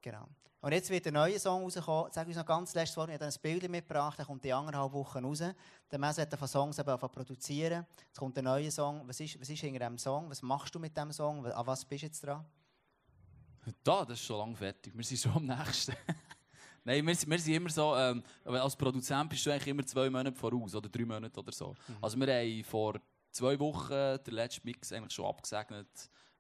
Genau. 0.02 0.28
Und 0.64 0.74
jetzt 0.74 0.90
wird 0.92 1.08
ein 1.08 1.14
neuer 1.14 1.40
Song 1.40 1.64
rauskommen. 1.64 2.12
Sag 2.12 2.28
uns 2.28 2.36
noch 2.38 2.46
ganz 2.46 2.76
letztes 2.76 2.96
Wort. 2.98 3.10
Ich 3.10 3.16
habe 3.16 3.26
ein 3.26 3.34
Bild 3.42 3.68
mitgebracht, 3.70 4.18
der 4.20 4.26
kommt 4.26 4.46
in 4.46 4.54
anderthalb 4.54 4.92
Wochen 4.94 5.26
raus. 5.26 5.42
Der 5.92 5.98
Messer 6.00 6.22
hat 6.22 6.34
von 6.38 6.48
Songs 6.48 6.78
eben 6.78 6.98
produzieren. 7.00 7.86
Jetzt 8.06 8.20
kommt 8.20 8.38
ein 8.38 8.44
neuer 8.44 8.70
Song. 8.70 9.02
Was 9.08 9.20
ist, 9.20 9.42
was 9.42 9.50
ist 9.50 9.60
hinter 9.60 9.80
diesem 9.80 9.98
Song? 9.98 10.30
Was 10.30 10.42
machst 10.44 10.76
du 10.76 10.80
mit 10.80 10.96
diesem 10.96 11.12
Song? 11.12 11.44
An 11.48 11.66
was 11.66 11.84
bist 11.84 12.04
du 12.04 12.06
jetzt 12.06 12.24
dran? 12.24 12.46
Da, 13.84 14.06
das 14.06 14.20
ist 14.20 14.26
schon 14.26 14.38
lange 14.38 14.56
fertig. 14.56 14.96
Wir 14.96 15.04
sind 15.04 15.18
schon 15.20 15.34
am 15.34 15.46
nächsten. 15.46 15.96
Nein, 16.84 17.06
wir, 17.06 17.16
sind- 17.16 17.30
wir 17.30 17.40
sind 17.40 17.54
immer 17.54 17.70
so, 17.70 17.96
ähm, 17.96 18.24
als 18.46 18.76
Produzent 18.76 19.30
bist 19.30 19.46
du 19.46 19.52
eigentlich 19.52 19.68
immer 19.68 19.86
zwei 19.86 20.10
Monate 20.10 20.36
voraus 20.36 20.74
oder 20.76 20.90
drei 20.90 21.06
Monate 21.06 21.40
oder 21.40 21.52
so. 21.52 21.76
Also 22.02 22.18
wir 22.20 22.28
haben 22.34 22.64
vor 22.64 23.00
zwei 23.32 23.60
Wochen 23.60 23.94
den 24.24 24.34
letzten 24.34 24.68
Mix 24.68 24.92
eigentlich 24.92 25.14
schon 25.14 25.26
abgesegnet. 25.26 25.88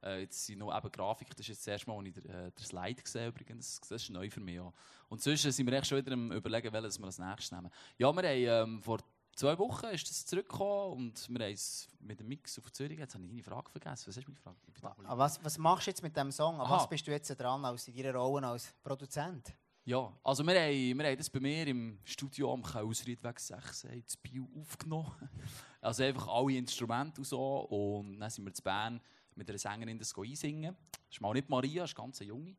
Äh, 0.03 0.21
jetzt 0.21 0.45
sind 0.45 0.59
noch 0.59 0.75
eben 0.75 0.91
Grafik, 0.91 1.29
das 1.29 1.41
ist 1.41 1.47
jetzt 1.49 1.67
das 1.67 1.71
erste 1.73 1.89
Mal, 1.89 1.97
als 1.97 2.07
ich 2.07 2.13
den, 2.13 2.29
äh, 2.29 2.51
den 2.51 2.65
Slide 2.65 3.01
gesehen 3.01 3.25
habe 3.25 3.31
übrigens. 3.31 3.79
Das 3.81 3.91
ist 3.91 4.09
neu 4.09 4.29
für 4.29 4.39
mich 4.39 4.59
auch. 4.59 4.73
Und 5.09 5.21
sonst 5.21 5.43
sind 5.43 5.65
wir 5.65 5.73
echt 5.73 5.87
schon 5.87 5.97
wieder 5.97 6.13
am 6.13 6.31
überlegen, 6.31 6.71
welches 6.73 6.99
wir 6.99 7.05
als 7.05 7.19
nächstes 7.19 7.51
nehmen. 7.51 7.71
Ja, 7.97 8.11
wir 8.15 8.23
haben 8.55 8.71
ähm, 8.73 8.81
vor 8.81 8.99
zwei 9.35 9.57
Wochen 9.57 9.87
ist 9.87 10.09
das 10.09 10.25
zurückgekommen 10.25 10.93
und 10.93 11.29
wir 11.29 11.45
haben 11.45 11.53
es 11.53 11.87
mit 11.99 12.19
dem 12.19 12.27
Mix 12.27 12.57
auf 12.59 12.71
Zürich, 12.71 12.99
jetzt 12.99 13.13
habe 13.13 13.23
ich 13.23 13.29
deine 13.29 13.43
Frage 13.43 13.69
vergessen. 13.69 14.07
Was 14.07 14.17
hast 14.17 14.25
du 14.25 14.31
mich 14.31 14.37
gefragt? 14.37 14.59
Was, 15.07 15.43
was 15.43 15.57
machst 15.57 15.87
du 15.87 15.91
jetzt 15.91 16.03
mit 16.03 16.15
diesem 16.15 16.31
Song? 16.31 16.59
An 16.59 16.69
was 16.69 16.87
bist 16.87 17.05
du 17.07 17.11
jetzt 17.11 17.29
dran 17.39 17.63
als 17.65 17.87
in 17.87 17.95
deiner 17.95 18.15
Rolle 18.15 18.47
als 18.47 18.73
Produzent? 18.83 19.53
Ja, 19.83 20.13
also 20.23 20.45
wir 20.45 20.53
haben, 20.53 20.99
wir 20.99 21.07
haben 21.07 21.17
das 21.17 21.29
bei 21.29 21.39
mir 21.39 21.67
im 21.67 21.97
Studio 22.03 22.53
am 22.53 22.61
Kausriedweg 22.61 23.39
6 23.39 23.85
in 23.85 24.03
Biel 24.21 24.47
aufgenommen. 24.59 25.11
Also 25.83 26.03
einfach 26.03 26.27
alle 26.27 26.57
Instrumente 26.57 27.21
und 27.21 27.25
so. 27.25 27.61
Und 27.61 28.19
dann 28.19 28.29
sind 28.29 28.45
wir 28.45 28.53
zu 28.53 28.61
Bern 28.61 29.01
mit 29.41 29.49
einer 29.49 29.58
Sängerin 29.58 29.97
das 29.97 30.15
einsingen. 30.15 30.75
Das 30.91 31.15
ist 31.15 31.21
mal 31.21 31.34
nicht 31.34 31.49
Maria, 31.49 31.82
das 31.82 31.91
ist 31.91 31.95
ganz 31.95 32.21
eine 32.21 32.27
junge. 32.27 32.56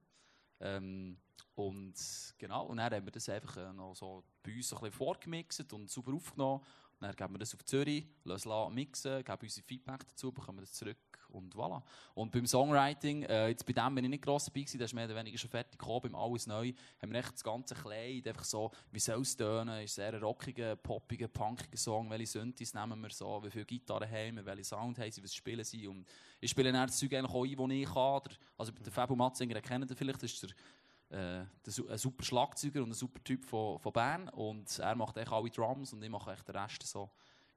Ähm, 0.60 1.16
und 1.54 1.94
genau, 2.38 2.66
und 2.66 2.78
dann 2.78 2.92
haben 2.92 3.06
wir 3.06 3.12
das 3.12 3.28
einfach 3.28 3.56
äh, 3.56 3.72
noch 3.72 3.94
so 3.94 4.24
bei 4.42 4.52
uns 4.56 4.72
ein 4.72 4.78
bisschen 4.80 4.92
vorgemixt 4.92 5.72
und 5.72 5.88
super 5.88 6.12
aufgenommen. 6.12 6.64
Dann 7.02 7.16
geben 7.16 7.34
wir 7.34 7.38
das 7.38 7.54
auf 7.54 7.64
Zürich, 7.64 8.06
lassen 8.24 8.50
es 8.50 8.74
mixen, 8.74 9.24
geben 9.24 9.38
unsere 9.42 9.66
Feedback 9.66 10.06
dazu, 10.08 10.32
bekommen 10.32 10.60
das 10.60 10.72
zurück 10.72 10.96
und 11.32 11.54
voilà. 11.54 11.82
Und 12.14 12.30
beim 12.30 12.46
Songwriting, 12.46 13.24
äh, 13.24 13.48
jetzt 13.48 13.66
bei 13.66 13.72
dem 13.72 13.94
bin 13.94 14.04
ich 14.04 14.10
nicht 14.10 14.22
gross 14.22 14.44
dabei 14.44 14.60
gewesen, 14.60 14.78
das 14.78 14.90
ist 14.90 14.94
mehr 14.94 15.06
oder 15.06 15.16
weniger 15.16 15.38
schon 15.38 15.50
fertig 15.50 15.78
gekommen, 15.78 16.00
beim 16.02 16.14
Alles 16.14 16.46
Neu, 16.46 16.72
haben 17.00 17.12
wir 17.12 17.18
echt 17.18 17.34
das 17.34 17.44
ganze 17.44 17.74
Kleid, 17.74 18.26
einfach 18.28 18.44
so, 18.44 18.70
wie 18.90 18.98
soll 18.98 19.22
es 19.22 19.36
tönen, 19.36 19.82
ist 19.82 19.94
sehr 19.94 20.14
ein 20.14 20.22
rockiger, 20.22 20.76
poppiger, 20.76 21.28
punkiger 21.28 21.76
Song, 21.76 22.10
welche 22.10 22.26
Synthes 22.26 22.74
nehmen 22.74 23.00
wir 23.00 23.10
so, 23.10 23.42
wie 23.44 23.50
viele 23.50 23.64
Gitarren 23.64 24.10
haben 24.10 24.36
wir, 24.36 24.44
welche 24.44 24.64
Sound 24.64 24.98
haben 24.98 25.10
sie, 25.10 25.22
was 25.22 25.34
spielen 25.34 25.64
sie 25.64 25.86
und 25.86 26.06
ich 26.40 26.50
spiele 26.50 26.72
dann 26.72 26.86
das 26.86 26.98
Zeug 26.98 27.14
eigentlich 27.14 27.32
auch 27.32 27.44
ein, 27.44 27.70
das 27.70 27.76
ich 27.76 27.94
kann, 27.94 28.38
also 28.58 28.72
der 28.72 28.92
Fabio 28.92 29.16
Matzinger, 29.16 29.56
ihr 29.56 29.96
vielleicht, 29.96 30.22
das 30.22 30.32
ist 30.32 30.42
der 30.42 30.50
äh, 31.12 31.44
ein 31.44 31.98
super 31.98 32.24
Schlagzeuger 32.24 32.82
und 32.82 32.90
ein 32.90 32.94
super 32.94 33.22
Typ 33.22 33.44
von, 33.44 33.78
von 33.78 33.92
Bern. 33.92 34.28
Und 34.30 34.78
er 34.78 34.94
macht 34.94 35.16
echt 35.16 35.30
alle 35.30 35.50
Drums 35.50 35.92
und 35.92 36.02
ich 36.02 36.10
mache 36.10 36.32
echt 36.32 36.46
den 36.48 36.56
Rest 36.56 36.82
so 36.84 37.10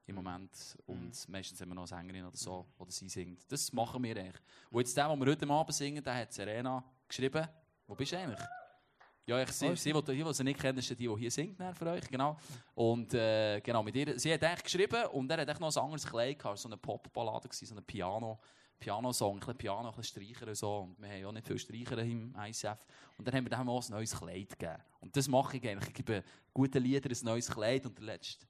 im 0.06 0.14
Moment. 0.14 0.76
Und 0.86 1.28
meistens 1.28 1.60
haben 1.60 1.70
wir 1.70 1.74
noch 1.74 1.82
eine 1.82 1.88
Sängerin 1.88 2.26
oder 2.26 2.36
so, 2.36 2.66
oder 2.78 2.90
sie 2.90 3.08
singt. 3.08 3.40
Das 3.50 3.72
machen 3.72 4.02
wir 4.02 4.16
eigentlich. 4.16 4.42
Und 4.70 4.80
jetzt 4.80 4.96
der, 4.96 5.08
den 5.08 5.18
wir 5.18 5.32
heute 5.32 5.48
Abend 5.48 5.74
singen, 5.74 6.02
der 6.02 6.14
hat 6.14 6.32
Serena 6.32 6.84
geschrieben. 7.08 7.46
Wo 7.86 7.94
bist 7.94 8.12
du 8.12 8.18
eigentlich? 8.18 8.40
Ja, 9.28 9.42
ich, 9.42 9.50
sie, 9.50 9.74
sie, 9.74 9.92
die, 9.92 10.02
die, 10.02 10.34
sie 10.34 10.44
nicht 10.44 10.60
kennen, 10.60 10.78
ist 10.78 10.88
die, 10.88 10.94
die 10.94 11.16
hier 11.16 11.30
singt 11.32 11.60
für 11.76 11.86
euch, 11.86 12.08
genau. 12.08 12.38
Und 12.76 13.12
äh, 13.12 13.60
genau, 13.60 13.82
mit 13.82 13.96
ihr, 13.96 14.16
sie 14.20 14.32
hat 14.32 14.44
eigentlich 14.44 14.62
geschrieben 14.62 15.04
und 15.06 15.28
er 15.28 15.38
hat 15.38 15.48
echt 15.48 15.58
noch 15.58 15.74
ein 15.74 15.82
anderes 15.82 16.06
Kleid 16.06 16.38
gehabt, 16.38 16.58
so 16.58 16.68
eine 16.68 16.76
Popballade 16.76 17.48
so 17.50 17.74
ein 17.74 17.82
Piano, 17.82 18.38
Piano-Song, 18.78 19.34
ein 19.36 19.40
bisschen 19.40 19.56
Piano, 19.58 19.88
ein 19.88 19.94
bisschen 19.96 20.22
Streicher 20.22 20.48
und 20.48 20.54
so. 20.56 20.78
Und 20.80 21.00
wir 21.00 21.08
haben 21.08 21.20
ja 21.20 21.32
nicht 21.32 21.46
viele 21.46 21.58
Streicher 21.58 21.98
im 21.98 22.34
ICF. 22.38 22.78
Und 23.16 23.26
dann 23.26 23.34
haben 23.34 23.44
wir 23.44 23.56
dem 23.56 23.68
auch 23.68 23.82
ein 23.84 23.90
neues 23.90 24.16
Kleid 24.16 24.50
gegeben. 24.50 24.82
Und 25.00 25.16
das 25.16 25.28
mache 25.28 25.56
ich 25.56 25.66
eigentlich. 25.68 25.88
Ich 25.88 25.94
gebe 25.94 26.22
guten 26.52 26.82
Liedern 26.82 27.12
ein 27.12 27.24
neues 27.24 27.50
Kleid 27.50 27.86
und 27.86 27.96
der 27.98 28.04
letzte 28.04 28.46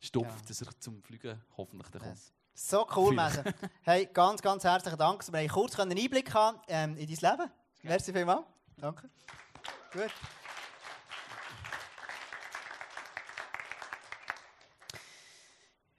Stoff, 0.00 0.26
Ja. 0.26 0.36
dass 0.46 0.60
er 0.62 0.80
zum 0.80 1.02
Fliegen 1.02 1.40
hoffentlich 1.56 1.88
dann 1.90 2.02
kommt. 2.02 2.18
So 2.54 2.86
cool. 2.96 3.14
Messe. 3.14 3.42
Hey, 3.82 4.08
ganz, 4.12 4.40
ganz 4.40 4.62
herzlichen 4.64 4.98
Dank, 4.98 5.18
dass 5.20 5.32
wir 5.32 5.48
kurz 5.48 5.78
einen 5.80 5.98
Einblick 5.98 6.32
haben 6.32 6.58
ähm, 6.68 6.96
in 6.96 7.12
dein 7.12 7.32
Leben. 7.32 7.50
Merci 7.82 8.12
vielmals. 8.12 8.46
Danke. 8.76 9.10
Gut. 9.92 10.10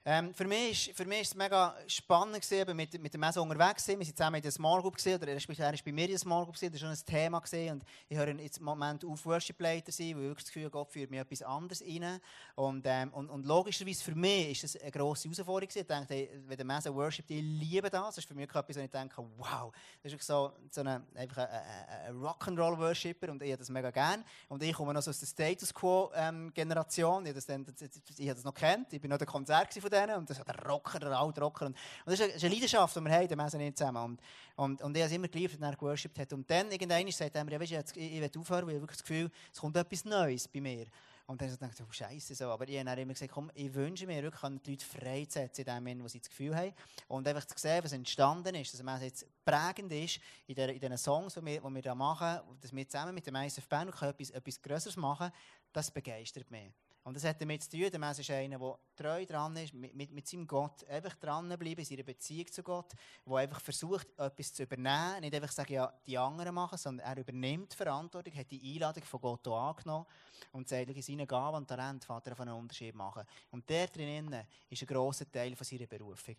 Ähm, 0.08 0.32
für 0.32 0.44
mich 0.44 0.88
ist 0.88 1.00
es 1.00 1.34
mega 1.34 1.74
spannend 1.88 2.40
gewesen, 2.40 2.76
mit, 2.76 3.02
mit 3.02 3.12
dem 3.12 3.20
Messe 3.20 3.42
unterwegs 3.42 3.82
zu 3.82 3.90
sein. 3.90 3.98
Wir 3.98 4.06
sind 4.06 4.16
zusammen 4.16 4.36
in 4.36 4.42
der 4.42 4.52
Small 4.52 4.80
Group 4.80 4.96
gewesen, 4.96 5.20
oder 5.20 5.32
er 5.32 5.34
war 5.34 5.74
bei 5.84 5.92
mir 5.92 6.04
in 6.04 6.10
der 6.10 6.18
Small 6.20 6.44
Group 6.44 6.54
gewesen, 6.54 6.72
das 6.72 6.80
war 6.80 6.94
schon 6.94 6.96
ein 6.96 7.20
Thema 7.20 7.40
gewesen, 7.40 7.72
und 7.72 7.84
ich 8.08 8.16
höre 8.16 8.28
jetzt 8.28 8.58
im 8.58 8.66
Moment 8.66 9.04
auf 9.04 9.26
Worship 9.26 9.60
Leiter 9.60 9.90
sein, 9.90 10.14
weil 10.14 10.22
ich 10.22 10.28
wirklich 10.28 10.44
das 10.44 10.52
Gefühl 10.52 10.70
Gott 10.70 10.92
führt 10.92 11.10
mir 11.10 11.22
etwas 11.22 11.42
anderes 11.42 11.82
rein. 11.82 12.20
Und, 12.54 12.84
ähm, 12.86 13.12
und, 13.14 13.30
und 13.30 13.46
logischerweise 13.46 14.04
für 14.04 14.14
mich 14.14 14.52
ist 14.52 14.76
das 14.76 14.80
eine 14.80 14.92
grosse 14.92 15.24
Herausforderung 15.24 15.68
gewesen. 15.68 15.80
Ich 15.80 15.88
denke, 15.88 16.14
hey, 16.14 16.30
wenn 16.46 16.56
der 16.56 16.66
Messe 16.66 16.94
Worship, 16.94 17.24
ich 17.28 17.42
liebe 17.42 17.90
das. 17.90 18.14
Das 18.14 18.18
ist 18.18 18.28
für 18.28 18.34
mich 18.34 18.48
etwas, 18.48 18.76
wo 18.76 18.80
ich 18.80 18.90
denke, 18.90 19.24
wow, 19.38 19.72
das 20.04 20.12
ist 20.12 20.22
so, 20.22 20.52
so 20.70 20.82
eine, 20.82 21.04
einfach 21.16 21.38
ein, 21.38 21.48
ein, 21.48 22.22
Rock'n'Roll 22.22 22.78
Worshipper 22.78 23.32
und 23.32 23.42
ich 23.42 23.50
habe 23.50 23.58
das 23.58 23.70
mega 23.70 23.90
gerne. 23.90 24.22
Und 24.48 24.62
ich 24.62 24.72
komme 24.72 24.94
noch 24.94 25.02
so 25.02 25.10
aus 25.10 25.18
der 25.18 25.26
Status 25.26 25.74
Quo 25.74 26.12
ähm, 26.14 26.52
Generation, 26.54 27.26
ich 27.26 27.34
das, 27.34 27.48
ich 27.48 28.28
habe 28.28 28.36
das 28.36 28.44
noch 28.44 28.54
kennt, 28.54 28.92
ich 28.92 29.00
bin 29.00 29.10
noch 29.10 29.18
der 29.18 29.26
Konzert 29.26 29.74
von 29.74 29.95
denen 30.00 30.16
und 30.16 30.30
das 30.30 30.38
hat 30.38 30.48
der 30.48 30.64
Rocker, 30.66 30.98
der 30.98 31.18
alte 31.18 31.40
Rocker. 31.40 31.66
Und, 31.66 31.76
das 32.04 32.20
ist 32.20 32.44
eine, 32.44 32.54
Leidenschaft, 32.54 32.96
die 32.96 33.00
wir 33.00 33.12
haben, 33.12 33.28
die 33.28 33.36
Messen 33.36 33.58
nicht 33.58 33.78
zusammen. 33.78 34.04
Und, 34.04 34.20
und, 34.56 34.82
und 34.82 34.96
ich 34.96 35.02
habe 35.02 35.10
es 35.10 35.16
immer 35.16 35.28
geliebt, 35.28 35.60
wenn 35.60 35.68
er 35.68 35.76
geworshipped 35.76 36.18
hat. 36.18 36.32
Und 36.32 36.50
dann, 36.50 36.70
irgendwann 36.70 37.10
sagt 37.10 37.34
er 37.34 37.44
mir, 37.44 37.52
ja, 37.52 37.60
weißt, 37.60 37.96
ich, 37.96 38.02
ich, 38.02 38.12
ich 38.14 38.20
will 38.20 38.40
aufhören, 38.40 38.66
weil 38.66 38.74
ich 38.76 38.80
wirklich 38.80 38.98
das 38.98 39.06
Gefühl, 39.06 39.30
es 39.52 39.60
kommt 39.60 39.76
etwas 39.76 40.04
Neues 40.04 40.48
bei 40.48 40.60
mir. 40.60 40.86
Und 41.26 41.42
dann 41.42 41.50
habe 41.50 41.70
ich 41.74 41.82
oh 41.82 41.90
Scheiße, 41.90 42.36
so. 42.36 42.50
Aber 42.50 42.68
ich 42.68 42.78
habe 42.78 43.00
immer 43.00 43.12
gesagt, 43.12 43.32
komm, 43.32 43.50
ich 43.54 43.74
wünsche 43.74 44.06
mir 44.06 44.22
wirklich, 44.22 44.60
die 44.64 44.70
Leute 44.70 44.86
freizusetzen 44.86 45.64
in 45.64 45.74
dem 45.74 45.74
Moment, 45.82 46.04
wo 46.04 46.08
sie 46.08 46.20
das 46.20 46.28
Gefühl 46.28 46.54
haben. 46.54 46.72
Und 47.08 47.26
einfach 47.26 47.44
zu 47.44 47.54
sehen, 47.58 47.82
was 47.82 47.92
entstanden 47.92 48.54
ist, 48.54 48.72
dass 48.72 48.82
man 48.82 49.02
jetzt 49.02 49.26
prägend 49.44 49.90
ist 49.92 50.20
in, 50.46 50.54
der, 50.54 50.72
in 50.72 50.78
den 50.78 50.96
Songs, 50.96 51.34
die 51.34 51.44
wir, 51.44 51.60
die 51.60 51.74
wir 51.74 51.82
da 51.82 51.94
machen, 51.96 52.40
dass 52.60 52.72
wir 52.72 52.88
zusammen 52.88 53.12
mit 53.12 53.26
dem 53.26 53.34
ISF 53.34 53.66
Band 53.68 53.90
etwas, 54.00 54.30
etwas 54.30 54.62
Größeres 54.62 54.96
machen, 54.96 55.32
das 55.72 55.90
begeistert 55.90 56.48
mich. 56.50 56.70
Und 57.06 57.14
das 57.14 57.22
hat 57.22 57.40
damit 57.40 57.62
zu 57.62 57.70
tun, 57.70 57.88
der 57.88 58.00
Mensch 58.00 58.18
ist 58.18 58.30
einer, 58.32 58.58
der 58.58 58.78
treu 58.96 59.24
dran 59.24 59.56
ist, 59.56 59.72
mit, 59.72 60.10
mit, 60.10 60.26
seinem 60.26 60.44
Gott, 60.44 60.84
einfach 60.88 61.14
dranbleiben 61.14 61.78
in 61.78 61.84
seiner 61.84 62.02
Beziehung 62.02 62.50
zu 62.50 62.64
Gott, 62.64 62.94
der 63.24 63.36
einfach 63.36 63.60
versucht, 63.60 64.08
etwas 64.18 64.52
zu 64.52 64.64
übernehmen, 64.64 65.20
nicht 65.20 65.32
einfach 65.32 65.52
sagen, 65.52 65.72
ja, 65.72 65.92
die 66.04 66.18
anderen 66.18 66.52
machen, 66.52 66.76
sondern 66.76 67.06
er 67.06 67.16
übernimmt 67.16 67.74
Verantwortung, 67.74 68.34
hat 68.34 68.50
die 68.50 68.74
Einladung 68.74 69.04
von 69.04 69.20
Gott 69.20 69.46
auch 69.46 69.68
angenommen 69.68 70.06
und 70.50 70.68
sagt, 70.68 70.90
in 70.90 71.00
seinen 71.00 71.28
Gaben 71.28 71.58
und 71.58 71.68
Talent 71.68 72.04
Vater 72.04 72.34
von 72.34 72.48
einen 72.48 72.58
Unterschied 72.58 72.96
machen. 72.96 73.22
Und 73.52 73.70
der 73.70 73.86
drinnen 73.86 74.44
ist 74.68 74.82
ein 74.82 74.88
grosser 74.88 75.30
Teil 75.30 75.54
von 75.54 75.64
seiner 75.64 75.86
Berufung. 75.86 76.34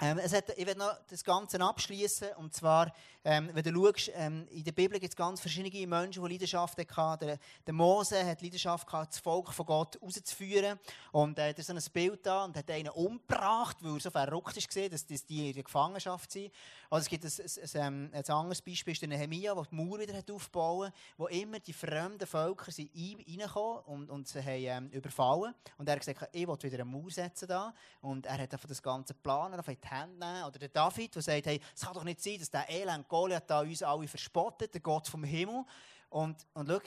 Ähm, 0.00 0.18
es 0.18 0.32
hat, 0.32 0.50
ich 0.56 0.66
werde 0.66 0.78
noch 0.78 0.96
das 1.08 1.24
Ganze 1.24 1.60
abschließen. 1.60 2.28
Und 2.36 2.54
zwar, 2.54 2.92
ähm, 3.24 3.50
wenn 3.52 3.64
du 3.64 3.74
schaust, 3.74 4.12
ähm, 4.14 4.46
in 4.50 4.62
der 4.62 4.72
Bibel 4.72 4.98
gibt 4.98 5.12
es 5.12 5.16
ganz 5.16 5.40
verschiedene 5.40 5.86
Menschen, 5.86 6.22
die 6.22 6.32
Leidenschaft 6.32 6.78
hatten. 6.96 7.26
Der, 7.26 7.38
der 7.66 7.74
Mose 7.74 8.24
hat 8.24 8.40
Leidenschaft 8.40 8.86
gehabt, 8.86 9.12
das 9.12 9.18
Volk 9.18 9.52
von 9.52 9.66
Gott 9.66 10.00
rauszuführen. 10.00 10.78
Und 11.12 11.38
äh, 11.38 11.52
da 11.52 11.60
ist 11.60 11.66
so 11.66 11.72
ein 11.72 11.82
Bild 11.92 12.24
da 12.24 12.44
und 12.44 12.56
hat 12.56 12.70
einen 12.70 12.90
umgebracht, 12.90 13.78
weil 13.80 13.94
er 13.94 14.00
so 14.00 14.10
verrückt 14.10 14.56
ist, 14.56 14.92
dass, 14.92 15.06
dass 15.06 15.26
die 15.26 15.48
in 15.48 15.54
der 15.54 15.62
Gefangenschaft 15.64 16.30
sind. 16.30 16.52
Also 16.90 17.02
es 17.02 17.08
gibt 17.08 17.24
ein, 17.24 17.80
ein, 17.80 18.12
ein, 18.12 18.14
ein 18.14 18.30
anderes 18.30 18.62
Beispiel, 18.62 18.92
ist 18.92 19.02
der 19.02 19.08
Nehemiah, 19.08 19.54
der 19.54 19.64
die 19.64 19.74
Mauer 19.74 19.98
wieder 19.98 20.16
hat 20.16 20.30
aufbauen 20.30 20.92
wo 21.16 21.26
immer 21.26 21.58
die 21.58 21.72
fremden 21.72 22.26
Völker 22.26 22.70
sind 22.70 22.90
reingekommen 22.94 23.82
und, 23.84 24.10
und 24.10 24.28
sie 24.28 24.40
haben 24.40 24.86
ähm, 24.86 24.90
überfallen. 24.90 25.54
Und 25.76 25.88
er 25.88 25.92
hat 25.94 26.00
gesagt, 26.00 26.28
ich 26.32 26.46
will 26.46 26.56
wieder 26.62 26.82
eine 26.82 26.84
Mauer 26.84 27.10
setzen 27.10 27.48
da. 27.48 27.74
Und 28.00 28.26
er 28.26 28.38
hat 28.38 28.50
von 28.50 28.68
das 28.68 28.82
ganze 28.82 29.14
Plan, 29.14 29.52
Hände 29.90 30.18
nehmen. 30.18 30.44
Oder 30.44 30.58
der 30.58 30.68
David, 30.68 31.14
der 31.14 31.22
sagt, 31.22 31.46
hey, 31.46 31.60
es 31.74 31.80
kann 31.82 31.94
doch 31.94 32.04
nicht 32.04 32.22
sein, 32.22 32.38
dass 32.38 32.50
der 32.50 32.68
Elend 32.68 33.08
Goliath 33.08 33.48
da 33.48 33.60
uns 33.60 33.82
alle 33.82 34.08
verspottet, 34.08 34.74
der 34.74 34.80
Gott 34.80 35.08
vom 35.08 35.24
Himmel. 35.24 35.64
Und, 36.08 36.46
und 36.54 36.68
schau, 36.68 36.80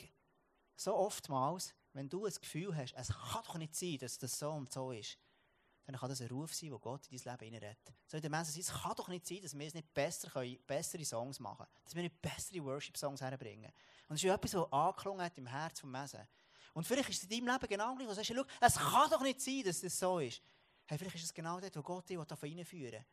so 0.76 0.96
oftmals, 0.96 1.74
wenn 1.94 2.10
du 2.10 2.26
ein 2.26 2.34
Gefühl 2.34 2.76
hast, 2.76 2.94
es 2.96 3.10
kann 3.10 3.44
doch 3.46 3.58
nicht 3.58 3.76
sein, 3.76 3.98
dass 4.00 4.18
das 4.18 4.38
so 4.38 4.52
und 4.52 4.72
so 4.72 4.92
ist, 4.92 5.18
dann 5.86 6.00
kann 6.00 6.10
das 6.10 6.22
ein 6.22 6.28
Ruf 6.28 6.54
sein, 6.54 6.72
wo 6.72 6.80
Gott 6.80 7.08
in 7.08 7.18
dein 7.18 7.34
Leben 7.34 7.46
hineinredet. 7.46 7.94
So 8.08 8.18
in 8.18 8.22
der 8.22 8.30
Messe 8.30 8.60
es 8.60 8.72
kann 8.72 8.96
doch 8.96 9.08
nicht 9.08 9.28
sein, 9.28 9.42
dass 9.42 9.58
wir 9.58 9.68
es 9.68 9.74
nicht 9.74 9.94
besser 9.94 10.30
können, 10.30 10.58
bessere 10.66 11.04
Songs 11.04 11.40
machen 11.40 11.66
dass 11.84 11.96
wir 11.96 12.04
nicht 12.04 12.22
bessere 12.22 12.64
Worship-Songs 12.64 13.22
herbringen. 13.22 13.72
Und 14.08 14.16
es 14.16 14.24
ist 14.24 14.30
etwas, 14.30 14.54
was 14.54 14.72
angeklungen 14.72 15.26
hat 15.26 15.38
im 15.38 15.48
Herz 15.48 15.80
vom 15.80 15.92
Messe. 15.92 16.28
Und 16.74 16.88
vielleicht 16.88 17.10
ist 17.10 17.18
es 17.18 17.24
in 17.24 17.30
deinem 17.30 17.54
Leben 17.54 17.68
genau 17.68 17.96
gleich, 17.96 18.08
wo 18.08 18.12
du 18.12 18.16
sagst, 18.16 18.32
es 18.62 18.76
kann 18.76 19.10
doch 19.10 19.22
nicht 19.22 19.42
sein, 19.42 19.64
dass 19.66 19.82
das 19.82 20.00
so 20.00 20.20
ist. 20.20 20.42
Hey, 20.92 20.98
vielleicht 20.98 21.16
ist 21.16 21.24
es 21.24 21.34
genau 21.34 21.58
dort, 21.58 21.74
wo 21.78 21.82
Gott 21.84 22.10
dich 22.10 22.18
reinführen 22.18 22.92
will. 22.92 23.06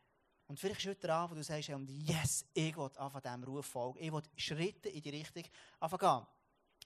Und 0.47 0.59
vielleicht 0.59 0.81
ist 0.81 0.89
heute 0.89 1.13
Abend, 1.13 1.31
wo 1.31 1.35
du 1.35 1.43
sagst, 1.45 1.69
und 1.69 1.89
yes, 1.89 2.45
ich 2.53 2.75
will 2.75 2.89
einfach 2.97 3.21
diesem 3.21 3.41
Ruf 3.45 3.67
folgen. 3.67 3.99
Ich 4.03 4.11
will 4.11 4.21
Schritte 4.35 4.89
in 4.89 5.01
die 5.01 5.11
Richtung 5.11 5.43
anfangen 5.79 6.27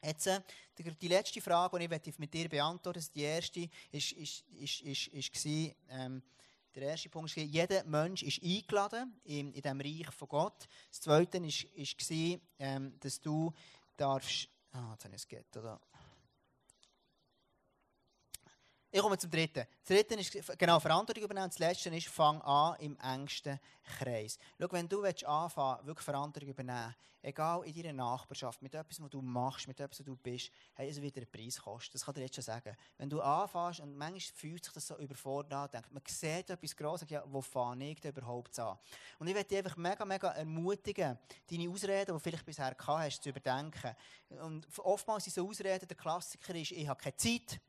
Jetzt, 0.03 0.27
äh, 0.27 0.41
die, 0.77 1.07
letzte 1.07 1.41
Frage, 1.41 1.79
die 1.79 2.09
ich 2.11 2.19
mit 2.19 2.31
dir 2.31 2.47
beantworten 2.47 2.99
möchte, 2.99 3.11
die 3.11 3.23
erste, 3.23 3.69
ist, 3.91 4.15
war, 4.15 5.75
ähm, 5.89 6.21
der 6.75 6.83
erste 6.83 7.09
Punkt 7.09 7.35
war, 7.35 7.43
jeder 7.43 7.83
Mensch 7.85 8.21
ist 8.21 8.43
eingeladen 8.43 9.19
in, 9.23 9.51
in 9.51 9.61
diesem 9.63 9.81
Reich 9.81 10.13
von 10.13 10.27
Gott. 10.27 10.67
Das 10.91 11.01
zweite 11.01 11.41
war, 11.41 12.39
ähm, 12.59 12.99
dass 12.99 13.19
du 13.19 13.51
darfst... 13.97 14.47
Ah, 14.73 14.91
jetzt 14.91 15.05
habe 15.05 15.15
ich 15.15 15.21
es 15.23 15.27
geht, 15.27 15.57
oder? 15.57 15.81
Ich 18.95 19.01
komme 19.01 19.17
zum 19.17 19.31
dritten. 19.31 19.65
Das 19.81 19.87
dritte 19.87 20.13
ist 20.13 20.55
genau 20.59 20.79
Verantwortung 20.79 21.23
übernehmen. 21.23 21.49
Das 21.49 21.57
letzte 21.57 21.89
ist, 21.89 22.09
fang 22.09 22.39
an 22.43 22.75
im 22.79 22.95
engsten 22.99 23.59
Kreis. 23.97 24.37
Schau, 24.59 24.67
wenn 24.69 24.87
du 24.87 25.03
anfangen 25.03 25.87
wirklich 25.87 26.05
Verantwortung 26.05 26.49
übernehmen 26.49 26.93
egal 27.23 27.63
in 27.65 27.73
deiner 27.73 27.93
Nachbarschaft, 27.93 28.61
mit 28.61 28.75
etwas, 28.75 29.01
was 29.01 29.09
du 29.09 29.21
machst, 29.21 29.67
mit 29.67 29.79
etwas, 29.79 29.99
was 29.99 30.05
du 30.05 30.15
bist, 30.15 30.51
hey, 30.73 30.89
es 30.89 31.01
wird 31.01 31.15
einen 31.17 31.27
Preis 31.31 31.59
kosten. 31.59 31.93
Das 31.93 32.05
kann 32.05 32.13
dir 32.13 32.21
jetzt 32.21 32.35
schon 32.35 32.43
sagen. 32.43 32.75
Wenn 32.97 33.09
du 33.09 33.21
anfängst 33.21 33.79
und 33.79 33.95
manchmal 33.95 34.19
fühlt 34.19 34.65
sich 34.65 34.73
das 34.73 34.87
so 34.87 34.97
überfordert 34.97 35.53
an, 35.53 35.69
denkt, 35.71 35.91
man 35.91 36.03
sieht 36.05 36.49
etwas 36.49 36.75
Grosses, 36.75 37.09
ja, 37.09 37.23
wo 37.25 37.41
fange 37.41 37.91
ich 37.91 38.01
denn 38.01 38.11
überhaupt 38.11 38.59
an? 38.59 38.77
Und 39.19 39.27
ich 39.27 39.33
möchte 39.33 39.49
dich 39.49 39.59
einfach 39.59 39.77
mega, 39.77 40.05
mega 40.05 40.29
ermutigen, 40.31 41.17
deine 41.49 41.69
Ausreden, 41.69 42.15
die 42.15 42.21
vielleicht 42.21 42.45
bisher 42.45 42.75
gehabt 42.75 43.03
hast, 43.03 43.23
zu 43.23 43.29
überdenken. 43.29 43.95
Und 44.29 44.67
oftmals 44.79 45.23
sind 45.23 45.33
so 45.33 45.47
Ausreden, 45.47 45.87
der 45.87 45.97
Klassiker 45.97 46.53
ist, 46.55 46.71
ich 46.71 46.87
habe 46.87 47.01
keine 47.01 47.15
Zeit, 47.15 47.59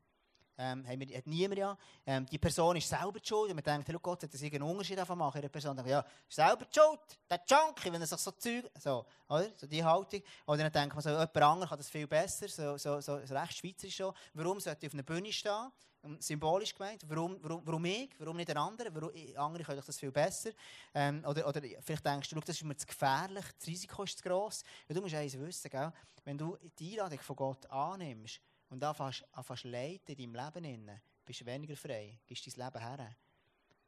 ähm, 0.57 0.87
haben 0.87 0.99
wir, 0.99 1.17
hat 1.17 1.27
niemand 1.27 1.59
ja. 1.59 1.77
Ähm, 2.05 2.25
die 2.25 2.37
Person 2.37 2.75
ist 2.77 2.87
selber 2.87 3.19
die 3.19 3.27
schuld. 3.27 3.49
Und 3.49 3.55
man 3.55 3.63
denkt, 3.63 4.01
Gott, 4.01 4.23
hat 4.23 4.33
das 4.33 4.41
irgendeinen 4.41 4.71
Unterschied 4.71 4.97
davon 4.97 5.17
machen? 5.17 5.41
Die 5.41 5.49
Person 5.49 5.75
denkt, 5.75 5.89
ja, 5.89 6.05
selber 6.29 6.65
die 6.65 6.79
schuld. 6.79 6.99
Der 7.29 7.41
Junkie, 7.47 7.91
wenn 7.91 8.01
er 8.01 8.07
sich 8.07 8.19
so 8.19 8.31
Zeug, 8.31 8.71
so, 8.79 9.05
oder? 9.27 9.49
So 9.55 9.67
die 9.67 9.83
Haltung. 9.83 10.21
Oder 10.45 10.69
dann 10.69 10.71
denkt 10.71 10.95
man 10.95 11.01
so, 11.01 11.09
jemand 11.09 11.37
anderes 11.37 11.69
kann 11.69 11.77
das 11.77 11.89
viel 11.89 12.07
besser, 12.07 12.47
so, 12.47 12.77
so, 12.77 13.01
so, 13.01 13.25
so 13.25 13.35
recht 13.35 13.57
schweizerisch 13.57 13.95
schon. 13.95 14.13
Warum 14.33 14.59
sollte 14.59 14.85
ich 14.85 14.89
auf 14.89 14.93
einer 14.93 15.03
Bühne 15.03 15.31
stehen? 15.31 15.71
Symbolisch 16.19 16.75
gemeint. 16.75 17.01
Warum, 17.07 17.37
warum, 17.41 17.61
warum 17.65 17.85
ich? 17.85 18.11
Warum 18.19 18.37
nicht 18.37 18.49
ein 18.51 18.57
anderer? 18.57 18.93
Warum, 18.93 19.09
andere 19.37 19.63
können 19.63 19.81
das 19.83 19.97
viel 19.97 20.11
besser. 20.11 20.51
Ähm, 20.93 21.25
oder, 21.27 21.47
oder 21.47 21.61
vielleicht 21.81 22.05
denkst 22.05 22.29
du, 22.29 22.39
das 22.39 22.49
ist 22.49 22.63
mir 22.63 22.77
zu 22.77 22.85
gefährlich, 22.85 23.45
das 23.57 23.67
Risiko 23.67 24.03
ist 24.03 24.19
zu 24.19 24.23
gross. 24.23 24.63
Ja, 24.87 24.93
du 24.93 25.01
musst 25.01 25.15
eins 25.15 25.37
wissen, 25.37 25.71
gell? 25.71 25.91
wenn 26.25 26.37
du 26.37 26.57
die 26.77 26.91
Einladung 26.91 27.19
von 27.19 27.35
Gott 27.35 27.65
annimmst, 27.71 28.39
und 28.69 28.83
anfängst, 28.83 29.25
anfängst 29.31 29.63
leiten 29.65 30.15
in 30.15 30.33
deinem 30.33 30.45
Leben, 30.45 30.65
innen, 30.65 31.01
bist 31.25 31.41
du 31.41 31.45
weniger 31.45 31.75
frei, 31.75 32.19
gibst 32.25 32.45
dein 32.47 32.65
Leben 32.65 32.79
her. 32.79 33.15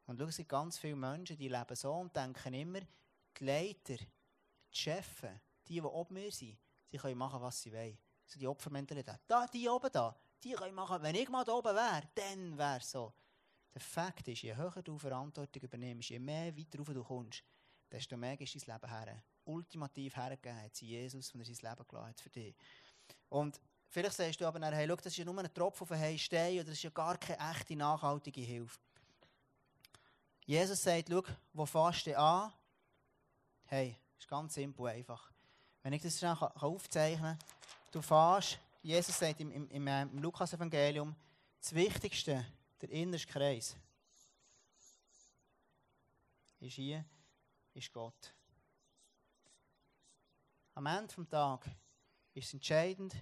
Und 0.05 0.19
schau, 0.19 0.25
es 0.25 0.37
gibt 0.37 0.49
ganz 0.49 0.77
viele 0.77 0.95
Menschen, 0.95 1.37
die 1.37 1.49
leben 1.49 1.75
so 1.75 1.93
und 1.93 2.15
denken 2.15 2.53
immer, 2.53 2.79
die 3.39 3.43
Leiter, 3.43 3.97
die 3.97 4.77
Chefs, 4.77 5.21
die, 5.67 5.73
die 5.73 5.81
oben 5.81 6.13
mir 6.13 6.31
sind, 6.31 6.57
die 6.91 6.97
können 6.97 7.17
machen, 7.17 7.41
was 7.41 7.61
sie 7.61 7.73
wollen. 7.73 7.97
So 8.25 8.39
die 8.39 8.47
Opfermentalität. 8.47 9.19
Da, 9.27 9.45
die 9.47 9.67
oben 9.67 9.91
da, 9.91 10.15
die 10.43 10.53
können 10.53 10.75
machen, 10.75 11.01
wenn 11.01 11.15
ich 11.15 11.29
mal 11.29 11.43
da 11.43 11.53
oben 11.53 11.75
wäre, 11.75 12.03
dann 12.15 12.57
wäre 12.57 12.77
es 12.77 12.91
so. 12.91 13.13
Der 13.73 13.81
Fakt 13.81 14.27
ist, 14.27 14.41
je 14.41 14.55
höher 14.55 14.81
du 14.81 14.97
Verantwortung 14.97 15.61
übernimmst, 15.61 16.09
je 16.09 16.19
mehr 16.19 16.55
weiter 16.55 16.79
rauf 16.79 16.87
du 16.87 17.03
kommst, 17.03 17.43
desto 17.91 18.17
mehr 18.17 18.35
du 18.37 18.45
dein 18.45 18.73
Leben 18.73 18.89
her. 18.89 19.23
Ultimativ 19.45 20.15
hergegeben 20.15 20.61
hat 20.61 20.75
sie 20.75 20.87
Jesus, 20.87 21.33
wenn 21.33 21.41
er 21.41 21.45
sein 21.45 21.69
Leben 21.69 21.87
gelassen 21.87 22.09
hat 22.09 22.21
für 22.21 22.29
dich. 22.29 22.55
Und 23.29 23.61
Vielleicht 23.89 24.15
sagst 24.15 24.41
du 24.41 24.45
aber, 24.45 24.59
hey, 24.71 24.87
das 24.87 25.05
ist 25.05 25.17
ja 25.17 25.25
nur 25.25 25.37
ein 25.39 25.53
Tropfen 25.53 25.83
auf 25.83 25.91
einen 25.91 26.17
Stein 26.17 26.55
oder 26.55 26.65
das 26.65 26.73
ist 26.73 26.83
ja 26.83 26.89
gar 26.89 27.17
keine 27.17 27.39
echte, 27.51 27.75
nachhaltige 27.75 28.41
Hilfe. 28.41 28.77
Jesus 30.45 30.81
sagt, 30.81 31.09
schau, 31.09 31.23
wo 31.53 31.65
fährst 31.65 32.07
du 32.07 32.17
an? 32.17 32.51
Hey, 33.65 33.97
ist 34.17 34.27
ganz 34.27 34.53
simpel 34.53 34.87
einfach. 34.87 35.31
Wenn 35.83 35.93
ich 35.93 36.01
das 36.01 36.17
schnell 36.17 36.35
aufzeichnen 36.35 37.37
kann, 37.37 37.49
du 37.91 38.01
fährst, 38.01 38.59
Jesus 38.81 39.17
sagt 39.17 39.39
im, 39.41 39.51
im, 39.51 39.69
im, 39.69 39.87
im 39.87 40.19
Lukas-Evangelium, 40.19 41.15
das 41.59 41.73
Wichtigste, 41.73 42.45
der 42.81 42.89
innerste 42.89 43.27
Kreis, 43.27 43.75
ist 46.59 46.73
hier, 46.73 47.03
ist 47.73 47.91
Gott. 47.91 48.33
Am 50.73 50.85
Ende 50.85 51.13
des 51.13 51.29
Tages 51.29 51.71
ist 52.33 52.47
es 52.47 52.53
entscheidend, 52.53 53.15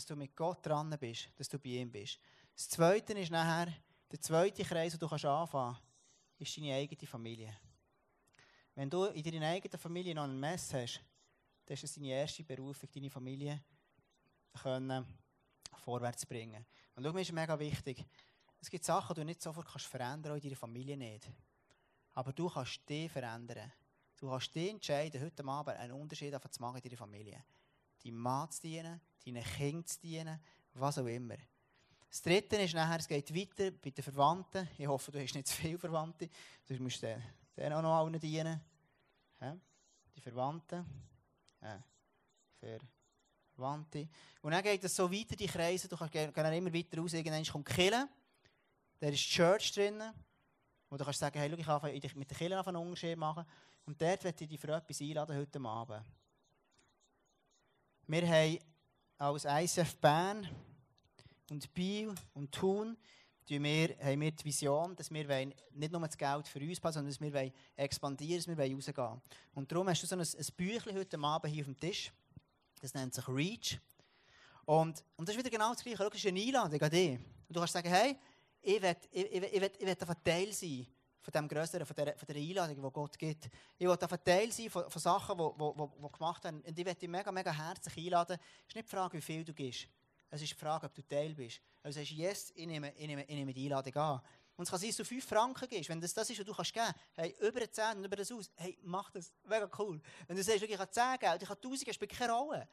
dass 0.00 0.06
du 0.06 0.16
mit 0.16 0.34
Gott 0.34 0.64
dran 0.64 0.96
bist, 0.98 1.28
dass 1.36 1.50
du 1.50 1.58
bei 1.58 1.68
ihm 1.70 1.92
bist. 1.92 2.18
Das 2.54 2.70
Zweite 2.70 3.12
ist 3.12 3.30
nachher, 3.30 3.70
der 4.10 4.18
zweite 4.18 4.64
Kreis, 4.64 4.96
den 4.96 4.98
du 4.98 5.06
anfangen 5.06 5.48
kannst, 5.50 5.82
ist 6.38 6.56
deine 6.56 6.74
eigene 6.74 7.06
Familie. 7.06 7.54
Wenn 8.74 8.88
du 8.88 9.04
in 9.04 9.22
deiner 9.22 9.48
eigenen 9.48 9.78
Familie 9.78 10.14
noch 10.14 10.24
ein 10.24 10.40
Mess 10.40 10.72
hast, 10.72 11.02
dann 11.66 11.74
ist 11.74 11.84
es 11.84 11.94
deine 11.96 12.08
erste 12.08 12.42
Berufung, 12.44 12.88
deine 12.90 13.10
Familie 13.10 13.62
können 14.62 15.06
vorwärts 15.76 16.24
bringen. 16.24 16.64
Und 16.94 17.04
schau, 17.04 17.12
mir 17.12 17.20
ist 17.20 17.32
mega 17.32 17.58
wichtig, 17.58 18.02
Es 18.58 18.70
gibt 18.70 18.84
Sachen, 18.86 19.14
die 19.14 19.20
du 19.20 19.26
nicht 19.26 19.42
sofort 19.42 19.66
kannst 19.66 19.86
verändern 19.86 20.32
kannst, 20.32 20.44
in 20.44 20.50
deiner 20.50 20.58
Familie 20.58 20.96
nicht. 20.96 21.30
Aber 22.14 22.32
du 22.32 22.48
kannst 22.48 22.88
dich 22.88 23.12
verändern. 23.12 23.70
Du 24.16 24.30
kannst 24.30 24.54
dich 24.54 24.70
entscheiden, 24.70 25.20
heute 25.20 25.44
Abend 25.44 25.76
einen 25.76 25.92
Unterschied 25.92 26.34
zu 26.50 26.62
machen 26.62 26.76
in 26.78 26.82
deiner 26.84 26.96
Familie. 26.96 27.44
Deinem 28.02 28.16
Mann 28.16 28.50
zu 28.50 28.62
dienen, 28.62 29.00
deinen 29.24 29.44
Kindern 29.44 29.86
zu 29.86 30.00
dienen, 30.00 30.40
was 30.74 30.98
auch 30.98 31.06
immer. 31.06 31.36
Das 32.08 32.22
Dritte 32.22 32.56
ist 32.56 32.74
nachher, 32.74 32.98
es 32.98 33.06
geht 33.06 33.34
weiter 33.34 33.70
bei 33.70 33.90
den 33.90 34.02
Verwandten. 34.02 34.68
Ich 34.76 34.86
hoffe, 34.86 35.12
du 35.12 35.22
hast 35.22 35.34
nicht 35.34 35.46
zu 35.46 35.54
viele 35.54 35.78
Verwandte. 35.78 36.28
Du 36.66 36.74
musst 36.82 37.02
denen 37.02 37.72
auch 37.72 37.82
noch 37.82 37.98
allen 37.98 38.18
dienen. 38.18 38.60
Die 40.16 40.20
Verwandten. 40.20 40.84
Ja. 41.62 41.82
Verwandte. 43.54 44.08
Und 44.42 44.52
dann 44.52 44.62
geht 44.62 44.82
es 44.82 44.96
so 44.96 45.10
weiter, 45.10 45.36
die 45.36 45.46
Kreise. 45.46 45.88
Du 45.88 45.96
kannst 45.96 46.14
immer 46.14 46.72
weiter 46.72 46.98
raus. 46.98 47.12
Irgendwann 47.12 47.44
kommt 47.44 47.68
Killen. 47.68 48.08
Da 48.98 49.06
ist 49.06 49.24
die 49.24 49.28
Church 49.28 49.72
drin. 49.72 50.02
Wo 50.88 50.96
du 50.96 51.04
kannst 51.04 51.20
sagen, 51.20 51.38
hey, 51.38 51.48
schau, 51.62 51.86
ich 51.86 52.02
kann 52.02 52.18
mit 52.18 52.30
den 52.30 52.36
Killen 52.36 52.58
einen 52.58 52.76
Unterschied 52.76 53.16
machen. 53.16 53.46
Und 53.86 54.02
dort 54.02 54.24
möchte 54.24 54.44
ich 54.44 54.50
dich 54.50 54.60
für 54.60 54.74
etwas 54.74 55.00
einladen 55.00 55.36
heute 55.36 55.60
Abend. 55.60 56.04
Wir 58.10 58.26
haben 58.26 58.58
als 59.18 59.44
ICF 59.44 59.94
Bern 59.98 60.48
und 61.48 61.72
Biel 61.72 62.12
und 62.34 62.50
Thun 62.50 62.96
wir, 63.48 63.96
haben 64.02 64.20
wir 64.20 64.32
die 64.32 64.44
Vision, 64.44 64.96
dass 64.96 65.12
wir 65.12 65.46
nicht 65.70 65.92
nur 65.92 66.00
das 66.00 66.18
Geld 66.18 66.48
für 66.48 66.58
uns 66.58 66.78
sondern 66.78 67.06
dass 67.06 67.20
wir 67.20 67.52
expandieren, 67.76 68.42
dass 68.44 68.48
wir 68.48 68.74
rausgehen 68.74 69.20
Und 69.54 69.70
darum 69.70 69.88
hast 69.88 70.02
du 70.02 70.08
so 70.08 70.16
ein, 70.16 70.22
ein 70.22 70.54
Büchlein 70.56 70.96
heute 70.96 71.20
Abend 71.20 71.54
hier 71.54 71.62
auf 71.62 71.66
dem 71.66 71.78
Tisch. 71.78 72.12
Das 72.80 72.94
nennt 72.94 73.14
sich 73.14 73.28
Reach. 73.28 73.78
Und, 74.64 75.04
und 75.14 75.28
das 75.28 75.36
ist 75.36 75.38
wieder 75.38 75.50
genau 75.50 75.72
das 75.72 75.84
Gleiche. 75.84 76.10
Das 76.10 76.14
ist 76.16 76.26
eine 76.26 76.40
Einladung 76.40 76.82
an 76.82 76.90
dich. 76.90 77.12
Und 77.12 77.56
du 77.56 77.60
kannst 77.60 77.74
sagen, 77.74 77.90
hey, 77.90 78.16
ich 78.60 78.82
will, 78.82 78.96
ich, 79.12 79.24
ich, 79.24 79.42
ich 79.42 79.60
will, 79.60 79.70
ich 79.78 79.86
will 79.86 80.16
Teil 80.24 80.52
sein 80.52 80.84
von 81.20 81.32
dem 81.32 81.48
Größeren, 81.48 81.86
von 81.86 81.96
von 81.96 82.26
der 82.26 82.36
Einladung, 82.36 82.82
die 82.82 82.92
Gott 82.92 83.18
gibt. 83.18 83.46
Ich 83.78 83.86
will 83.86 83.96
ein 83.98 84.24
Teil 84.24 84.52
sein 84.52 84.70
von, 84.70 84.90
von 84.90 85.02
Sachen, 85.02 85.36
die, 85.36 85.44
die, 85.44 86.12
gemacht 86.12 86.44
haben. 86.44 86.60
Und 86.62 86.78
ich 86.78 86.84
will 86.84 86.94
dich 86.94 87.08
mega, 87.08 87.30
mega 87.30 87.52
herzlich 87.52 88.06
einladen. 88.06 88.38
Es 88.40 88.68
ist 88.68 88.76
nicht 88.76 88.86
die 88.86 88.96
Frage, 88.96 89.18
wie 89.18 89.22
viel 89.22 89.44
du 89.44 89.52
gibst. 89.52 89.86
Es 90.30 90.42
ist 90.42 90.50
die 90.50 90.56
Frage, 90.56 90.86
ob 90.86 90.94
du 90.94 91.02
Teil 91.02 91.34
bist. 91.34 91.60
Also 91.82 91.98
sagst, 91.98 92.12
yes, 92.12 92.52
ich 92.54 92.66
nehme, 92.66 92.92
ich 92.96 93.06
nehme, 93.06 93.24
ich 93.24 93.34
nehme 93.34 93.52
die 93.52 93.64
Einladung 93.64 93.94
an. 93.96 94.20
Und 94.56 94.64
es 94.64 94.70
kann 94.70 94.78
sein, 94.78 94.90
dass 94.90 94.98
du 94.98 95.04
5 95.04 95.24
Franken 95.24 95.68
gibst. 95.68 95.88
Wenn 95.88 96.00
das 96.00 96.14
das 96.14 96.28
ist, 96.30 96.38
was 96.38 96.46
du 96.46 96.54
kannst 96.54 96.72
geben 96.72 96.92
hey, 97.14 97.34
über 97.40 97.70
10 97.70 97.98
und 97.98 98.04
über 98.04 98.16
das 98.16 98.30
aus, 98.30 98.50
hey, 98.56 98.78
mach 98.82 99.10
das. 99.10 99.32
Mega 99.44 99.68
cool. 99.78 100.00
Wenn 100.26 100.36
du 100.36 100.42
sagst, 100.42 100.62
ich 100.62 100.78
habe 100.78 100.90
10 100.90 101.18
Geld, 101.18 101.42
ich 101.42 101.48
habe 101.48 101.60
1000 101.60 101.84
Geld, 101.84 101.94
spielt 101.94 102.12
keine 102.12 102.32
Rolle. 102.32 102.68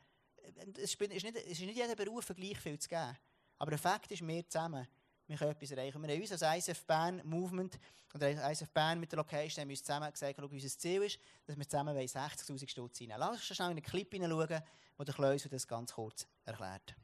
Es 0.75 0.93
ist 0.93 0.99
nicht, 0.99 1.35
es 1.35 1.51
ist 1.51 1.61
nicht 1.61 1.75
jeder 1.75 1.95
Beruf 1.95 2.27
gleich 2.27 2.59
viel 2.59 2.77
zu 2.77 2.87
geben. 2.87 3.17
Aber 3.57 3.71
der 3.71 3.79
Fakt 3.79 4.11
ist, 4.11 4.25
wir 4.25 4.49
zusammen, 4.49 4.87
wir 5.27 5.37
können 5.37 5.51
etwas 5.51 5.71
erreichen. 5.71 6.01
Wir 6.01 6.13
haben 6.13 6.21
uns 6.21 6.41
als 6.41 6.67
ISF 6.67 6.85
Bern 6.85 7.21
Movement 7.25 7.77
oder 8.13 8.49
ISF 8.49 8.69
Bern 8.69 8.99
mit 8.99 9.11
der 9.11 9.17
Location 9.17 9.61
haben 9.61 9.69
uns 9.69 9.83
zusammen 9.83 10.11
gesagt, 10.11 10.35
schau, 10.39 10.47
unser 10.47 10.67
Ziel 10.69 11.03
ist, 11.03 11.19
dass 11.45 11.57
wir 11.57 11.67
zusammen 11.67 11.97
60'000 11.97 12.69
Stutz 12.69 13.01
reinnehmen. 13.01 13.19
Lass 13.19 13.31
uns 13.31 13.43
schnell 13.43 13.71
in 13.71 13.77
einen 13.77 13.83
Clip 13.83 14.09
hineinschauen, 14.11 14.61
wo 14.97 15.03
der 15.03 15.13
Kleus 15.13 15.47
das 15.49 15.67
ganz 15.67 15.93
kurz 15.93 16.25
erklärt. 16.45 16.95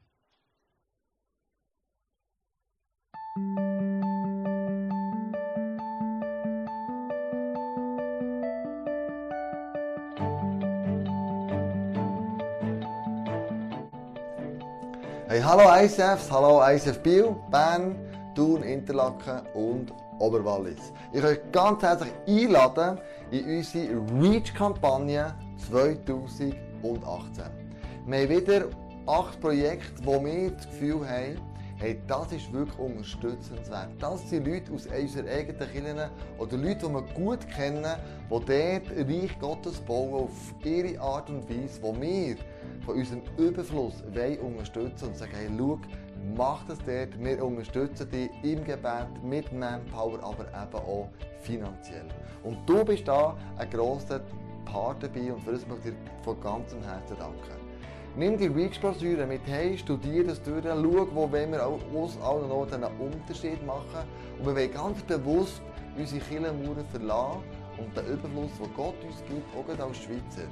Hey, 15.26 15.40
hallo 15.42 15.64
ICFs, 15.84 16.30
hallo 16.30 16.62
ICF 16.64 17.00
Biel, 17.00 17.34
Bern, 17.50 18.13
Thun, 18.34 18.62
Interlaken 18.62 19.46
und 19.54 19.92
Oberwallis. 20.18 20.92
Ich 21.12 21.22
euch 21.22 21.38
ganz 21.52 21.82
herzlich 21.82 22.12
einladen 22.26 22.98
in 23.30 23.44
unsere 23.44 24.02
REACH-Kampagne 24.20 25.34
2018. 25.68 27.44
Wir 28.06 28.18
haben 28.18 28.28
wieder 28.28 28.66
acht 29.06 29.40
Projekte, 29.40 30.04
wo 30.04 30.24
wir 30.24 30.50
das 30.50 30.66
Gefühl 30.66 31.08
haben, 31.08 31.38
hey, 31.76 32.00
das 32.06 32.32
ist 32.32 32.52
wirklich 32.52 32.78
unterstützenswert. 32.78 33.90
Das 33.98 34.28
sind 34.28 34.46
Leute 34.46 34.72
aus 34.72 34.86
unserer 34.86 35.28
eigenen 35.28 35.70
Kirche 35.70 36.10
oder 36.38 36.56
Leute, 36.56 36.86
die 36.86 36.92
wir 36.92 37.02
gut 37.14 37.48
kennen, 37.48 37.84
die 37.84 38.28
dort 38.28 39.08
Reich 39.08 39.38
Gottes 39.38 39.80
bauen 39.80 40.24
auf 40.24 40.54
ihre 40.64 41.00
Art 41.00 41.28
und 41.30 41.48
Weise, 41.48 41.82
wo 41.82 41.94
wir 42.00 42.36
von 42.84 42.96
unserem 42.96 43.22
Überfluss 43.38 44.02
wollen 44.12 44.38
unterstützen 44.38 45.08
und 45.08 45.16
sagen, 45.16 45.32
hey, 45.34 45.48
schau, 45.56 45.78
mach 46.36 46.64
das 46.66 46.78
dort, 46.78 47.18
wir 47.18 47.44
unterstützen 47.44 48.10
dich 48.10 48.30
im 48.42 48.64
Gebet, 48.64 49.22
mit 49.22 49.52
Manpower, 49.52 50.22
aber 50.22 50.46
eben 50.48 50.84
auch 50.86 51.08
finanziell. 51.40 52.06
Und 52.42 52.58
du 52.66 52.84
bist 52.84 53.06
da 53.06 53.36
ein 53.58 53.70
grosser 53.70 54.20
Part 54.64 55.02
dabei 55.02 55.32
und 55.32 55.42
für 55.42 55.52
das 55.52 55.66
möchte 55.66 55.90
ich 55.90 55.94
dir 55.94 56.22
von 56.22 56.40
ganzem 56.40 56.82
Herzen 56.82 57.16
danken. 57.18 57.64
Nimm 58.16 58.38
die 58.38 58.46
Reach-Broschüre 58.46 59.26
mit 59.26 59.40
hey, 59.46 59.76
studiere 59.76 60.28
das 60.28 60.42
durch, 60.42 60.64
schau, 60.64 61.08
wo 61.14 61.32
wir 61.32 61.66
aus 61.66 62.16
allen 62.22 62.50
Orten 62.50 62.84
einen 62.84 62.96
Unterschied 63.00 63.64
machen. 63.66 64.06
Und 64.38 64.46
wir 64.46 64.54
wollen 64.54 64.72
ganz 64.72 65.02
bewusst 65.02 65.60
unsere 65.98 66.20
Kirchenmauern 66.20 66.86
verlassen 66.92 67.42
und 67.76 67.96
den 67.96 68.06
Überfluss, 68.06 68.52
den 68.58 68.74
Gott 68.76 68.94
uns 69.04 69.22
gibt, 69.28 69.56
auch 69.56 69.84
als 69.84 69.96
Schweizer, 69.96 70.48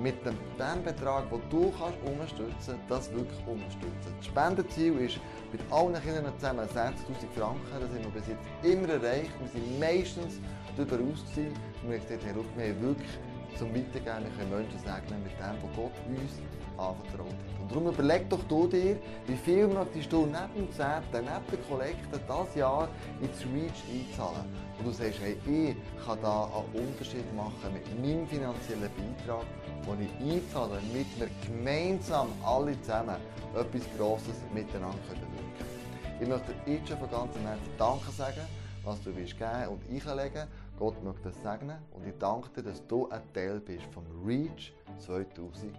mit 0.00 0.24
dem, 0.26 0.36
dem 0.58 0.82
Betrag, 0.82 1.30
den 1.30 1.40
du 1.50 1.72
kannst 1.78 1.98
unterstützen 2.04 2.78
kannst, 2.88 2.90
das 2.90 3.12
wirklich 3.12 3.46
unterstützen. 3.46 4.14
Das 4.16 4.26
Spendenziel 4.26 4.98
ist 4.98 5.18
mit 5.52 5.60
allen 5.70 5.94
Kindern 6.02 6.32
zusammen 6.38 6.66
60'000 6.66 6.94
Franken. 7.36 7.60
Das 7.70 7.88
haben 7.90 8.04
wir 8.04 8.10
bis 8.10 8.28
jetzt 8.28 8.46
immer 8.62 8.88
erreicht. 8.88 9.30
Wir 9.40 9.48
sind 9.48 9.80
meistens 9.80 10.40
darüber 10.76 10.96
aus. 10.96 11.24
Wir 11.36 11.44
haben 11.44 12.00
gesagt, 12.00 12.24
wir 12.24 12.32
haben 12.32 12.82
wirklich 12.82 13.10
zum 13.58 13.68
Weitergeben, 13.68 14.24
wir 14.24 14.32
können 14.36 14.50
Menschen 14.50 14.78
segnen 14.78 15.22
mit 15.22 15.32
dem, 15.38 15.56
was 15.62 15.76
Gott 15.76 15.92
uns 16.08 16.32
anvertraut 16.76 17.30
hat. 17.30 17.60
Und 17.62 17.70
darum 17.70 17.86
überleg 17.86 18.28
doch 18.28 18.42
du 18.48 18.66
dir, 18.66 18.96
wie 19.26 19.36
viel 19.36 19.68
möchtest 19.68 20.12
du 20.12 20.26
neben 20.26 20.66
dem 20.66 20.72
Zehnten, 20.72 21.04
neben 21.12 21.24
der 21.24 21.58
Kollekte 21.68 22.18
dieses 22.18 22.54
Jahr 22.56 22.88
ins 23.20 23.40
Reach 23.54 23.82
einzahlen. 23.92 24.44
Und 24.78 24.86
du 24.86 24.90
sagst, 24.90 25.20
hey, 25.20 25.36
ich 25.46 26.04
kann 26.04 26.18
da 26.20 26.44
einen 26.44 26.86
Unterschied 26.86 27.34
machen 27.34 27.72
mit 27.72 27.86
meinem 28.00 28.26
finanziellen 28.26 28.90
Beitrag, 28.96 29.44
den 29.86 30.02
ich 30.02 30.34
einzahle, 30.34 30.80
damit 30.80 31.06
wir 31.18 31.28
gemeinsam 31.46 32.28
alle 32.44 32.80
zusammen 32.82 33.16
etwas 33.54 33.82
Grosses 33.96 34.42
miteinander 34.52 34.98
bewirken 35.08 35.54
können. 35.58 36.20
Ich 36.20 36.28
möchte 36.28 36.54
dir 36.66 36.74
jetzt 36.74 36.88
schon 36.88 36.98
von 36.98 37.10
ganzem 37.10 37.42
Herzen 37.42 37.70
Danke 37.78 38.10
sagen, 38.10 38.40
was 38.84 39.02
du 39.02 39.14
willst 39.14 39.38
geben 39.38 39.68
und 39.68 39.80
einlegen. 39.88 40.48
Gott 40.78 41.02
möchte 41.04 41.28
das 41.28 41.42
segnen 41.42 41.78
und 41.92 42.06
ich 42.06 42.14
danke 42.18 42.48
dir, 42.50 42.68
dass 42.68 42.84
du 42.86 43.08
ein 43.08 43.22
Teil 43.32 43.60
bist 43.60 43.84
vom 43.92 44.04
Reach 44.26 44.72
2018. 44.98 45.74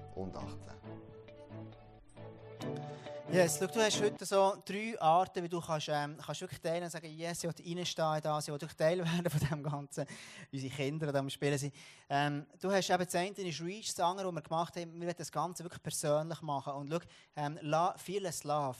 Yes, 3.31 3.59
look, 3.59 3.71
du 3.71 3.81
hast 3.81 3.99
heute 4.01 4.23
so 4.23 4.55
drei 4.63 5.01
Arten, 5.01 5.43
wie 5.43 5.49
du 5.49 5.59
kannst, 5.59 5.89
ähm, 5.89 6.15
kannst 6.23 6.41
wirklich 6.41 6.61
teilen 6.61 6.83
und 6.83 6.91
sagen, 6.91 7.11
yes, 7.11 7.43
ich 7.43 7.49
will 7.49 7.77
reinstehen 7.77 8.15
in 8.15 8.21
das, 8.21 8.47
ich 8.47 8.53
will 8.53 8.59
Teil 8.77 8.99
werden 9.03 9.29
von 9.29 9.39
dem 9.49 9.63
Ganzen, 9.63 10.05
unsere 10.53 10.73
Kinder, 10.73 11.11
die 11.11 11.17
am 11.17 11.29
Spielen 11.29 11.57
sind. 11.57 11.73
Ähm, 12.07 12.45
du 12.61 12.71
hast 12.71 12.87
eben 12.87 13.03
das 13.03 13.15
eine 13.15 13.31
ist 13.31 13.61
Reach, 13.61 13.87
das 13.87 13.99
andere, 13.99 14.27
was 14.27 14.35
wir 14.35 14.41
gemacht 14.41 14.75
haben, 14.75 14.93
wir 14.93 15.07
wollen 15.07 15.15
das 15.17 15.31
Ganze 15.31 15.63
wirklich 15.63 15.81
persönlich 15.81 16.41
machen. 16.43 16.73
Und 16.73 16.91
schau, 16.91 16.99
ähm, 17.35 17.59
vieles 17.97 18.43
Love, 18.43 18.77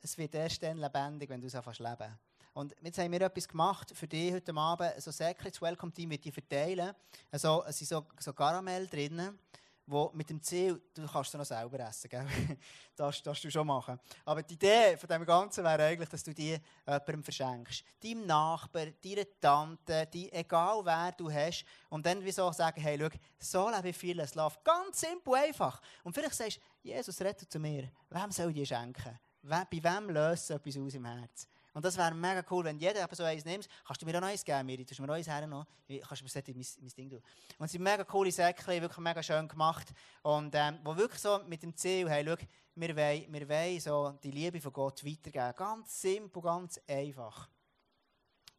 es 0.00 0.16
wird 0.16 0.34
erst 0.34 0.62
dann 0.62 0.78
lebendig, 0.78 1.28
wenn 1.28 1.40
du 1.42 1.46
es 1.46 1.54
anfängst 1.54 1.80
leben. 1.80 2.18
Und 2.54 2.74
jetzt 2.82 2.98
haben 2.98 3.12
wir 3.12 3.20
etwas 3.20 3.46
gemacht 3.46 3.92
für 3.94 4.08
dich 4.08 4.32
heute 4.32 4.56
Abend, 4.56 4.94
so 5.02 5.10
Secrets 5.10 5.60
Welcome 5.60 5.92
Team 5.92 6.08
wird 6.10 6.24
die 6.24 6.32
verteilen. 6.32 6.94
Also, 7.30 7.62
es 7.68 7.76
sind 7.76 7.88
so, 7.88 8.06
so 8.18 8.32
Karamell 8.32 8.86
drinnen 8.86 9.38
wo 9.86 10.10
mit 10.14 10.28
dem 10.28 10.42
Ziel, 10.42 10.80
du 10.92 11.06
kannst 11.06 11.32
es 11.32 11.38
noch 11.38 11.44
selber 11.44 11.78
essen, 11.80 12.08
gell? 12.08 12.26
das 12.96 13.22
darfst 13.22 13.44
du 13.44 13.50
schon 13.50 13.66
machen. 13.66 13.98
Aber 14.24 14.42
die 14.42 14.54
Idee 14.54 14.96
von 14.96 15.08
dem 15.08 15.24
Ganzen 15.24 15.62
wäre 15.62 15.84
eigentlich, 15.84 16.08
dass 16.08 16.24
du 16.24 16.34
die 16.34 16.58
jemandem 16.86 17.22
verschenkst. 17.22 17.84
Deinem 18.02 18.26
Nachbar, 18.26 18.86
deiner 18.86 19.24
Tante, 19.40 20.08
die, 20.12 20.32
egal 20.32 20.84
wer 20.84 21.12
du 21.12 21.30
hast. 21.30 21.64
Und 21.88 22.04
dann 22.04 22.24
wieso 22.24 22.50
sagen, 22.52 22.80
hey, 22.80 22.98
schau, 22.98 23.18
so 23.38 23.70
lebe 23.70 23.90
ich 23.90 23.96
vieles 23.96 24.34
Love. 24.34 24.56
Ganz 24.64 25.00
simpel, 25.00 25.34
einfach. 25.34 25.80
Und 26.02 26.12
vielleicht 26.12 26.34
sagst 26.34 26.56
du, 26.56 26.88
Jesus, 26.88 27.20
rette 27.20 27.48
zu 27.48 27.60
mir. 27.60 27.90
Wem 28.10 28.30
soll 28.30 28.50
ich 28.50 28.56
die 28.56 28.66
schenken? 28.66 29.18
Bei 29.42 29.66
wem 29.70 30.10
löst 30.10 30.50
etwas 30.50 30.76
aus 30.76 30.94
im 30.94 31.04
Herzen? 31.04 31.48
Und 31.76 31.84
das 31.84 31.94
wäre 31.98 32.14
mega 32.14 32.42
cool, 32.50 32.64
wenn 32.64 32.78
jeder 32.78 33.06
so 33.12 33.22
eins 33.22 33.44
nimmt. 33.44 33.68
Kannst 33.86 34.00
du 34.00 34.06
mir 34.06 34.16
auch 34.16 34.22
eins 34.22 34.42
geben, 34.42 34.64
Miri? 34.64 34.86
Du 34.86 35.02
mir 35.02 35.12
eins 35.12 35.26
her 35.26 35.46
noch? 35.46 35.66
Kannst 36.08 36.22
du 36.22 36.24
mir 36.24 36.54
mein, 36.56 36.66
mein 36.80 36.88
Ding 36.88 37.10
tun? 37.10 37.22
Und 37.58 37.66
es 37.66 37.72
sind 37.72 37.82
mega 37.82 38.02
coole 38.02 38.32
Säckchen, 38.32 38.80
wirklich 38.80 38.96
mega 38.96 39.22
schön 39.22 39.46
gemacht. 39.46 39.88
Und 40.22 40.54
ähm, 40.54 40.78
wo 40.82 40.96
wirklich 40.96 41.20
so 41.20 41.38
mit 41.46 41.62
dem 41.62 41.76
Ziel, 41.76 42.08
hey, 42.08 42.24
schau, 42.26 42.42
wir 42.76 42.96
wollen, 42.96 43.30
wir 43.30 43.46
wollen 43.46 43.78
so 43.78 44.18
die 44.22 44.30
Liebe 44.30 44.58
von 44.58 44.72
Gott 44.72 45.04
weitergeben. 45.04 45.52
Ganz 45.54 46.00
simpel, 46.00 46.40
ganz 46.40 46.80
einfach. 46.88 47.46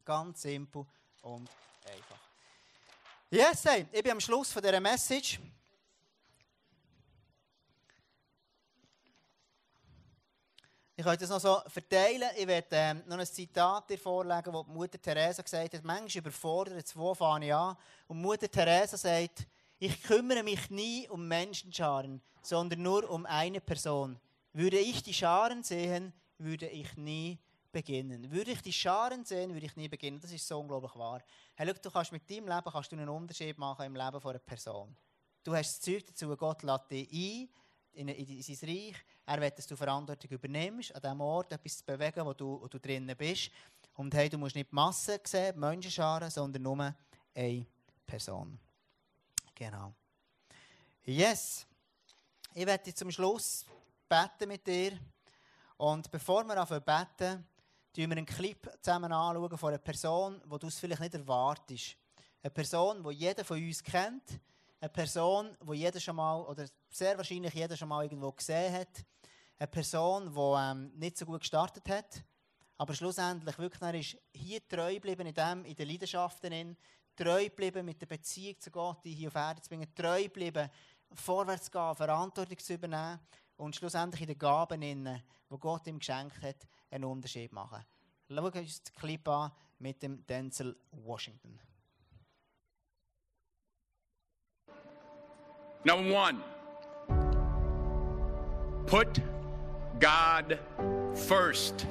Ganz 0.04 0.42
simpel 0.42 0.86
und 1.22 1.50
einfach. 1.86 2.20
Yes, 3.30 3.64
hey, 3.64 3.84
ich 3.90 4.02
bin 4.04 4.12
am 4.12 4.20
Schluss 4.20 4.52
von 4.52 4.62
dieser 4.62 4.78
Message. 4.78 5.40
Ich 10.98 11.04
könnt 11.04 11.22
das 11.22 11.30
noch 11.30 11.38
so 11.38 11.60
verteilen. 11.68 12.28
Ich 12.36 12.44
werde 12.44 12.66
ähm, 12.72 13.04
noch 13.06 13.18
ein 13.18 13.24
Zitat 13.24 13.88
dir 13.88 13.98
vorlegen, 13.98 14.52
das 14.52 14.66
Mutter 14.66 15.00
Teresa 15.00 15.42
gesagt 15.42 15.74
hat. 15.74 15.84
Manchmal 15.84 16.24
überfordert 16.24 16.84
es, 16.84 16.96
wo 16.96 17.14
fange 17.14 17.46
ich 17.46 17.54
an? 17.54 17.76
Und 18.08 18.20
Mutter 18.20 18.50
Teresa 18.50 18.96
sagt, 18.96 19.46
ich 19.78 20.02
kümmere 20.02 20.42
mich 20.42 20.68
nie 20.70 21.08
um 21.08 21.28
Menschenscharen, 21.28 22.20
sondern 22.42 22.82
nur 22.82 23.08
um 23.08 23.26
eine 23.26 23.60
Person. 23.60 24.18
Würde 24.52 24.80
ich 24.80 25.00
die 25.04 25.14
Scharen 25.14 25.62
sehen, 25.62 26.12
würde 26.36 26.66
ich 26.66 26.96
nie 26.96 27.38
beginnen. 27.70 28.32
Würde 28.32 28.50
ich 28.50 28.62
die 28.62 28.72
Scharen 28.72 29.24
sehen, 29.24 29.54
würde 29.54 29.66
ich 29.66 29.76
nie 29.76 29.86
beginnen. 29.86 30.18
Das 30.18 30.32
ist 30.32 30.48
so 30.48 30.58
unglaublich 30.58 30.96
wahr. 30.96 31.22
Hey, 31.54 31.68
schau, 31.68 31.80
du 31.80 31.90
kannst 31.92 32.10
mit 32.10 32.28
deinem 32.28 32.48
Leben 32.48 32.72
kannst 32.72 32.90
du 32.90 32.96
einen 32.96 33.08
Unterschied 33.08 33.56
machen 33.56 33.86
im 33.86 33.94
Leben 33.94 34.20
einer 34.20 34.38
Person. 34.40 34.96
Du 35.44 35.54
hast 35.54 35.76
das 35.76 35.80
Zeug 35.80 36.04
dazu, 36.04 36.36
Gott 36.36 36.64
lädt 36.64 36.90
dich 36.90 37.12
ein 37.12 37.48
in, 37.98 38.08
in, 38.08 38.28
in 38.28 38.42
sein 38.42 38.68
Reich. 38.68 38.94
Er 39.26 39.40
will, 39.40 39.50
dass 39.50 39.66
du 39.66 39.76
Verantwortung 39.76 40.30
übernimmst, 40.30 40.94
an 40.94 41.02
dem 41.02 41.20
Ort 41.20 41.52
etwas 41.52 41.78
zu 41.78 41.84
bewegen, 41.84 42.24
wo 42.24 42.32
du, 42.32 42.60
wo 42.60 42.68
du 42.68 42.78
drinnen 42.78 43.16
bist. 43.16 43.50
Und 43.94 44.14
hey, 44.14 44.28
du 44.28 44.38
musst 44.38 44.54
nicht 44.54 44.70
die 44.70 44.74
Masse 44.74 45.20
sehen, 45.24 45.54
die 45.54 45.60
Menschenscharen, 45.60 46.30
sondern 46.30 46.62
nur 46.62 46.94
eine 47.34 47.66
Person. 48.06 48.58
Genau. 49.54 49.92
Yes. 51.04 51.66
Ich 52.54 52.64
werde 52.64 52.94
zum 52.94 53.10
Schluss 53.10 53.66
beten 54.08 54.48
mit 54.48 54.66
dir. 54.66 54.98
Und 55.76 56.10
bevor 56.10 56.44
wir 56.44 56.56
anfangen 56.56 56.84
beten, 56.84 57.46
schauen 57.94 58.10
wir 58.10 58.16
einen 58.16 58.26
Clip 58.26 58.70
zusammen 58.80 59.12
anschauen 59.12 59.58
von 59.58 59.68
einer 59.70 59.78
Person, 59.78 60.40
die 60.44 60.58
du 60.58 60.66
es 60.68 60.78
vielleicht 60.78 61.00
nicht 61.00 61.14
erwartest. 61.14 61.96
Eine 62.42 62.50
Person, 62.50 63.02
die 63.02 63.14
jeder 63.14 63.44
von 63.44 63.58
uns 63.58 63.82
kennt. 63.82 64.40
Eine 64.80 64.90
Person, 64.90 65.56
die 65.60 65.74
jeder 65.74 65.98
schon 65.98 66.16
mal, 66.16 66.40
oder 66.42 66.66
sehr 66.88 67.16
wahrscheinlich 67.16 67.52
jeder 67.52 67.76
schon 67.76 67.88
mal 67.88 68.04
irgendwo 68.04 68.30
gesehen 68.30 68.72
hat. 68.72 69.04
Eine 69.58 69.66
Person, 69.66 70.32
die 70.32 70.40
ähm, 70.40 70.92
nicht 70.96 71.18
so 71.18 71.26
gut 71.26 71.40
gestartet 71.40 71.88
hat, 71.88 72.22
aber 72.76 72.94
schlussendlich 72.94 73.58
wirklich 73.58 74.14
ist 74.14 74.22
hier 74.32 74.66
treu 74.68 74.94
geblieben 74.94 75.26
in 75.26 75.34
dem, 75.34 75.64
in 75.64 75.74
den 75.74 75.88
Leidenschaften, 75.88 76.76
treu 77.16 77.44
geblieben 77.44 77.84
mit 77.84 78.00
der 78.00 78.06
Beziehung 78.06 78.60
zu 78.60 78.70
Gott, 78.70 79.04
die 79.04 79.14
hier 79.14 79.28
auf 79.28 79.34
Erde 79.34 79.60
zu 79.60 79.68
bringen, 79.68 79.92
treu 79.96 80.22
geblieben, 80.22 80.70
vorwärts 81.12 81.64
zu 81.64 81.70
gehen, 81.72 81.94
Verantwortung 81.96 82.58
zu 82.58 82.74
übernehmen 82.74 83.18
und 83.56 83.74
schlussendlich 83.74 84.20
in 84.22 84.28
den 84.28 84.38
Gaben, 84.38 84.80
die 84.80 85.58
Gott 85.58 85.88
ihm 85.88 85.98
geschenkt 85.98 86.40
hat, 86.40 86.68
einen 86.90 87.04
Unterschied 87.04 87.52
machen. 87.52 87.84
Schauen 88.28 88.54
wir 88.54 88.60
uns 88.60 88.82
den 88.82 88.94
Clip 88.94 89.26
an 89.26 89.50
mit 89.80 90.00
dem 90.02 90.24
Denzel 90.24 90.76
Washington. 90.92 91.58
Number 95.88 96.12
one, 96.12 96.44
put 98.84 99.20
God 99.98 100.58
first. 101.14 101.86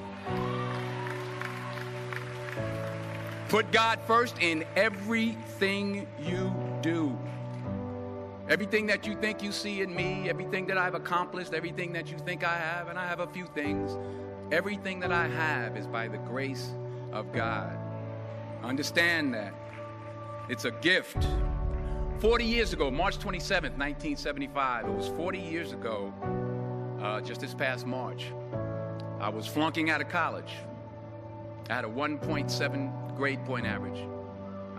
Put 3.49 3.71
God 3.71 3.99
first 4.05 4.37
in 4.39 4.65
everything 4.75 6.05
you 6.21 6.53
do. 6.83 7.17
Everything 8.47 8.85
that 8.85 9.07
you 9.07 9.15
think 9.15 9.41
you 9.41 9.51
see 9.51 9.81
in 9.81 9.95
me, 9.95 10.29
everything 10.29 10.67
that 10.67 10.77
I've 10.77 10.93
accomplished, 10.93 11.55
everything 11.55 11.91
that 11.93 12.11
you 12.11 12.19
think 12.19 12.43
I 12.43 12.55
have, 12.55 12.89
and 12.89 12.99
I 12.99 13.07
have 13.07 13.21
a 13.21 13.27
few 13.27 13.47
things, 13.47 13.97
everything 14.51 14.99
that 14.99 15.11
I 15.11 15.27
have 15.27 15.75
is 15.75 15.87
by 15.87 16.07
the 16.07 16.19
grace 16.19 16.69
of 17.11 17.33
God. 17.33 17.75
Understand 18.61 19.33
that. 19.33 19.55
It's 20.49 20.65
a 20.65 20.71
gift. 20.71 21.27
40 22.19 22.45
years 22.45 22.73
ago, 22.73 22.89
March 22.89 23.19
27th, 23.19 23.77
1975, 23.77 24.87
it 24.87 24.91
was 24.91 25.07
40 25.09 25.37
years 25.37 25.71
ago, 25.71 26.11
uh, 26.99 27.21
just 27.21 27.41
this 27.41 27.53
past 27.53 27.85
March, 27.85 28.33
I 29.19 29.29
was 29.29 29.45
flunking 29.45 29.91
out 29.91 30.01
of 30.01 30.09
college. 30.09 30.51
I 31.69 31.75
had 31.75 31.85
a 31.85 31.87
1.7 31.87 33.15
grade 33.15 33.45
point 33.45 33.67
average. 33.67 33.99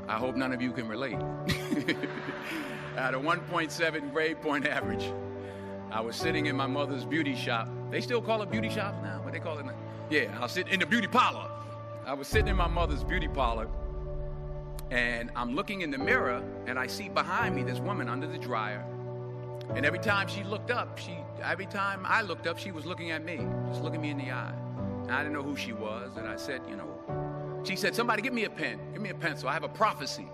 I 0.09 0.17
hope 0.17 0.35
none 0.35 0.53
of 0.53 0.61
you 0.61 0.73
can 0.73 0.89
relate. 0.89 1.15
I 1.17 3.01
had 3.01 3.15
a 3.15 3.19
1.7 3.19 4.13
grade 4.13 4.43
point 4.43 4.67
average. 4.67 5.13
I 5.93 6.01
was 6.01 6.17
sitting 6.17 6.47
in 6.47 6.57
my 6.57 6.67
mother's 6.67 7.05
beauty 7.05 7.37
shop. 7.37 7.69
They 7.91 8.01
still 8.01 8.21
call 8.21 8.43
it 8.43 8.51
beauty 8.51 8.69
shop 8.69 9.01
now? 9.01 9.21
What 9.23 9.33
they 9.33 9.39
call 9.39 9.59
it? 9.59 9.67
Yeah, 10.11 10.37
I 10.37 10.43
was 10.43 10.53
sitting 10.53 10.73
in 10.73 10.81
the 10.81 10.87
beauty 10.87 11.07
parlor. 11.07 11.49
I 12.05 12.15
was 12.15 12.27
sitting 12.27 12.49
in 12.49 12.57
my 12.57 12.67
mother's 12.67 13.05
beauty 13.05 13.29
parlor, 13.29 13.69
and 14.91 15.31
I'm 15.37 15.55
looking 15.55 15.83
in 15.83 15.91
the 15.91 15.99
mirror, 15.99 16.43
and 16.67 16.79
I 16.79 16.87
see 16.87 17.09
behind 17.09 17.55
me 17.55 17.63
this 17.63 17.79
woman 17.79 18.09
under 18.09 18.27
the 18.27 18.39
dryer. 18.39 18.85
And 19.75 19.85
every 19.85 19.99
time 19.99 20.29
she 20.29 20.43
looked 20.45 20.71
up, 20.71 20.99
she 20.99 21.17
every 21.43 21.67
time 21.67 22.05
I 22.07 22.23
looked 22.23 22.47
up, 22.47 22.59
she 22.59 22.73
was 22.73 22.87
looking 22.87 23.11
at 23.11 23.25
me, 23.25 23.47
just 23.69 23.83
looking 23.83 24.01
me 24.01 24.11
in 24.11 24.19
the 24.19 24.31
eye. 24.31 24.55
And 25.03 25.13
I 25.13 25.19
didn't 25.19 25.35
know 25.35 25.43
who 25.43 25.57
she 25.57 25.73
was, 25.73 26.17
and 26.17 26.27
I 26.27 26.37
said, 26.37 26.63
you 26.69 26.77
know, 26.77 27.63
she 27.65 27.77
said, 27.77 27.95
somebody 27.95 28.23
give 28.23 28.33
me 28.33 28.45
a 28.45 28.51
pen, 28.51 28.79
give 28.93 29.03
me 29.03 29.11
a 29.11 29.15
pencil. 29.15 29.49
I 29.49 29.53
have 29.53 29.65
a 29.65 29.69
prophecy. 29.69 30.29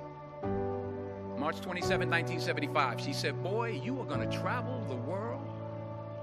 March 1.37 1.61
27, 1.61 2.09
1975, 2.09 3.01
she 3.01 3.13
said, 3.13 3.43
Boy, 3.43 3.81
you 3.85 4.01
are 4.01 4.05
going 4.05 4.29
to 4.29 4.39
travel 4.39 4.85
the 4.89 4.95
world 4.95 5.43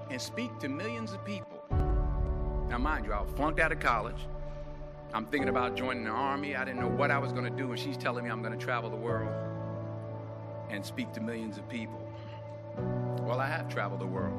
and 0.09 0.21
speak 0.21 0.57
to 0.59 0.69
millions 0.69 1.11
of 1.13 1.23
people. 1.25 1.61
Now, 2.69 2.77
mind 2.77 3.05
you, 3.05 3.13
I 3.13 3.23
flunked 3.35 3.59
out 3.59 3.71
of 3.71 3.79
college. 3.79 4.27
I'm 5.13 5.25
thinking 5.25 5.49
about 5.49 5.75
joining 5.75 6.05
the 6.05 6.09
army. 6.09 6.55
I 6.55 6.63
didn't 6.63 6.79
know 6.79 6.87
what 6.87 7.11
I 7.11 7.17
was 7.17 7.33
going 7.33 7.43
to 7.43 7.49
do, 7.49 7.71
and 7.71 7.79
she's 7.79 7.97
telling 7.97 8.23
me 8.23 8.29
I'm 8.29 8.41
going 8.41 8.57
to 8.57 8.65
travel 8.65 8.89
the 8.89 8.95
world 8.95 9.29
and 10.69 10.85
speak 10.85 11.11
to 11.13 11.19
millions 11.19 11.57
of 11.57 11.67
people. 11.67 11.99
Well, 13.19 13.41
I 13.41 13.47
have 13.47 13.67
traveled 13.67 13.99
the 13.99 14.05
world, 14.05 14.33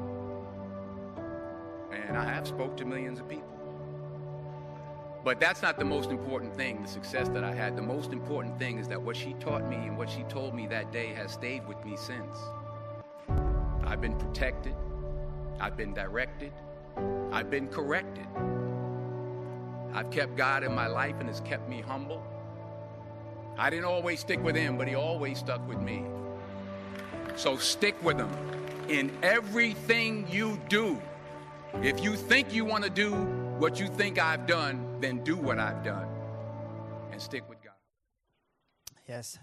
and 1.91 2.17
I 2.17 2.23
have 2.25 2.47
spoke 2.47 2.75
to 2.77 2.85
millions 2.85 3.19
of 3.19 3.29
people. 3.29 3.47
But 5.23 5.39
that's 5.39 5.61
not 5.61 5.77
the 5.77 5.85
most 5.85 6.09
important 6.09 6.55
thing, 6.57 6.81
the 6.81 6.87
success 6.87 7.29
that 7.29 7.43
I 7.43 7.53
had. 7.53 7.77
The 7.77 7.81
most 7.83 8.11
important 8.11 8.57
thing 8.57 8.79
is 8.79 8.87
that 8.87 9.01
what 9.01 9.15
she 9.15 9.33
taught 9.33 9.69
me 9.69 9.75
and 9.75 9.95
what 9.95 10.09
she 10.09 10.23
told 10.23 10.55
me 10.55 10.65
that 10.67 10.91
day 10.91 11.13
has 11.13 11.31
stayed 11.31 11.67
with 11.67 11.83
me 11.85 11.95
since. 11.95 12.35
I've 13.85 14.01
been 14.01 14.17
protected, 14.17 14.73
I've 15.59 15.77
been 15.77 15.93
directed, 15.93 16.51
I've 17.31 17.51
been 17.51 17.67
corrected. 17.67 18.25
I've 19.93 20.09
kept 20.09 20.35
God 20.35 20.63
in 20.63 20.73
my 20.73 20.87
life 20.87 21.15
and 21.19 21.29
has 21.29 21.41
kept 21.41 21.69
me 21.69 21.81
humble. 21.81 22.21
I 23.57 23.69
didn't 23.69 23.85
always 23.85 24.19
stick 24.19 24.43
with 24.43 24.55
him, 24.55 24.77
but 24.77 24.87
he 24.87 24.95
always 24.95 25.39
stuck 25.39 25.67
with 25.67 25.79
me. 25.79 26.03
So 27.35 27.57
stick 27.57 27.95
with 28.03 28.17
him 28.17 28.29
in 28.89 29.11
everything 29.21 30.27
you 30.29 30.59
do. 30.69 30.99
If 31.81 32.03
you 32.03 32.15
think 32.15 32.53
you 32.53 32.65
want 32.65 32.83
to 32.83 32.89
do 32.89 33.11
what 33.59 33.79
you 33.79 33.87
think 33.87 34.19
I've 34.19 34.45
done, 34.45 34.99
then 34.99 35.23
do 35.23 35.35
what 35.35 35.59
I've 35.59 35.83
done 35.83 36.07
and 37.11 37.21
stick 37.21 37.47
with 37.47 37.61
God. 37.61 37.73
Yes. 39.07 39.39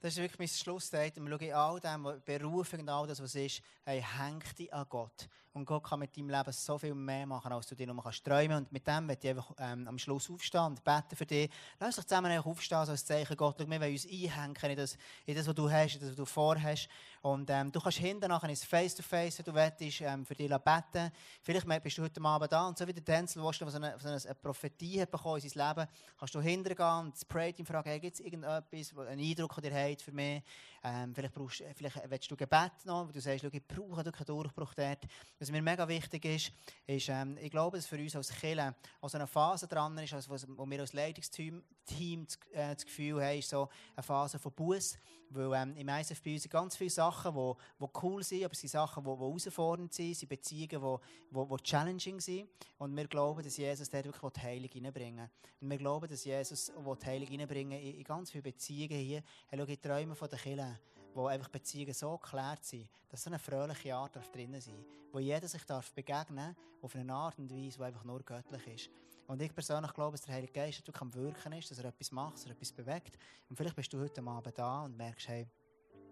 Das 0.00 0.12
ist 0.12 0.18
wirklich 0.18 0.38
mein 0.38 0.48
Schlussstatement. 0.48 1.40
Wir 1.40 1.50
schauen 1.50 1.52
all 1.52 1.80
dem, 1.80 2.22
Berufung 2.24 2.80
und 2.80 2.88
all 2.88 3.06
das, 3.08 3.20
was 3.20 3.34
ist, 3.34 3.60
hey, 3.84 4.00
häng 4.00 4.40
dich 4.56 4.72
an 4.72 4.86
Gott. 4.88 5.28
Und 5.58 5.66
Gott 5.66 5.82
kann 5.82 5.98
mit 5.98 6.16
deinem 6.16 6.30
Leben 6.30 6.52
so 6.52 6.78
viel 6.78 6.94
mehr 6.94 7.26
machen, 7.26 7.52
als 7.52 7.66
du 7.66 7.74
dir 7.74 7.86
nur 7.86 8.00
kannst 8.00 8.24
träumen. 8.24 8.58
Und 8.58 8.72
mit 8.72 8.86
dem 8.86 9.08
werde 9.08 9.20
ich 9.20 9.30
einfach 9.30 9.52
ähm, 9.58 9.88
am 9.88 9.98
Schluss 9.98 10.30
aufstehen 10.30 10.66
und 10.66 10.84
beten 10.84 11.16
für 11.16 11.26
dich. 11.26 11.50
Lass 11.80 11.98
uns 11.98 12.06
zusammen 12.06 12.38
aufstehen, 12.38 12.78
als 12.78 13.04
Zeichen 13.04 13.36
Gott. 13.36 13.58
Wir 13.58 13.68
wollen 13.68 13.92
uns 13.92 14.06
einhängen 14.06 14.54
in 14.62 14.76
das, 14.76 14.96
in 15.26 15.34
das, 15.34 15.48
was 15.48 15.54
du 15.54 15.68
hast, 15.68 15.94
in 15.94 16.00
das, 16.00 16.10
was 16.10 16.16
du 16.16 16.24
vorhast. 16.24 16.88
Und 17.22 17.50
ähm, 17.50 17.72
du 17.72 17.80
kannst 17.80 17.98
hinten 17.98 18.28
nachher 18.28 18.48
ins 18.48 18.64
Face-to-Face, 18.64 19.38
wenn 19.38 19.44
du 19.46 19.54
willst, 19.54 20.00
ähm, 20.00 20.24
für 20.24 20.34
dich 20.34 20.48
beten. 20.48 21.10
Vielleicht 21.42 21.82
bist 21.82 21.98
du 21.98 22.02
heute 22.02 22.22
Abend 22.22 22.52
da 22.52 22.68
und 22.68 22.78
so 22.78 22.86
wie 22.86 22.92
der 22.92 23.02
Denzel, 23.02 23.42
der 23.42 23.52
so 23.52 23.76
eine, 23.76 23.98
so 23.98 24.08
eine 24.08 24.34
Prophetie 24.36 25.02
hat 25.02 25.10
bekommen 25.10 25.40
in 25.42 25.48
sein 25.48 25.68
Leben, 25.68 25.88
kannst 26.18 26.34
du 26.34 26.40
hinten 26.40 26.74
gehen 26.74 26.98
und 27.00 27.14
das 27.14 27.24
Pray-Team 27.24 27.66
fragen, 27.66 27.88
hey, 27.88 27.98
gibt 27.98 28.14
es 28.14 28.20
irgendetwas, 28.20 28.96
einen 28.96 29.20
Eindruck, 29.20 29.56
den 29.56 29.74
ihr 29.74 29.90
habt 29.90 30.02
für 30.02 30.12
mich? 30.12 30.42
Ähm, 30.84 31.14
vielleicht, 31.14 31.34
brauchst, 31.34 31.62
vielleicht 31.74 32.10
willst 32.10 32.30
du 32.30 32.36
Gebet 32.36 32.72
noch, 32.84 33.06
weil 33.06 33.12
du 33.12 33.20
sagst, 33.20 33.44
ich 33.44 33.66
brauche 33.66 34.04
wirklich 34.04 34.28
einen 34.28 34.36
Durchbruch 34.36 34.74
dort. 34.74 35.06
Was 35.38 35.50
mir 35.50 35.62
mega 35.62 35.86
wichtig 35.88 36.24
ist, 36.24 36.52
ist, 36.86 37.08
ähm, 37.08 37.36
ich 37.40 37.50
glaube, 37.50 37.76
dass 37.76 37.86
für 37.86 37.98
uns 37.98 38.14
als 38.14 38.30
Kirche 38.30 38.74
also 39.00 39.18
eine 39.18 39.26
Phase 39.26 39.66
dran 39.66 39.96
ist, 39.98 40.14
also, 40.14 40.36
wo 40.56 40.68
wir 40.68 40.80
als 40.80 40.92
Leitungsteam 40.92 41.62
Team 41.84 42.26
das, 42.26 42.38
äh, 42.52 42.74
das 42.74 42.84
Gefühl 42.84 43.22
haben, 43.22 43.38
ist 43.38 43.48
so 43.48 43.68
eine 43.96 44.02
Phase 44.02 44.38
von 44.38 44.52
Buß. 44.52 44.98
Weil 45.30 45.62
ähm, 45.62 45.76
im 45.76 45.88
ISF 45.88 46.22
bei 46.22 46.34
uns 46.34 46.48
ganz 46.48 46.76
viele 46.76 46.90
Sachen, 46.90 47.34
die, 47.34 47.84
die 47.84 47.90
cool 48.02 48.22
sind, 48.22 48.44
aber 48.44 48.52
es 48.52 48.60
sind 48.60 48.70
Sachen, 48.70 49.04
die, 49.04 49.10
die 49.10 49.16
herausfordernd 49.16 49.92
sind, 49.92 50.14
sind 50.16 50.28
Beziehungen, 50.28 50.68
die, 50.70 51.38
die, 51.38 51.48
die 51.48 51.62
challenging 51.62 52.20
sind. 52.20 52.48
Und 52.78 52.96
wir 52.96 53.06
glauben, 53.06 53.42
dass 53.42 53.56
Jesus 53.56 53.90
dort 53.90 54.04
wirklich 54.04 54.32
die 54.32 54.40
Heilung 54.40 54.70
reinbringen 54.74 55.18
will. 55.18 55.50
Und 55.60 55.70
wir 55.70 55.78
glauben, 55.78 56.08
dass 56.08 56.24
Jesus 56.24 56.72
die 56.74 57.06
Heilung 57.06 57.28
reinbringen 57.28 57.78
in, 57.78 57.94
in 57.98 58.04
ganz 58.04 58.30
viele 58.30 58.42
Beziehungen 58.42 58.98
hier. 58.98 59.22
Hey, 59.48 59.58
schau, 59.58 59.66
ich 59.66 59.80
träume 59.80 60.14
von 60.14 60.28
der 60.28 60.38
Kirche 60.38 60.78
wo 61.14 61.26
einfach 61.26 61.48
Beziehungen 61.48 61.94
so 61.94 62.16
geklärt 62.16 62.64
sind, 62.64 62.88
dass 63.08 63.24
so 63.24 63.30
eine 63.30 63.40
fröhliche 63.40 63.92
Art 63.92 64.14
darf 64.14 64.30
drin 64.30 64.60
sein 64.60 64.84
wo 65.12 65.18
jeder 65.18 65.48
sich 65.48 65.64
darf 65.64 65.92
begegnen 65.92 66.56
auf 66.82 66.94
eine 66.94 67.12
Art 67.12 67.38
und 67.38 67.50
Weise, 67.50 67.78
die 67.78 67.84
einfach 67.84 68.04
nur 68.04 68.22
göttlich 68.22 68.66
ist. 68.66 68.90
Und 69.28 69.42
ich 69.42 69.54
persönlich 69.54 69.92
glaube, 69.92 70.12
dass 70.12 70.22
der 70.22 70.36
Heilige 70.36 70.54
Geist 70.54 70.78
wirklich 70.78 71.02
am 71.02 71.12
Wirken 71.12 71.52
ist, 71.52 71.70
dass 71.70 71.78
er 71.78 71.84
etwas 71.84 72.10
macht, 72.12 72.34
dass 72.34 72.46
er 72.46 72.52
etwas 72.52 72.72
bewegt. 72.72 73.18
Und 73.50 73.56
vielleicht 73.56 73.76
bist 73.76 73.92
du 73.92 74.00
heute 74.00 74.22
Abend 74.22 74.58
da 74.58 74.84
und 74.84 74.96
merkst, 74.96 75.28
hey, 75.28 75.46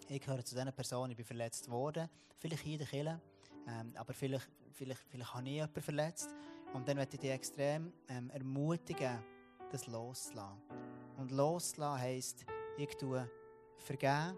ich 0.06 0.20
gehöre 0.20 0.44
zu 0.44 0.54
diesen 0.54 0.70
Personen, 0.74 1.12
ich 1.12 1.16
bin 1.16 1.24
verletzt 1.24 1.70
worden. 1.70 2.10
Vielleicht 2.38 2.62
hier 2.62 2.74
in 2.74 2.78
der 2.78 2.86
Kirche, 2.86 3.20
ähm, 3.68 3.94
aber 3.96 4.12
vielleicht, 4.12 4.50
vielleicht, 4.70 5.00
vielleicht 5.08 5.32
habe 5.32 5.44
ich 5.46 5.54
jemanden 5.54 5.80
verletzt. 5.80 6.28
Und 6.74 6.86
dann 6.86 6.98
möchte 6.98 7.16
ich 7.16 7.20
dich 7.22 7.30
extrem 7.30 7.90
ähm, 8.06 8.28
ermutigen, 8.28 9.18
das 9.72 9.86
loszulassen. 9.86 10.60
Und 11.16 11.30
loszulassen 11.30 12.02
heisst, 12.02 12.44
ich 12.76 12.94
tue 12.98 13.30
vergeben, 13.78 14.36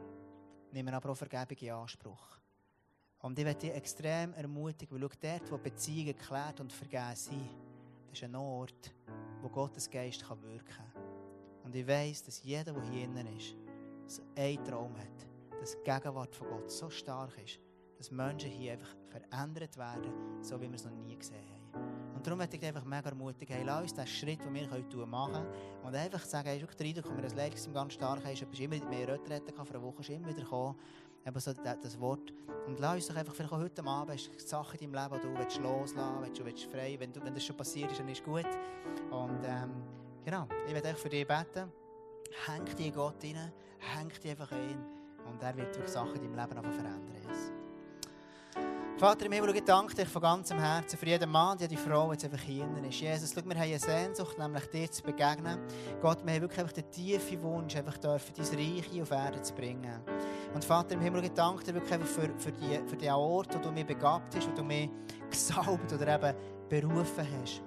nehme 0.70 0.94
aber 0.94 1.10
auch 1.10 1.16
Vergebung 1.16 1.58
in 1.58 1.72
Anspruch. 1.72 2.38
Und 3.18 3.36
ich 3.36 3.44
möchte 3.44 3.66
dich 3.66 3.74
extrem 3.74 4.34
ermutigen, 4.34 5.00
weil 5.00 5.08
schau, 5.10 5.18
dort, 5.20 5.50
wo 5.50 5.58
Beziehungen 5.58 6.16
geklärt 6.16 6.60
und 6.60 6.72
vergeben 6.72 7.16
sind, 7.16 7.67
das 8.08 8.18
ist 8.18 8.24
ein 8.24 8.34
Ort, 8.34 8.94
wo 9.42 9.48
Gottes 9.48 9.88
Geist 9.88 10.26
kann 10.26 10.42
wirken 10.42 10.66
kann. 10.66 11.02
Und 11.64 11.74
ich 11.74 11.86
weiss, 11.86 12.22
dass 12.24 12.42
jeder, 12.42 12.72
der 12.72 12.82
hier 12.90 13.04
innen 13.04 13.26
ist, 13.36 13.54
so 14.06 14.22
einen 14.36 14.64
Traum 14.64 14.96
hat, 14.96 15.60
dass 15.60 15.72
die 15.72 15.84
Gegenwart 15.84 16.34
von 16.34 16.48
Gott 16.48 16.70
so 16.70 16.88
stark 16.88 17.36
ist, 17.44 17.60
dass 17.98 18.10
Menschen 18.10 18.50
hier 18.50 18.72
einfach 18.72 18.96
verändert 19.10 19.76
werden, 19.76 20.42
so 20.42 20.60
wie 20.60 20.68
wir 20.68 20.76
es 20.76 20.84
noch 20.84 20.92
nie 20.92 21.16
gesehen 21.16 21.44
haben. 21.44 21.58
Und 22.14 22.26
darum 22.26 22.38
möchte 22.38 22.56
ich 22.56 22.64
einfach 22.64 22.84
mega 22.84 23.10
ermutigen, 23.10 23.54
hey, 23.54 23.64
lass 23.64 23.82
uns 23.82 23.94
diesen 23.94 24.06
Schritt, 24.08 24.44
den 24.44 24.54
wir 24.54 24.70
heute 24.70 25.06
machen 25.06 25.46
und 25.84 25.94
einfach 25.94 26.24
sagen, 26.24 26.48
hey, 26.48 26.60
schau, 26.60 26.76
der 26.76 26.86
Eindruck, 26.86 27.14
wir 27.14 27.22
das 27.22 27.34
Leidungsteam 27.34 27.74
ganz 27.74 27.92
stark 27.92 28.24
haben, 28.24 28.32
ist, 28.32 28.42
immer 28.42 28.84
mehr 28.88 29.08
Retrette 29.08 29.52
vor 29.52 29.66
einer 29.68 29.82
Woche, 29.82 30.00
ist 30.00 30.10
immer 30.10 30.28
wieder 30.28 30.42
gekommen, 30.42 30.76
eben 31.28 31.40
so 31.40 31.52
das 31.52 32.00
Wort. 32.00 32.32
Und 32.66 32.80
lass 32.80 32.94
uns 32.96 33.08
doch 33.08 33.16
einfach 33.16 33.34
vielleicht 33.34 33.52
auch 33.52 33.58
heute 33.58 33.84
Abend, 33.84 34.14
hast 34.14 34.48
Sachen 34.48 34.78
in 34.80 34.92
deinem 34.92 35.04
Leben, 35.04 35.20
die 35.22 35.28
du 35.28 35.38
willst 35.38 35.58
loslassen 35.58 36.16
willst, 36.20 36.40
du 36.40 36.44
willst 36.44 36.64
frei, 36.64 36.96
wenn, 36.98 37.12
du, 37.12 37.22
wenn 37.24 37.34
das 37.34 37.44
schon 37.44 37.56
passiert 37.56 37.90
ist, 37.90 38.00
dann 38.00 38.08
ist 38.08 38.24
gut. 38.24 38.46
Und 39.10 39.40
ähm, 39.44 39.70
genau, 40.24 40.46
ich 40.66 40.74
werde 40.74 40.94
für 40.94 41.08
dich 41.08 41.26
beten. 41.26 41.72
Häng 42.46 42.64
dich 42.64 42.86
in 42.86 42.94
Gott 42.94 43.22
rein, 43.22 43.52
häng 43.78 44.08
dich 44.08 44.30
einfach 44.30 44.52
ein 44.52 44.84
und 45.26 45.42
er 45.42 45.56
wird 45.56 45.74
wirklich 45.74 45.88
Sachen 45.88 46.16
in 46.16 46.22
deinem 46.22 46.36
Leben 46.36 46.58
einfach 46.58 46.72
verändern. 46.72 47.18
Vater 48.98 49.26
im 49.26 49.32
Himmel, 49.32 49.54
ich 49.54 49.62
danke 49.62 49.94
dir 49.94 50.06
von 50.06 50.20
ganzem 50.20 50.58
Herzen 50.58 50.98
für 50.98 51.06
jeden 51.06 51.30
Mann, 51.30 51.56
Frau, 51.56 52.06
die 52.06 52.14
jetzt 52.14 52.24
einfach 52.24 52.40
hier 52.40 52.66
ist. 52.88 53.00
Jesus, 53.00 53.32
schau, 53.32 53.44
wir 53.44 53.54
haben 53.54 53.62
eine 53.62 53.78
Sehnsucht, 53.78 54.36
nämlich 54.36 54.66
dir 54.70 54.90
zu 54.90 55.04
begegnen. 55.04 55.60
Gott, 56.02 56.26
wir 56.26 56.34
haben 56.34 56.40
wirklich 56.40 56.58
einfach 56.58 56.72
den 56.72 56.90
tiefen 56.90 57.40
Wunsch, 57.44 57.76
einfach 57.76 57.96
dürfen, 57.96 58.34
dein 58.36 58.58
Reich 58.58 59.00
auf 59.00 59.10
Erde 59.12 59.40
zu 59.40 59.54
bringen. 59.54 60.00
Und 60.54 60.64
Vater 60.64 60.94
im 60.94 61.00
Himmel, 61.00 61.24
ich 61.24 61.32
danke 61.32 61.64
dir 61.64 61.74
wirklich 61.74 61.92
einfach 61.92 62.08
für, 62.08 62.30
für, 62.38 62.52
die, 62.52 62.80
für 62.86 62.96
den 62.96 63.12
Ort, 63.12 63.54
wo 63.54 63.58
du 63.58 63.70
mich 63.70 63.86
begabt 63.86 64.34
hast, 64.34 64.48
wo 64.50 64.54
du 64.54 64.64
mich 64.64 64.88
gesalbt 65.30 65.92
oder 65.92 66.14
eben 66.14 66.36
berufen 66.68 67.26
hast. 67.42 67.62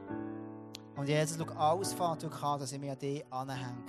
Und 0.95 1.07
Jesus, 1.07 1.37
schau, 1.37 1.53
alles 1.53 1.93
Vater, 1.93 2.29
an, 2.43 2.59
dass 2.59 2.71
ich 2.71 2.79
mich 2.79 2.91
an 2.91 2.99
dich 2.99 3.23
anhänge 3.31 3.85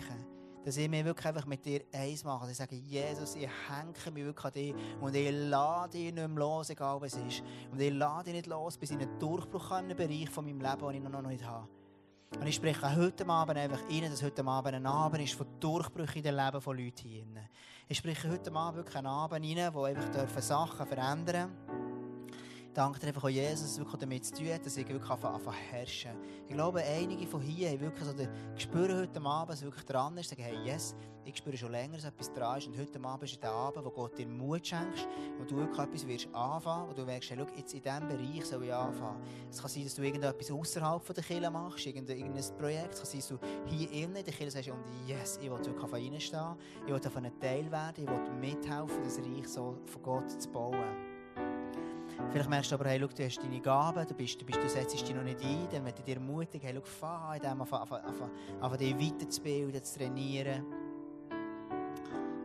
dass 0.64 0.76
ich 0.76 0.88
mich 0.88 1.05
wirklich 1.05 1.26
einfach 1.26 1.47
mit 1.47 1.64
dir 1.64 1.82
eins 1.93 2.24
mache. 2.24 2.43
Dass 2.43 2.53
ich 2.53 2.57
sage, 2.57 2.76
Jesus, 2.76 3.34
ich 3.34 3.49
hänge 3.68 4.14
mich 4.14 4.24
wirklich 4.24 4.45
an 4.45 4.53
dich 4.53 4.74
und 5.01 5.14
ich 5.14 5.30
lade 5.32 5.99
dich 5.99 6.14
nicht 6.14 6.14
mehr 6.14 6.28
los, 6.28 6.70
egal 6.70 7.01
was 7.01 7.14
ist. 7.14 7.43
Und 7.70 7.80
ich 7.80 7.93
lade 7.93 8.24
dich 8.24 8.34
nicht 8.34 8.47
los, 8.47 8.76
bis 8.78 8.90
ich 8.90 8.99
einen 8.99 9.18
Durchbruch 9.18 9.70
in 9.70 9.76
einem 9.76 9.97
Bereich 9.97 10.30
von 10.30 10.45
meinem 10.45 10.61
Leben, 10.61 10.93
den 10.93 11.05
ich 11.05 11.11
noch 11.11 11.22
nicht 11.22 11.45
habe. 11.45 11.68
Und 12.41 12.47
ich 12.47 12.57
spreche 12.57 12.97
heute 12.97 13.26
Abend 13.28 13.57
einfach 13.57 13.80
rein, 13.89 14.11
dass 14.11 14.22
heute 14.22 14.45
Abend 14.45 14.74
ein 14.74 14.87
Abend 14.87 15.22
ist 15.22 15.35
von 15.35 15.47
Durchbrüchen 15.61 16.16
in 16.16 16.22
den 16.22 16.37
Leben 16.37 16.61
von 16.61 16.76
Leuten 16.76 17.09
hier. 17.09 17.24
Ich 17.89 17.99
spreche 17.99 18.30
heute 18.30 18.53
Abend 18.53 18.78
wirklich 18.78 18.97
einen 18.97 19.07
Abend 19.07 19.45
rein, 19.45 19.74
wo 19.74 19.85
einfach 19.85 20.43
Sachen 20.43 20.87
verändern 20.87 21.51
dürfen 21.66 21.91
danke 22.75 22.99
dir 23.01 23.09
einfach 23.09 23.25
auch 23.25 23.29
Jesus, 23.29 23.79
wirklich 23.79 24.01
damit 24.01 24.25
zu 24.25 24.35
tun 24.35 24.53
hat, 24.53 24.64
dass 24.64 24.77
ich 24.77 24.89
wirklich 24.89 25.11
anfange 25.11 25.43
zu 25.43 25.53
herrschen. 25.53 26.12
Ich 26.49 26.55
glaube, 26.55 26.83
einige 26.83 27.27
von 27.27 27.41
hier 27.41 27.70
haben 27.70 27.81
wirklich 27.81 28.05
so 28.05 28.12
den 28.12 28.29
Gespür 28.55 28.97
heute 28.99 29.20
Abend, 29.23 29.51
dass 29.51 29.62
wirklich 29.62 29.85
dran 29.85 30.16
ist, 30.16 30.31
sagen, 30.31 30.43
hey, 30.43 30.57
yes, 30.64 30.95
ich 31.25 31.37
spüre 31.37 31.57
schon 31.57 31.70
länger, 31.70 31.97
dass 31.97 32.07
etwas 32.07 32.33
dran 32.33 32.59
ist 32.59 32.66
und 32.66 32.79
heute 32.79 33.03
Abend 33.05 33.31
ist 33.31 33.43
der 33.43 33.51
Abend, 33.51 33.85
wo 33.85 33.91
Gott 33.91 34.18
dir 34.18 34.27
Mut 34.27 34.66
schenkt, 34.66 35.07
wo 35.39 35.45
du 35.45 35.57
wirklich 35.57 35.79
etwas 35.79 36.07
wirst 36.07 36.35
anfangen, 36.35 36.89
wo 36.89 36.95
du 36.95 37.05
merkst, 37.05 37.31
hey, 37.31 37.47
jetzt 37.57 37.75
in 37.75 37.83
diesem 37.83 38.09
Bereich 38.09 38.45
soll 38.45 38.64
ich 38.64 38.73
anfangen. 38.73 39.23
Es 39.51 39.61
kann 39.61 39.70
sein, 39.70 39.85
dass 39.85 39.95
du 39.95 40.03
irgendetwas 40.03 40.51
außerhalb 40.51 41.14
der 41.14 41.25
Kirche 41.25 41.51
machst, 41.51 41.87
irgendein, 41.87 42.18
irgendein 42.18 42.59
Projekt, 42.59 42.95
es 42.95 43.01
kann 43.01 43.20
sein, 43.20 43.20
dass 43.20 43.29
du 43.29 43.39
hier 43.66 43.91
innen 43.93 44.16
in 44.16 44.25
der 44.25 44.35
Kirche 44.35 44.51
sagst, 44.51 44.70
und 44.70 44.83
yes, 45.07 45.39
ich 45.43 45.51
will 45.51 45.59
wirklich 45.59 45.93
reinstehen, 45.93 46.57
ich 46.87 46.93
will 46.93 47.01
davon 47.01 47.27
ein 47.27 47.39
Teil 47.39 47.70
werden, 47.70 48.05
ich 48.05 48.09
will 48.09 48.31
mithelfen, 48.41 49.05
das 49.05 49.18
Reich 49.18 49.49
so 49.49 49.79
von 49.85 50.03
Gott 50.03 50.31
zu 50.31 50.49
bauen. 50.51 51.12
Vielleicht 52.31 52.49
merkst 52.49 52.71
du 52.71 52.75
aber, 52.77 52.87
hey, 52.87 53.01
schau, 53.01 53.09
du 53.09 53.25
hast 53.25 53.43
deine 53.43 53.61
Gaben, 53.61 54.07
du, 54.07 54.15
bist, 54.15 54.41
du, 54.41 54.45
bist, 54.45 54.63
du 54.63 54.69
setzt 54.69 54.95
dich 54.95 55.15
noch 55.15 55.23
nicht 55.23 55.43
ein, 55.43 55.69
dann 55.71 55.87
ich 55.87 55.95
dir 56.05 56.17
ermutigen, 56.17 56.67
hey, 56.67 56.75
schau, 56.75 56.85
fahr 56.85 57.37
in 57.37 57.43
dem, 57.43 57.61
anfangen 57.61 58.31
dich 58.79 58.99
weiterzubilden, 58.99 59.83
zu 59.83 59.99
trainieren. 59.99 60.65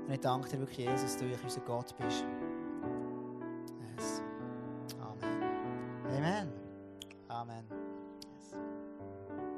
Und 0.07 0.13
ich 0.13 0.19
danke 0.19 0.49
dir 0.49 0.59
wirklich, 0.59 0.87
Jesus, 0.87 1.01
dass 1.01 1.17
du 1.17 1.25
unser 1.43 1.61
Gott 1.61 1.95
bist. 1.97 2.25
Yes. 3.95 4.21
Amen. 6.17 6.51
Amen. 7.29 7.86